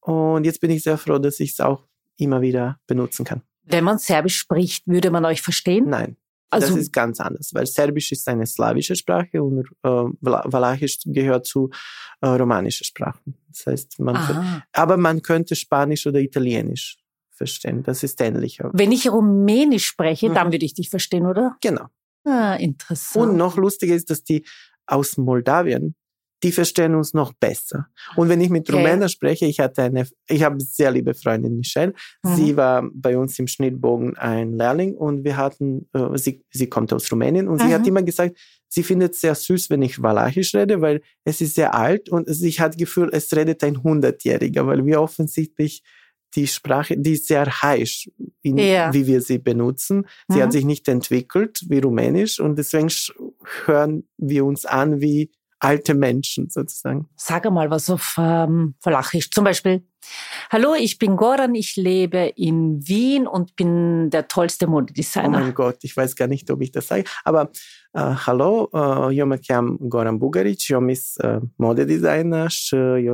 Und 0.00 0.44
jetzt 0.44 0.60
bin 0.60 0.70
ich 0.70 0.82
sehr 0.82 0.98
froh, 0.98 1.18
dass 1.18 1.40
ich 1.40 1.52
es 1.52 1.60
auch 1.60 1.84
immer 2.16 2.40
wieder 2.40 2.80
benutzen 2.86 3.24
kann. 3.24 3.42
Wenn 3.70 3.84
man 3.84 3.98
Serbisch 3.98 4.36
spricht, 4.36 4.86
würde 4.86 5.10
man 5.10 5.24
euch 5.24 5.42
verstehen? 5.42 5.88
Nein. 5.88 6.16
Also, 6.50 6.68
das 6.68 6.76
ist 6.76 6.92
ganz 6.92 7.20
anders, 7.20 7.50
weil 7.52 7.66
Serbisch 7.66 8.10
ist 8.10 8.26
eine 8.26 8.46
slawische 8.46 8.96
Sprache 8.96 9.42
und 9.42 9.66
äh, 9.82 9.88
Walachisch 10.20 10.98
gehört 11.04 11.46
zu 11.46 11.68
äh, 12.22 12.26
romanischen 12.26 12.84
Sprachen. 12.84 13.34
Das 13.48 13.66
heißt, 13.66 14.00
man 14.00 14.14
könnte, 14.14 14.62
aber 14.72 14.96
man 14.96 15.20
könnte 15.20 15.54
Spanisch 15.56 16.06
oder 16.06 16.20
Italienisch 16.20 16.96
verstehen. 17.30 17.82
Das 17.82 18.02
ist 18.02 18.20
ähnlicher. 18.20 18.70
Wenn 18.72 18.92
ich 18.92 19.10
Rumänisch 19.10 19.84
spreche, 19.86 20.30
mhm. 20.30 20.34
dann 20.34 20.52
würde 20.52 20.64
ich 20.64 20.74
dich 20.74 20.88
verstehen, 20.88 21.26
oder? 21.26 21.56
Genau. 21.60 21.86
Ah, 22.24 22.54
interessant. 22.54 23.26
Und 23.26 23.36
noch 23.36 23.56
lustiger 23.56 23.94
ist, 23.94 24.08
dass 24.10 24.24
die 24.24 24.44
aus 24.86 25.18
Moldawien 25.18 25.94
die 26.42 26.52
verstehen 26.52 26.94
uns 26.94 27.14
noch 27.14 27.32
besser. 27.32 27.88
Und 28.16 28.28
wenn 28.28 28.40
ich 28.40 28.50
mit 28.50 28.68
okay. 28.68 28.78
Rumänen 28.78 29.08
spreche, 29.08 29.46
ich 29.46 29.58
hatte 29.58 29.82
eine, 29.82 30.06
ich 30.28 30.42
habe 30.42 30.60
sehr 30.60 30.90
liebe 30.90 31.14
Freundin 31.14 31.56
Michelle. 31.56 31.94
Mhm. 32.22 32.36
Sie 32.36 32.56
war 32.56 32.88
bei 32.92 33.18
uns 33.18 33.38
im 33.38 33.48
Schnittbogen 33.48 34.16
ein 34.16 34.52
Lehrling 34.52 34.94
und 34.94 35.24
wir 35.24 35.36
hatten, 35.36 35.88
äh, 35.92 36.16
sie, 36.16 36.44
sie 36.50 36.68
kommt 36.68 36.92
aus 36.92 37.10
Rumänien 37.10 37.48
und 37.48 37.60
mhm. 37.60 37.66
sie 37.66 37.74
hat 37.74 37.82
mhm. 37.82 37.88
immer 37.88 38.02
gesagt, 38.02 38.38
sie 38.68 38.82
findet 38.82 39.14
es 39.14 39.20
sehr 39.20 39.34
süß, 39.34 39.70
wenn 39.70 39.82
ich 39.82 40.00
Walachisch 40.00 40.54
rede, 40.54 40.80
weil 40.80 41.02
es 41.24 41.40
ist 41.40 41.56
sehr 41.56 41.74
alt 41.74 42.08
und 42.08 42.28
sie 42.32 42.52
hat 42.52 42.74
das 42.74 42.78
Gefühl, 42.78 43.10
es 43.12 43.34
redet 43.34 43.64
ein 43.64 43.82
Hundertjähriger, 43.82 44.66
weil 44.66 44.86
wir 44.86 45.00
offensichtlich 45.00 45.82
die 46.34 46.46
Sprache, 46.46 46.96
die 46.96 47.14
ist 47.14 47.26
sehr 47.26 47.46
heisch, 47.62 48.10
in, 48.42 48.58
ja. 48.58 48.92
wie 48.92 49.06
wir 49.06 49.22
sie 49.22 49.38
benutzen. 49.38 50.06
Sie 50.28 50.38
mhm. 50.38 50.42
hat 50.42 50.52
sich 50.52 50.64
nicht 50.64 50.86
entwickelt 50.86 51.64
wie 51.68 51.78
Rumänisch 51.78 52.38
und 52.38 52.56
deswegen 52.58 52.90
hören 53.64 54.06
wir 54.18 54.44
uns 54.44 54.66
an 54.66 55.00
wie 55.00 55.30
alte 55.60 55.94
Menschen 55.94 56.48
sozusagen. 56.50 57.08
Sag 57.16 57.50
mal 57.50 57.70
was 57.70 57.90
auf 57.90 58.16
ähm, 58.18 58.74
Valachisch. 58.82 59.30
Zum 59.30 59.44
Beispiel, 59.44 59.84
hallo, 60.50 60.74
ich 60.74 60.98
bin 60.98 61.16
Goran, 61.16 61.54
ich 61.54 61.76
lebe 61.76 62.32
in 62.36 62.86
Wien 62.86 63.26
und 63.26 63.56
bin 63.56 64.10
der 64.10 64.28
tollste 64.28 64.66
Modedesigner. 64.66 65.38
Oh 65.38 65.40
mein 65.40 65.54
Gott, 65.54 65.78
ich 65.82 65.96
weiß 65.96 66.14
gar 66.16 66.28
nicht, 66.28 66.50
ob 66.50 66.62
ich 66.62 66.70
das 66.70 66.86
sage. 66.86 67.04
Aber 67.24 67.50
uh, 67.96 68.14
hallo, 68.26 68.70
eu 69.10 69.26
mă 69.26 69.36
cheam 69.36 69.78
Goran 69.88 70.18
Bugaric, 70.18 70.70
eu 70.70 70.80
mis 70.80 71.16
uh, 71.24 71.38
modedesigner 71.56 72.50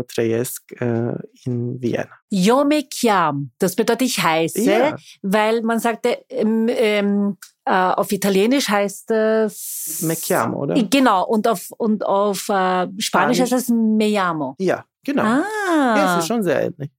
trăiesc 0.07 0.63
uh, 0.81 1.15
in 1.45 1.79
Vienna. 1.79 2.23
Eu 2.29 2.65
me 2.65 2.83
chiam, 2.89 3.53
das 3.59 3.75
bedeutet 3.75 4.03
ich 4.03 4.23
heiße, 4.23 4.65
ja. 4.65 4.97
weil 5.23 5.63
man 5.63 5.79
sagte, 5.79 6.25
ähm, 6.29 6.69
ähm, 6.69 7.37
äh, 7.67 7.73
auf 7.73 8.13
Italienisch 8.13 8.69
heißt 8.69 9.11
es 9.11 10.03
Me 10.03 10.15
chiamo, 10.15 10.65
oder? 10.65 10.75
Genau, 10.83 11.25
und 11.27 11.49
auf, 11.49 11.71
und 11.79 12.05
auf 12.05 12.49
äh, 12.49 12.87
Spanisch, 12.99 13.07
Spanisch 13.07 13.41
heißt 13.41 13.53
es 13.53 13.69
Me 13.69 14.09
llamo. 14.09 14.55
Ja, 14.59 14.85
genau. 15.05 15.23
Ah. 15.23 15.45
Ja, 15.97 16.17
es 16.17 16.23
ist 16.23 16.29
schon 16.29 16.43
sehr 16.43 16.63
ähnlich. 16.63 16.91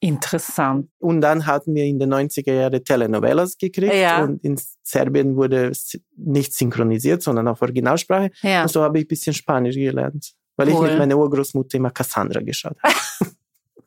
Interessant. 0.00 0.88
Und 0.98 1.20
dann 1.20 1.46
hatten 1.46 1.74
wir 1.74 1.84
in 1.84 1.98
den 1.98 2.12
90er 2.12 2.52
Jahren 2.52 2.84
Telenovelas 2.84 3.56
gekriegt 3.56 3.94
ja. 3.94 4.22
und 4.22 4.44
in 4.44 4.60
Serbien 4.82 5.36
wurde 5.36 5.72
nicht 6.16 6.54
synchronisiert, 6.54 7.22
sondern 7.22 7.48
auf 7.48 7.62
Originalsprache. 7.62 8.30
Ja. 8.42 8.62
Und 8.62 8.68
so 8.68 8.82
habe 8.82 8.98
ich 8.98 9.06
ein 9.06 9.08
bisschen 9.08 9.32
Spanisch 9.32 9.74
gelernt, 9.74 10.32
weil 10.56 10.68
cool. 10.68 10.84
ich 10.84 10.90
mit 10.90 10.98
meiner 10.98 11.16
Urgroßmutter 11.16 11.78
immer 11.78 11.90
Cassandra 11.90 12.40
geschaut 12.40 12.76
habe. 12.82 12.94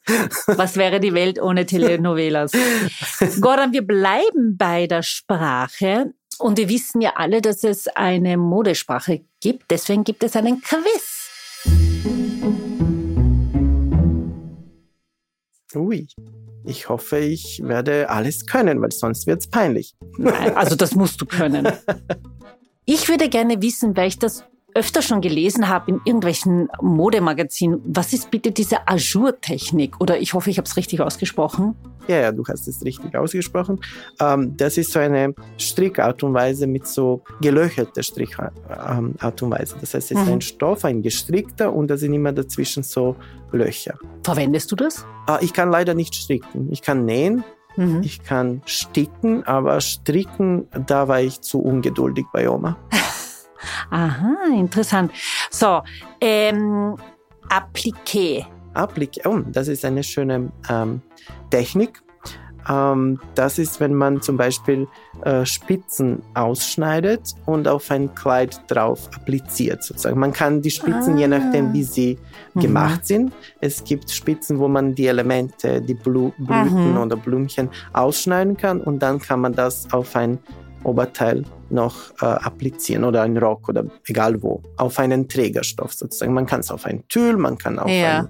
Was 0.58 0.76
wäre 0.76 1.00
die 1.00 1.14
Welt 1.14 1.40
ohne 1.40 1.66
Telenovelas? 1.66 2.52
Goran, 3.42 3.72
wir 3.72 3.86
bleiben 3.86 4.58
bei 4.58 4.88
der 4.88 5.04
Sprache. 5.04 6.14
Und 6.40 6.58
wir 6.58 6.70
wissen 6.70 7.02
ja 7.02 7.14
alle, 7.16 7.42
dass 7.42 7.64
es 7.64 7.88
eine 7.90 8.38
Modesprache 8.38 9.26
gibt. 9.42 9.70
Deswegen 9.70 10.06
gibt 10.06 10.24
es 10.24 10.36
einen 10.38 10.62
Quiz. 10.62 11.30
Ui. 15.76 16.08
Ich 16.66 16.88
hoffe, 16.90 17.20
ich 17.20 17.62
werde 17.64 18.10
alles 18.10 18.46
können, 18.46 18.82
weil 18.82 18.92
sonst 18.92 19.28
wird 19.28 19.42
es 19.42 19.50
peinlich. 19.50 19.96
Nein, 20.18 20.56
also 20.56 20.76
das 20.76 20.96
musst 20.96 21.22
du 21.22 21.26
können. 21.26 21.68
Ich 22.92 23.08
würde 23.08 23.30
gerne 23.30 23.62
wissen, 23.62 23.96
weil 23.96 24.08
ich 24.08 24.18
das 24.18 24.44
öfter 24.76 25.02
schon 25.02 25.22
gelesen 25.22 25.68
habe 25.68 25.92
in 25.92 26.02
irgendwelchen 26.06 26.70
Modemagazinen, 26.82 27.82
was 27.86 28.14
ist 28.14 28.32
bitte 28.32 28.52
diese 28.52 28.88
Ajour-Technik? 28.88 30.00
Oder 30.00 30.20
ich 30.20 30.34
hoffe, 30.34 30.50
ich 30.50 30.58
habe 30.58 30.68
es 30.68 30.78
richtig 30.78 31.02
ausgesprochen. 31.02 31.76
Ja, 32.08 32.22
ja, 32.22 32.32
du 32.32 32.44
hast 32.48 32.68
es 32.68 32.84
richtig 32.84 33.16
ausgesprochen. 33.16 33.80
Ähm, 34.20 34.58
das 34.58 34.78
ist 34.78 34.92
so 34.92 35.00
eine 35.00 35.34
Strickart 35.60 36.24
und 36.24 36.34
Weise 36.34 36.66
mit 36.66 36.88
so 36.88 37.24
gelöcherter 37.42 38.02
Strickart 38.02 38.54
ähm, 38.90 39.16
und 39.22 39.52
Weise. 39.52 39.76
Das 39.80 39.94
heißt, 39.94 40.12
es 40.12 40.18
ist 40.18 40.26
mhm. 40.26 40.34
ein 40.34 40.42
Stoff, 40.42 40.86
ein 40.86 41.02
gestrickter 41.02 41.72
und 41.72 41.88
da 41.88 41.98
sind 41.98 42.14
immer 42.14 42.32
dazwischen 42.32 42.84
so 42.84 43.16
Löcher. 43.52 43.98
Verwendest 44.24 44.72
du 44.72 44.76
das? 44.76 45.06
Äh, 45.28 45.44
ich 45.44 45.54
kann 45.54 45.70
leider 45.70 45.94
nicht 45.94 46.16
stricken. 46.16 46.72
Ich 46.72 46.82
kann 46.82 47.06
nähen, 47.06 47.44
mhm. 47.78 48.02
ich 48.04 48.24
kann 48.24 48.62
sticken, 48.66 49.44
aber 49.44 49.82
stricken, 49.82 50.68
da 50.88 51.08
war 51.08 51.22
ich 51.22 51.42
zu 51.42 51.60
ungeduldig 51.60 52.26
bei 52.34 52.50
Oma. 52.50 52.78
Aha, 53.90 54.36
interessant. 54.54 55.12
So, 55.50 55.82
ähm, 56.22 56.96
Appliqué. 57.50 58.46
Appliqué, 58.74 59.28
oh, 59.28 59.40
das 59.48 59.68
ist 59.68 59.84
eine 59.84 60.04
schöne 60.04 60.52
ähm, 60.70 61.02
Technik. 61.50 62.02
Ähm, 62.70 63.20
das 63.36 63.58
ist, 63.58 63.80
wenn 63.80 63.96
man 63.96 64.22
zum 64.22 64.38
Beispiel 64.38 64.88
äh, 65.24 65.46
Spitzen 65.46 66.22
ausschneidet 66.36 67.34
und 67.46 67.68
auf 67.68 67.90
ein 67.90 68.14
Kleid 68.14 68.62
drauf 68.68 69.10
appliziert. 69.16 69.84
Sozusagen. 69.84 70.20
Man 70.20 70.34
kann 70.34 70.62
die 70.62 70.70
Spitzen, 70.70 71.16
ah. 71.16 71.20
je 71.20 71.28
nachdem, 71.28 71.74
wie 71.74 71.84
sie 71.84 72.20
mhm. 72.54 72.60
gemacht 72.60 73.08
sind. 73.08 73.34
Es 73.60 73.84
gibt 73.84 74.12
Spitzen, 74.12 74.60
wo 74.60 74.68
man 74.68 74.94
die 74.94 75.08
Elemente, 75.08 75.82
die 75.82 75.96
Blu 75.96 76.32
Blüten 76.38 76.92
mhm. 76.92 76.98
oder 76.98 77.16
Blümchen 77.16 77.70
ausschneiden 77.94 78.56
kann 78.56 78.82
und 78.82 79.00
dann 79.00 79.20
kann 79.20 79.42
man 79.42 79.54
das 79.54 79.92
auf 79.92 80.16
ein 80.16 80.38
Oberteil 80.84 81.44
noch 81.70 82.12
äh, 82.22 82.26
applizieren 82.26 83.04
oder 83.04 83.22
ein 83.22 83.38
Rock 83.38 83.70
oder 83.70 83.86
egal 84.08 84.42
wo, 84.42 84.62
auf 84.78 85.00
einen 85.00 85.28
Trägerstoff 85.28 85.94
sozusagen. 85.94 86.34
Man 86.34 86.46
kann 86.46 86.62
es 86.62 86.72
auf 86.72 86.86
ein 86.86 87.08
Tüll, 87.08 87.38
man 87.38 87.58
kann 87.58 87.80
auf 87.80 87.90
ja. 87.90 88.20
ein 88.20 88.30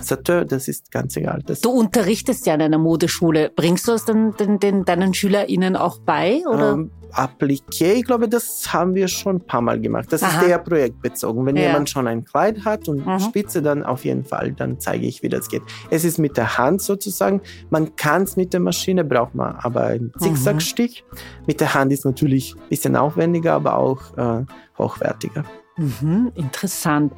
Sateur, 0.00 0.44
das 0.44 0.68
ist 0.68 0.90
ganz 0.90 1.16
egal. 1.16 1.42
Das 1.46 1.60
du 1.60 1.70
unterrichtest 1.70 2.46
ja 2.46 2.54
in 2.54 2.62
einer 2.62 2.78
Modeschule. 2.78 3.50
Bringst 3.54 3.88
du 3.88 3.92
es 3.92 4.04
den, 4.04 4.34
den, 4.36 4.58
den, 4.58 4.84
deinen 4.84 5.14
SchülerInnen 5.14 5.76
auch 5.76 5.98
bei? 5.98 6.42
Oder? 6.46 6.72
Ähm, 6.72 6.90
Appliqué, 7.12 7.94
ich 7.94 8.04
glaube, 8.04 8.28
das 8.28 8.72
haben 8.72 8.94
wir 8.94 9.08
schon 9.08 9.36
ein 9.36 9.46
paar 9.46 9.62
Mal 9.62 9.80
gemacht. 9.80 10.06
Das 10.10 10.22
Aha. 10.22 10.42
ist 10.42 10.48
eher 10.48 10.58
projektbezogen. 10.58 11.46
Wenn 11.46 11.56
ja. 11.56 11.68
jemand 11.68 11.88
schon 11.88 12.06
ein 12.06 12.24
Kleid 12.24 12.64
hat 12.64 12.88
und 12.88 13.06
mhm. 13.06 13.20
Spitze, 13.20 13.62
dann 13.62 13.84
auf 13.84 14.04
jeden 14.04 14.24
Fall, 14.24 14.52
dann 14.52 14.78
zeige 14.80 15.06
ich, 15.06 15.22
wie 15.22 15.28
das 15.28 15.48
geht. 15.48 15.62
Es 15.90 16.04
ist 16.04 16.18
mit 16.18 16.36
der 16.36 16.58
Hand 16.58 16.82
sozusagen. 16.82 17.40
Man 17.70 17.96
kann 17.96 18.22
es 18.24 18.36
mit 18.36 18.52
der 18.52 18.60
Maschine, 18.60 19.04
braucht 19.04 19.34
man 19.34 19.56
aber 19.56 19.84
einen 19.84 20.12
mhm. 20.14 20.20
Zickzackstich. 20.20 21.04
Mit 21.46 21.60
der 21.60 21.74
Hand 21.74 21.92
ist 21.92 22.04
natürlich 22.04 22.54
ein 22.54 22.68
bisschen 22.68 22.96
aufwendiger, 22.96 23.54
aber 23.54 23.78
auch 23.78 24.16
äh, 24.18 24.44
hochwertiger. 24.78 25.44
Mhm, 25.78 26.32
interessant. 26.34 27.12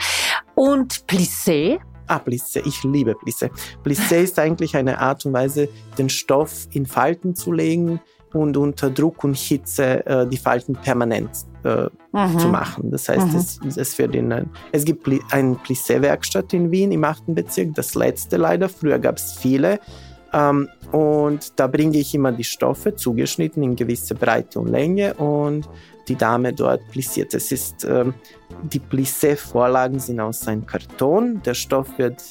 Und 0.55 1.07
Plissé? 1.09 1.81
Ah, 2.09 2.19
Plissé, 2.19 2.63
ich 2.65 2.83
liebe 2.85 3.13
Plissé. 3.13 3.51
Plissé 3.85 4.23
ist 4.23 4.39
eigentlich 4.39 4.77
eine 4.77 4.99
Art 4.99 5.25
und 5.27 5.33
Weise, 5.35 5.69
den 5.99 6.09
Stoff 6.09 6.67
in 6.73 6.87
Falten 6.87 7.35
zu 7.35 7.53
legen 7.53 8.01
und 8.33 8.57
unter 8.57 8.91
Druck 8.91 9.25
und 9.25 9.37
Hitze 9.37 10.05
äh, 10.07 10.27
die 10.27 10.37
Falten 10.37 10.75
permanent 10.75 11.31
äh, 11.65 11.87
mhm. 12.13 12.39
zu 12.39 12.49
machen. 12.49 12.91
Das 12.91 13.09
heißt, 13.09 13.33
mhm. 13.33 13.69
es, 13.69 13.77
es, 13.77 13.99
wird 13.99 14.15
in 14.15 14.33
ein, 14.33 14.51
es 14.73 14.85
gibt 14.85 15.09
eine 15.31 15.55
Plissé-Werkstatt 15.57 16.53
in 16.53 16.71
Wien 16.71 16.93
im 16.93 17.05
8. 17.05 17.25
Bezirk, 17.29 17.75
das 17.75 17.95
letzte 17.95 18.37
leider. 18.37 18.69
Früher 18.69 18.99
gab 18.99 19.17
es 19.17 19.33
viele. 19.33 19.81
Ähm, 20.33 20.69
und 20.93 21.59
da 21.59 21.67
bringe 21.67 21.99
ich 21.99 22.15
immer 22.15 22.33
die 22.33 22.45
Stoffe 22.45 22.95
zugeschnitten 22.95 23.63
in 23.63 23.77
gewisse 23.77 24.15
Breite 24.15 24.61
und 24.61 24.69
Länge 24.69 25.15
und 25.15 25.69
die 26.07 26.17
Dame 26.17 26.53
dort 26.53 26.87
plissiert. 26.91 27.35
Es 27.35 27.53
ist, 27.53 27.85
ähm, 27.85 28.15
die 28.63 28.81
Plissé-Vorlagen 28.81 29.99
sind 29.99 30.21
aus 30.21 30.47
einem 30.47 30.67
Karton. 30.67 31.43
Der 31.45 31.55
Stoff 31.55 31.99
wird 31.99 32.23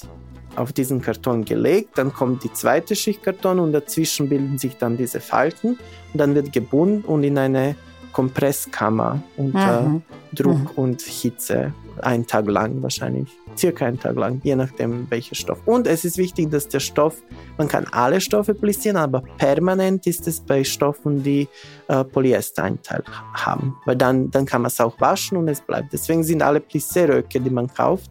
auf 0.56 0.74
diesen 0.74 1.02
Karton 1.02 1.46
gelegt, 1.46 1.98
dann 1.98 2.12
kommt 2.12 2.44
die 2.44 2.52
zweite 2.52 2.96
Schicht 2.96 3.22
Karton 3.22 3.60
und 3.60 3.74
dazwischen 3.74 4.28
bilden 4.28 4.58
sich 4.58 4.76
dann 4.78 4.98
diese 4.98 5.20
Falten 5.20 5.78
und 6.14 6.20
dann 6.20 6.34
wird 6.34 6.52
gebunden 6.52 7.04
und 7.06 7.24
in 7.24 7.38
eine 7.38 7.76
Kompresskammer 8.18 9.22
unter 9.38 9.84
mhm. 9.84 10.02
Druck 10.34 10.58
mhm. 10.58 10.84
und 10.84 11.02
Hitze 11.04 11.72
einen 12.02 12.26
Tag 12.26 12.48
lang 12.48 12.82
wahrscheinlich, 12.82 13.30
circa 13.56 13.86
einen 13.86 14.00
Tag 14.00 14.16
lang, 14.16 14.42
je 14.44 14.56
nachdem 14.56 15.06
welcher 15.12 15.36
Stoff. 15.36 15.60
Und 15.68 15.86
es 15.86 16.04
ist 16.04 16.18
wichtig, 16.18 16.50
dass 16.50 16.68
der 16.68 16.80
Stoff, 16.80 17.22
man 17.60 17.68
kann 17.68 17.86
alle 17.92 18.20
Stoffe 18.20 18.56
plissieren, 18.56 18.98
aber 18.98 19.22
permanent 19.38 20.08
ist 20.08 20.28
es 20.28 20.40
bei 20.40 20.64
Stoffen, 20.64 21.22
die 21.22 21.48
äh, 21.90 22.04
Polyestereinteil 22.04 23.04
haben, 23.36 23.78
weil 23.86 23.96
dann, 23.96 24.32
dann 24.32 24.48
kann 24.48 24.64
man 24.64 24.70
es 24.70 24.82
auch 24.82 25.00
waschen 25.00 25.38
und 25.38 25.48
es 25.48 25.62
bleibt. 25.62 25.94
Deswegen 25.94 26.24
sind 26.24 26.42
alle 26.42 26.60
Plissé-Röcke, 26.60 27.40
die 27.40 27.52
man 27.52 27.68
kauft, 27.68 28.10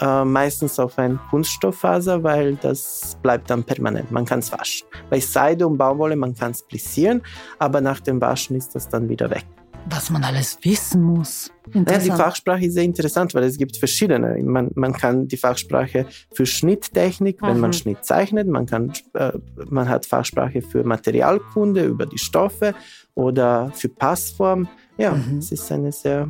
äh, 0.00 0.24
meistens 0.24 0.78
auf 0.78 0.98
ein 0.98 1.18
Kunststofffaser, 1.30 2.22
weil 2.22 2.56
das 2.56 3.16
bleibt 3.22 3.50
dann 3.50 3.64
permanent. 3.64 4.10
Man 4.10 4.24
kann 4.24 4.40
es 4.40 4.52
waschen. 4.52 4.86
Bei 5.10 5.20
Seide 5.20 5.66
und 5.66 5.78
Baumwolle, 5.78 6.16
man 6.16 6.34
kann 6.34 6.52
es 6.52 6.62
plissieren, 6.62 7.22
aber 7.58 7.80
nach 7.80 8.00
dem 8.00 8.20
Waschen 8.20 8.56
ist 8.56 8.74
das 8.74 8.88
dann 8.88 9.08
wieder 9.08 9.30
weg. 9.30 9.46
Was 9.90 10.10
man 10.10 10.22
alles 10.22 10.58
wissen 10.62 11.02
muss. 11.02 11.50
Ja, 11.72 11.98
die 11.98 12.10
Fachsprache 12.10 12.66
ist 12.66 12.74
sehr 12.74 12.84
interessant, 12.84 13.34
weil 13.34 13.44
es 13.44 13.56
gibt 13.56 13.76
verschiedene. 13.76 14.36
Man, 14.42 14.70
man 14.74 14.92
kann 14.92 15.28
die 15.28 15.36
Fachsprache 15.36 16.06
für 16.32 16.44
Schnitttechnik, 16.44 17.40
wenn 17.40 17.54
mhm. 17.54 17.60
man 17.60 17.72
Schnitt 17.72 18.04
zeichnet, 18.04 18.48
man, 18.48 18.66
kann, 18.66 18.92
äh, 19.14 19.32
man 19.68 19.88
hat 19.88 20.04
Fachsprache 20.04 20.60
für 20.60 20.84
Materialkunde 20.84 21.84
über 21.84 22.06
die 22.06 22.18
Stoffe 22.18 22.74
oder 23.14 23.72
für 23.74 23.88
Passform. 23.88 24.68
Ja, 24.98 25.12
mhm. 25.12 25.38
es 25.38 25.52
ist 25.52 25.70
eine 25.70 25.92
sehr, 25.92 26.28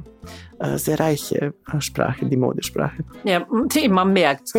äh, 0.58 0.76
sehr 0.76 1.00
reiche 1.00 1.54
äh, 1.72 1.80
Sprache, 1.80 2.26
die 2.26 2.36
Modesprache. 2.36 3.02
Ja, 3.24 3.46
man 3.88 4.12
merkt. 4.12 4.52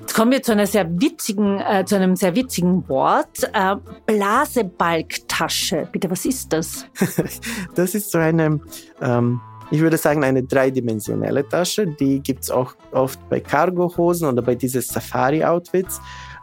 Jetzt 0.00 0.14
kommen 0.14 0.30
wir 0.30 0.40
zu 0.40 0.52
einer 0.52 0.68
sehr 0.68 0.88
witzigen, 0.88 1.60
äh, 1.60 1.84
zu 1.84 1.96
einem 1.96 2.14
sehr 2.14 2.36
witzigen 2.36 2.88
Wort. 2.88 3.42
Äh, 3.52 3.74
Blasebalgtasche. 4.06 5.88
Bitte, 5.90 6.08
was 6.08 6.24
ist 6.24 6.52
das? 6.52 6.86
das 7.74 7.96
ist 7.96 8.12
so 8.12 8.18
eine, 8.18 8.60
ähm, 9.02 9.40
ich 9.72 9.80
würde 9.80 9.96
sagen, 9.96 10.22
eine 10.22 10.44
dreidimensionelle 10.44 11.48
Tasche. 11.48 11.88
Die 11.88 12.20
gibt 12.20 12.44
es 12.44 12.52
auch 12.52 12.76
oft 12.92 13.18
bei 13.28 13.40
Cargohosen 13.40 14.28
oder 14.28 14.42
bei 14.42 14.54
diesen 14.54 14.80
Safari-Outfits. 14.80 16.00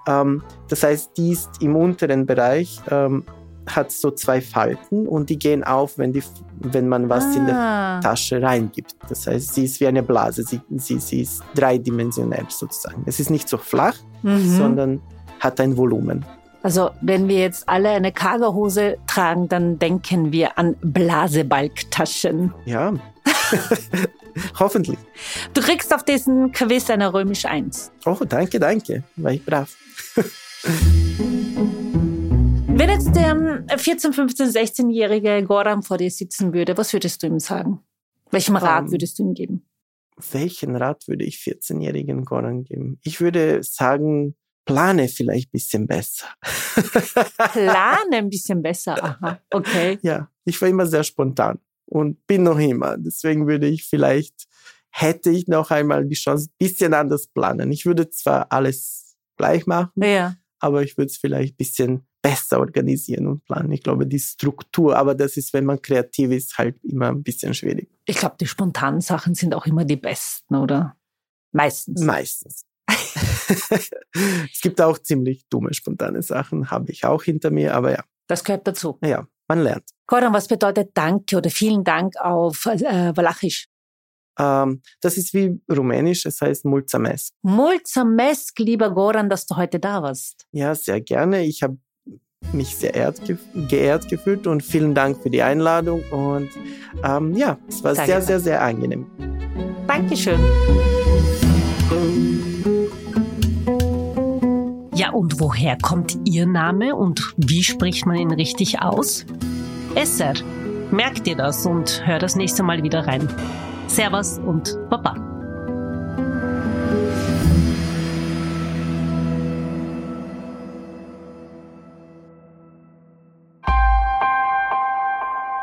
Ähm, 0.08 0.44
das 0.68 0.84
heißt, 0.84 1.12
die 1.16 1.32
ist 1.32 1.62
im 1.62 1.78
unteren 1.78 2.26
Bereich 2.26 2.82
ähm, 2.92 3.24
hat 3.68 3.92
so 3.92 4.12
zwei 4.12 4.42
Falten 4.42 5.08
und 5.08 5.30
die 5.30 5.40
gehen 5.40 5.64
auf, 5.64 5.98
wenn, 5.98 6.14
die, 6.14 6.24
wenn 6.60 6.88
man 6.88 7.10
was 7.10 7.24
ah. 7.26 7.38
in 7.38 7.46
der 7.46 7.56
ah. 7.56 8.00
Tasche 8.02 8.42
reingibt. 8.42 8.96
Das 9.10 9.28
heißt, 9.28 9.54
sie 9.54 9.66
ist 9.66 9.80
wie 9.80 9.88
eine 9.88 10.04
Blase, 10.04 10.44
sie, 10.44 10.62
sie, 10.78 11.00
sie 11.00 11.22
ist 11.22 11.44
dreidimensionell 11.56 12.46
sozusagen. 12.50 13.04
Es 13.06 13.20
ist 13.20 13.30
nicht 13.30 13.48
so 13.48 13.58
flach, 13.58 13.96
mhm. 14.22 14.58
sondern 14.58 15.02
hat 15.40 15.60
ein 15.60 15.78
Volumen. 15.78 16.26
Also 16.62 16.92
wenn 17.02 17.28
wir 17.28 17.40
jetzt 17.40 17.68
alle 17.68 17.90
eine 17.90 18.14
Cargohose 18.14 18.98
tragen, 19.06 19.50
dann 19.50 19.80
denken 19.80 20.32
wir 20.32 20.58
an 20.58 20.76
Blasebalgtaschen. 20.82 22.54
Ja, 22.66 22.94
hoffentlich. 24.60 24.98
Du 25.54 25.62
kriegst 25.62 25.94
auf 25.94 26.04
diesen 26.04 26.54
Quiz 26.54 26.90
eine 26.90 27.14
römisch 27.14 27.46
1. 27.46 27.92
Oh, 28.06 28.18
danke, 28.28 28.60
danke. 28.60 29.04
War 29.18 29.32
ich 29.32 29.46
brav. 29.46 29.76
Wenn 32.76 32.90
jetzt 32.90 33.16
der 33.16 33.78
14, 33.78 34.14
15, 34.14 34.48
16-jährige 34.48 35.44
Goran 35.44 35.84
vor 35.84 35.98
dir 35.98 36.10
sitzen 36.10 36.54
würde, 36.54 36.76
was 36.76 36.92
würdest 36.92 37.22
du 37.22 37.28
ihm 37.28 37.40
sagen? 37.40 37.82
Welchen 38.32 38.56
Rat 38.56 38.82
um, 38.82 38.86
ähm, 38.86 38.92
würdest 38.94 39.20
du 39.20 39.24
ihm 39.24 39.34
geben? 39.36 39.70
Welchen 40.32 40.76
Rat 40.76 41.08
würde 41.08 41.24
ich 41.24 41.36
14-jährigen 41.36 42.26
Goran 42.26 42.64
geben? 42.64 43.00
Ich 43.04 43.22
würde 43.22 43.62
sagen, 43.62 44.36
plane 44.66 45.08
vielleicht 45.08 45.50
ein 45.50 45.52
bisschen 45.52 45.86
besser. 45.86 46.26
plane 47.54 48.18
ein 48.18 48.30
bisschen 48.30 48.62
besser, 48.64 49.02
aha, 49.04 49.40
okay. 49.52 50.00
Ja, 50.02 50.30
ich 50.44 50.60
war 50.60 50.68
immer 50.68 50.88
sehr 50.88 51.04
spontan 51.04 51.60
und 51.86 52.26
bin 52.26 52.42
noch 52.42 52.58
immer. 52.58 52.98
Deswegen 52.98 53.48
würde 53.48 53.68
ich 53.68 53.86
vielleicht, 53.86 54.48
hätte 54.90 55.30
ich 55.30 55.48
noch 55.48 55.70
einmal 55.70 56.06
die 56.06 56.16
Chance, 56.16 56.50
ein 56.50 56.56
bisschen 56.58 56.96
anders 56.96 57.28
planen. 57.28 57.72
Ich 57.72 57.86
würde 57.86 58.10
zwar 58.10 58.52
alles 58.52 59.16
gleich 59.38 59.68
machen, 59.68 59.92
ja 59.96 60.36
aber 60.64 60.82
ich 60.82 60.98
würde 60.98 61.08
es 61.08 61.18
vielleicht 61.18 61.56
ein 61.56 61.58
bisschen 61.58 62.08
besser 62.24 62.60
organisieren 62.60 63.28
und 63.28 63.46
planen. 63.46 63.72
Ich 63.74 63.84
glaube, 63.84 64.08
die 64.08 64.18
Struktur, 64.18 64.96
aber 64.98 65.14
das 65.14 65.38
ist, 65.38 65.54
wenn 65.54 65.66
man 65.66 65.82
kreativ 65.82 66.32
ist, 66.32 66.58
halt 66.58 66.82
immer 66.84 67.10
ein 67.10 67.22
bisschen 67.22 67.54
schwierig. 67.54 67.92
Ich 68.06 68.16
glaube, 68.16 68.38
die 68.40 68.48
spontanen 68.48 69.02
Sachen 69.02 69.36
sind 69.36 69.54
auch 69.54 69.68
immer 69.68 69.86
die 69.86 69.98
besten, 69.98 70.56
oder? 70.56 70.96
Meistens. 71.52 72.02
Meistens. 72.02 72.66
es 72.90 74.62
gibt 74.62 74.80
auch 74.82 74.98
ziemlich 74.98 75.46
dumme, 75.50 75.74
spontane 75.74 76.22
Sachen, 76.22 76.72
habe 76.72 76.92
ich 76.92 77.04
auch 77.04 77.24
hinter 77.24 77.52
mir, 77.52 77.76
aber 77.76 77.92
ja. 77.92 78.04
Das 78.28 78.44
gehört 78.44 78.68
dazu. 78.68 78.98
Ja, 79.04 79.28
man 79.48 79.60
lernt. 79.60 79.90
Goran, 80.08 80.34
was 80.34 80.48
bedeutet 80.48 80.92
Danke 80.94 81.38
oder 81.38 81.50
vielen 81.50 81.84
Dank 81.84 82.16
auf 82.18 82.66
äh, 82.66 83.16
Walachisch? 83.16 83.68
Ähm, 84.40 84.82
das 85.02 85.18
ist 85.18 85.34
wie 85.34 85.62
Rumänisch, 85.70 86.26
es 86.26 86.42
heißt 86.42 86.66
Mulțumesc. 86.66 87.34
Mulțumesc, 87.44 88.58
lieber 88.60 88.92
Goran, 88.92 89.30
dass 89.30 89.46
du 89.46 89.58
heute 89.58 89.80
da 89.80 90.02
warst. 90.02 90.46
Ja, 90.52 90.74
sehr 90.74 91.02
gerne. 91.02 91.44
Ich 91.46 91.62
habe 91.62 91.78
mich 92.52 92.76
sehr 92.76 92.92
geehrt, 92.92 93.22
geehrt 93.70 94.10
gefühlt 94.10 94.48
und 94.48 94.62
vielen 94.62 94.94
Dank 94.94 95.22
für 95.22 95.30
die 95.30 95.42
Einladung. 95.42 96.04
Und 96.12 96.50
ähm, 97.04 97.34
ja, 97.36 97.58
es 97.68 97.84
war 97.84 97.96
sehr, 97.96 98.06
sehr, 98.06 98.22
sehr, 98.22 98.40
sehr 98.40 98.62
angenehm. 98.62 99.06
Dankeschön. 99.88 100.40
Ja, 104.96 105.12
und 105.12 105.40
woher 105.40 105.78
kommt 105.82 106.18
Ihr 106.26 106.46
Name 106.46 106.96
und 106.96 107.34
wie 107.38 107.64
spricht 107.64 108.06
man 108.06 108.16
ihn 108.16 108.32
richtig 108.32 108.82
aus? 108.82 109.26
Esser. 109.96 110.34
Merkt 110.92 111.28
ihr 111.28 111.36
das 111.36 111.66
und 111.66 112.06
hör 112.06 112.20
das 112.20 112.36
nächste 112.36 112.62
Mal 112.62 112.84
wieder 112.84 113.08
rein. 113.08 113.28
Servus 113.88 114.38
und 114.38 114.78
Baba. 114.92 115.33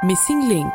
Missing 0.03 0.49
Link 0.49 0.73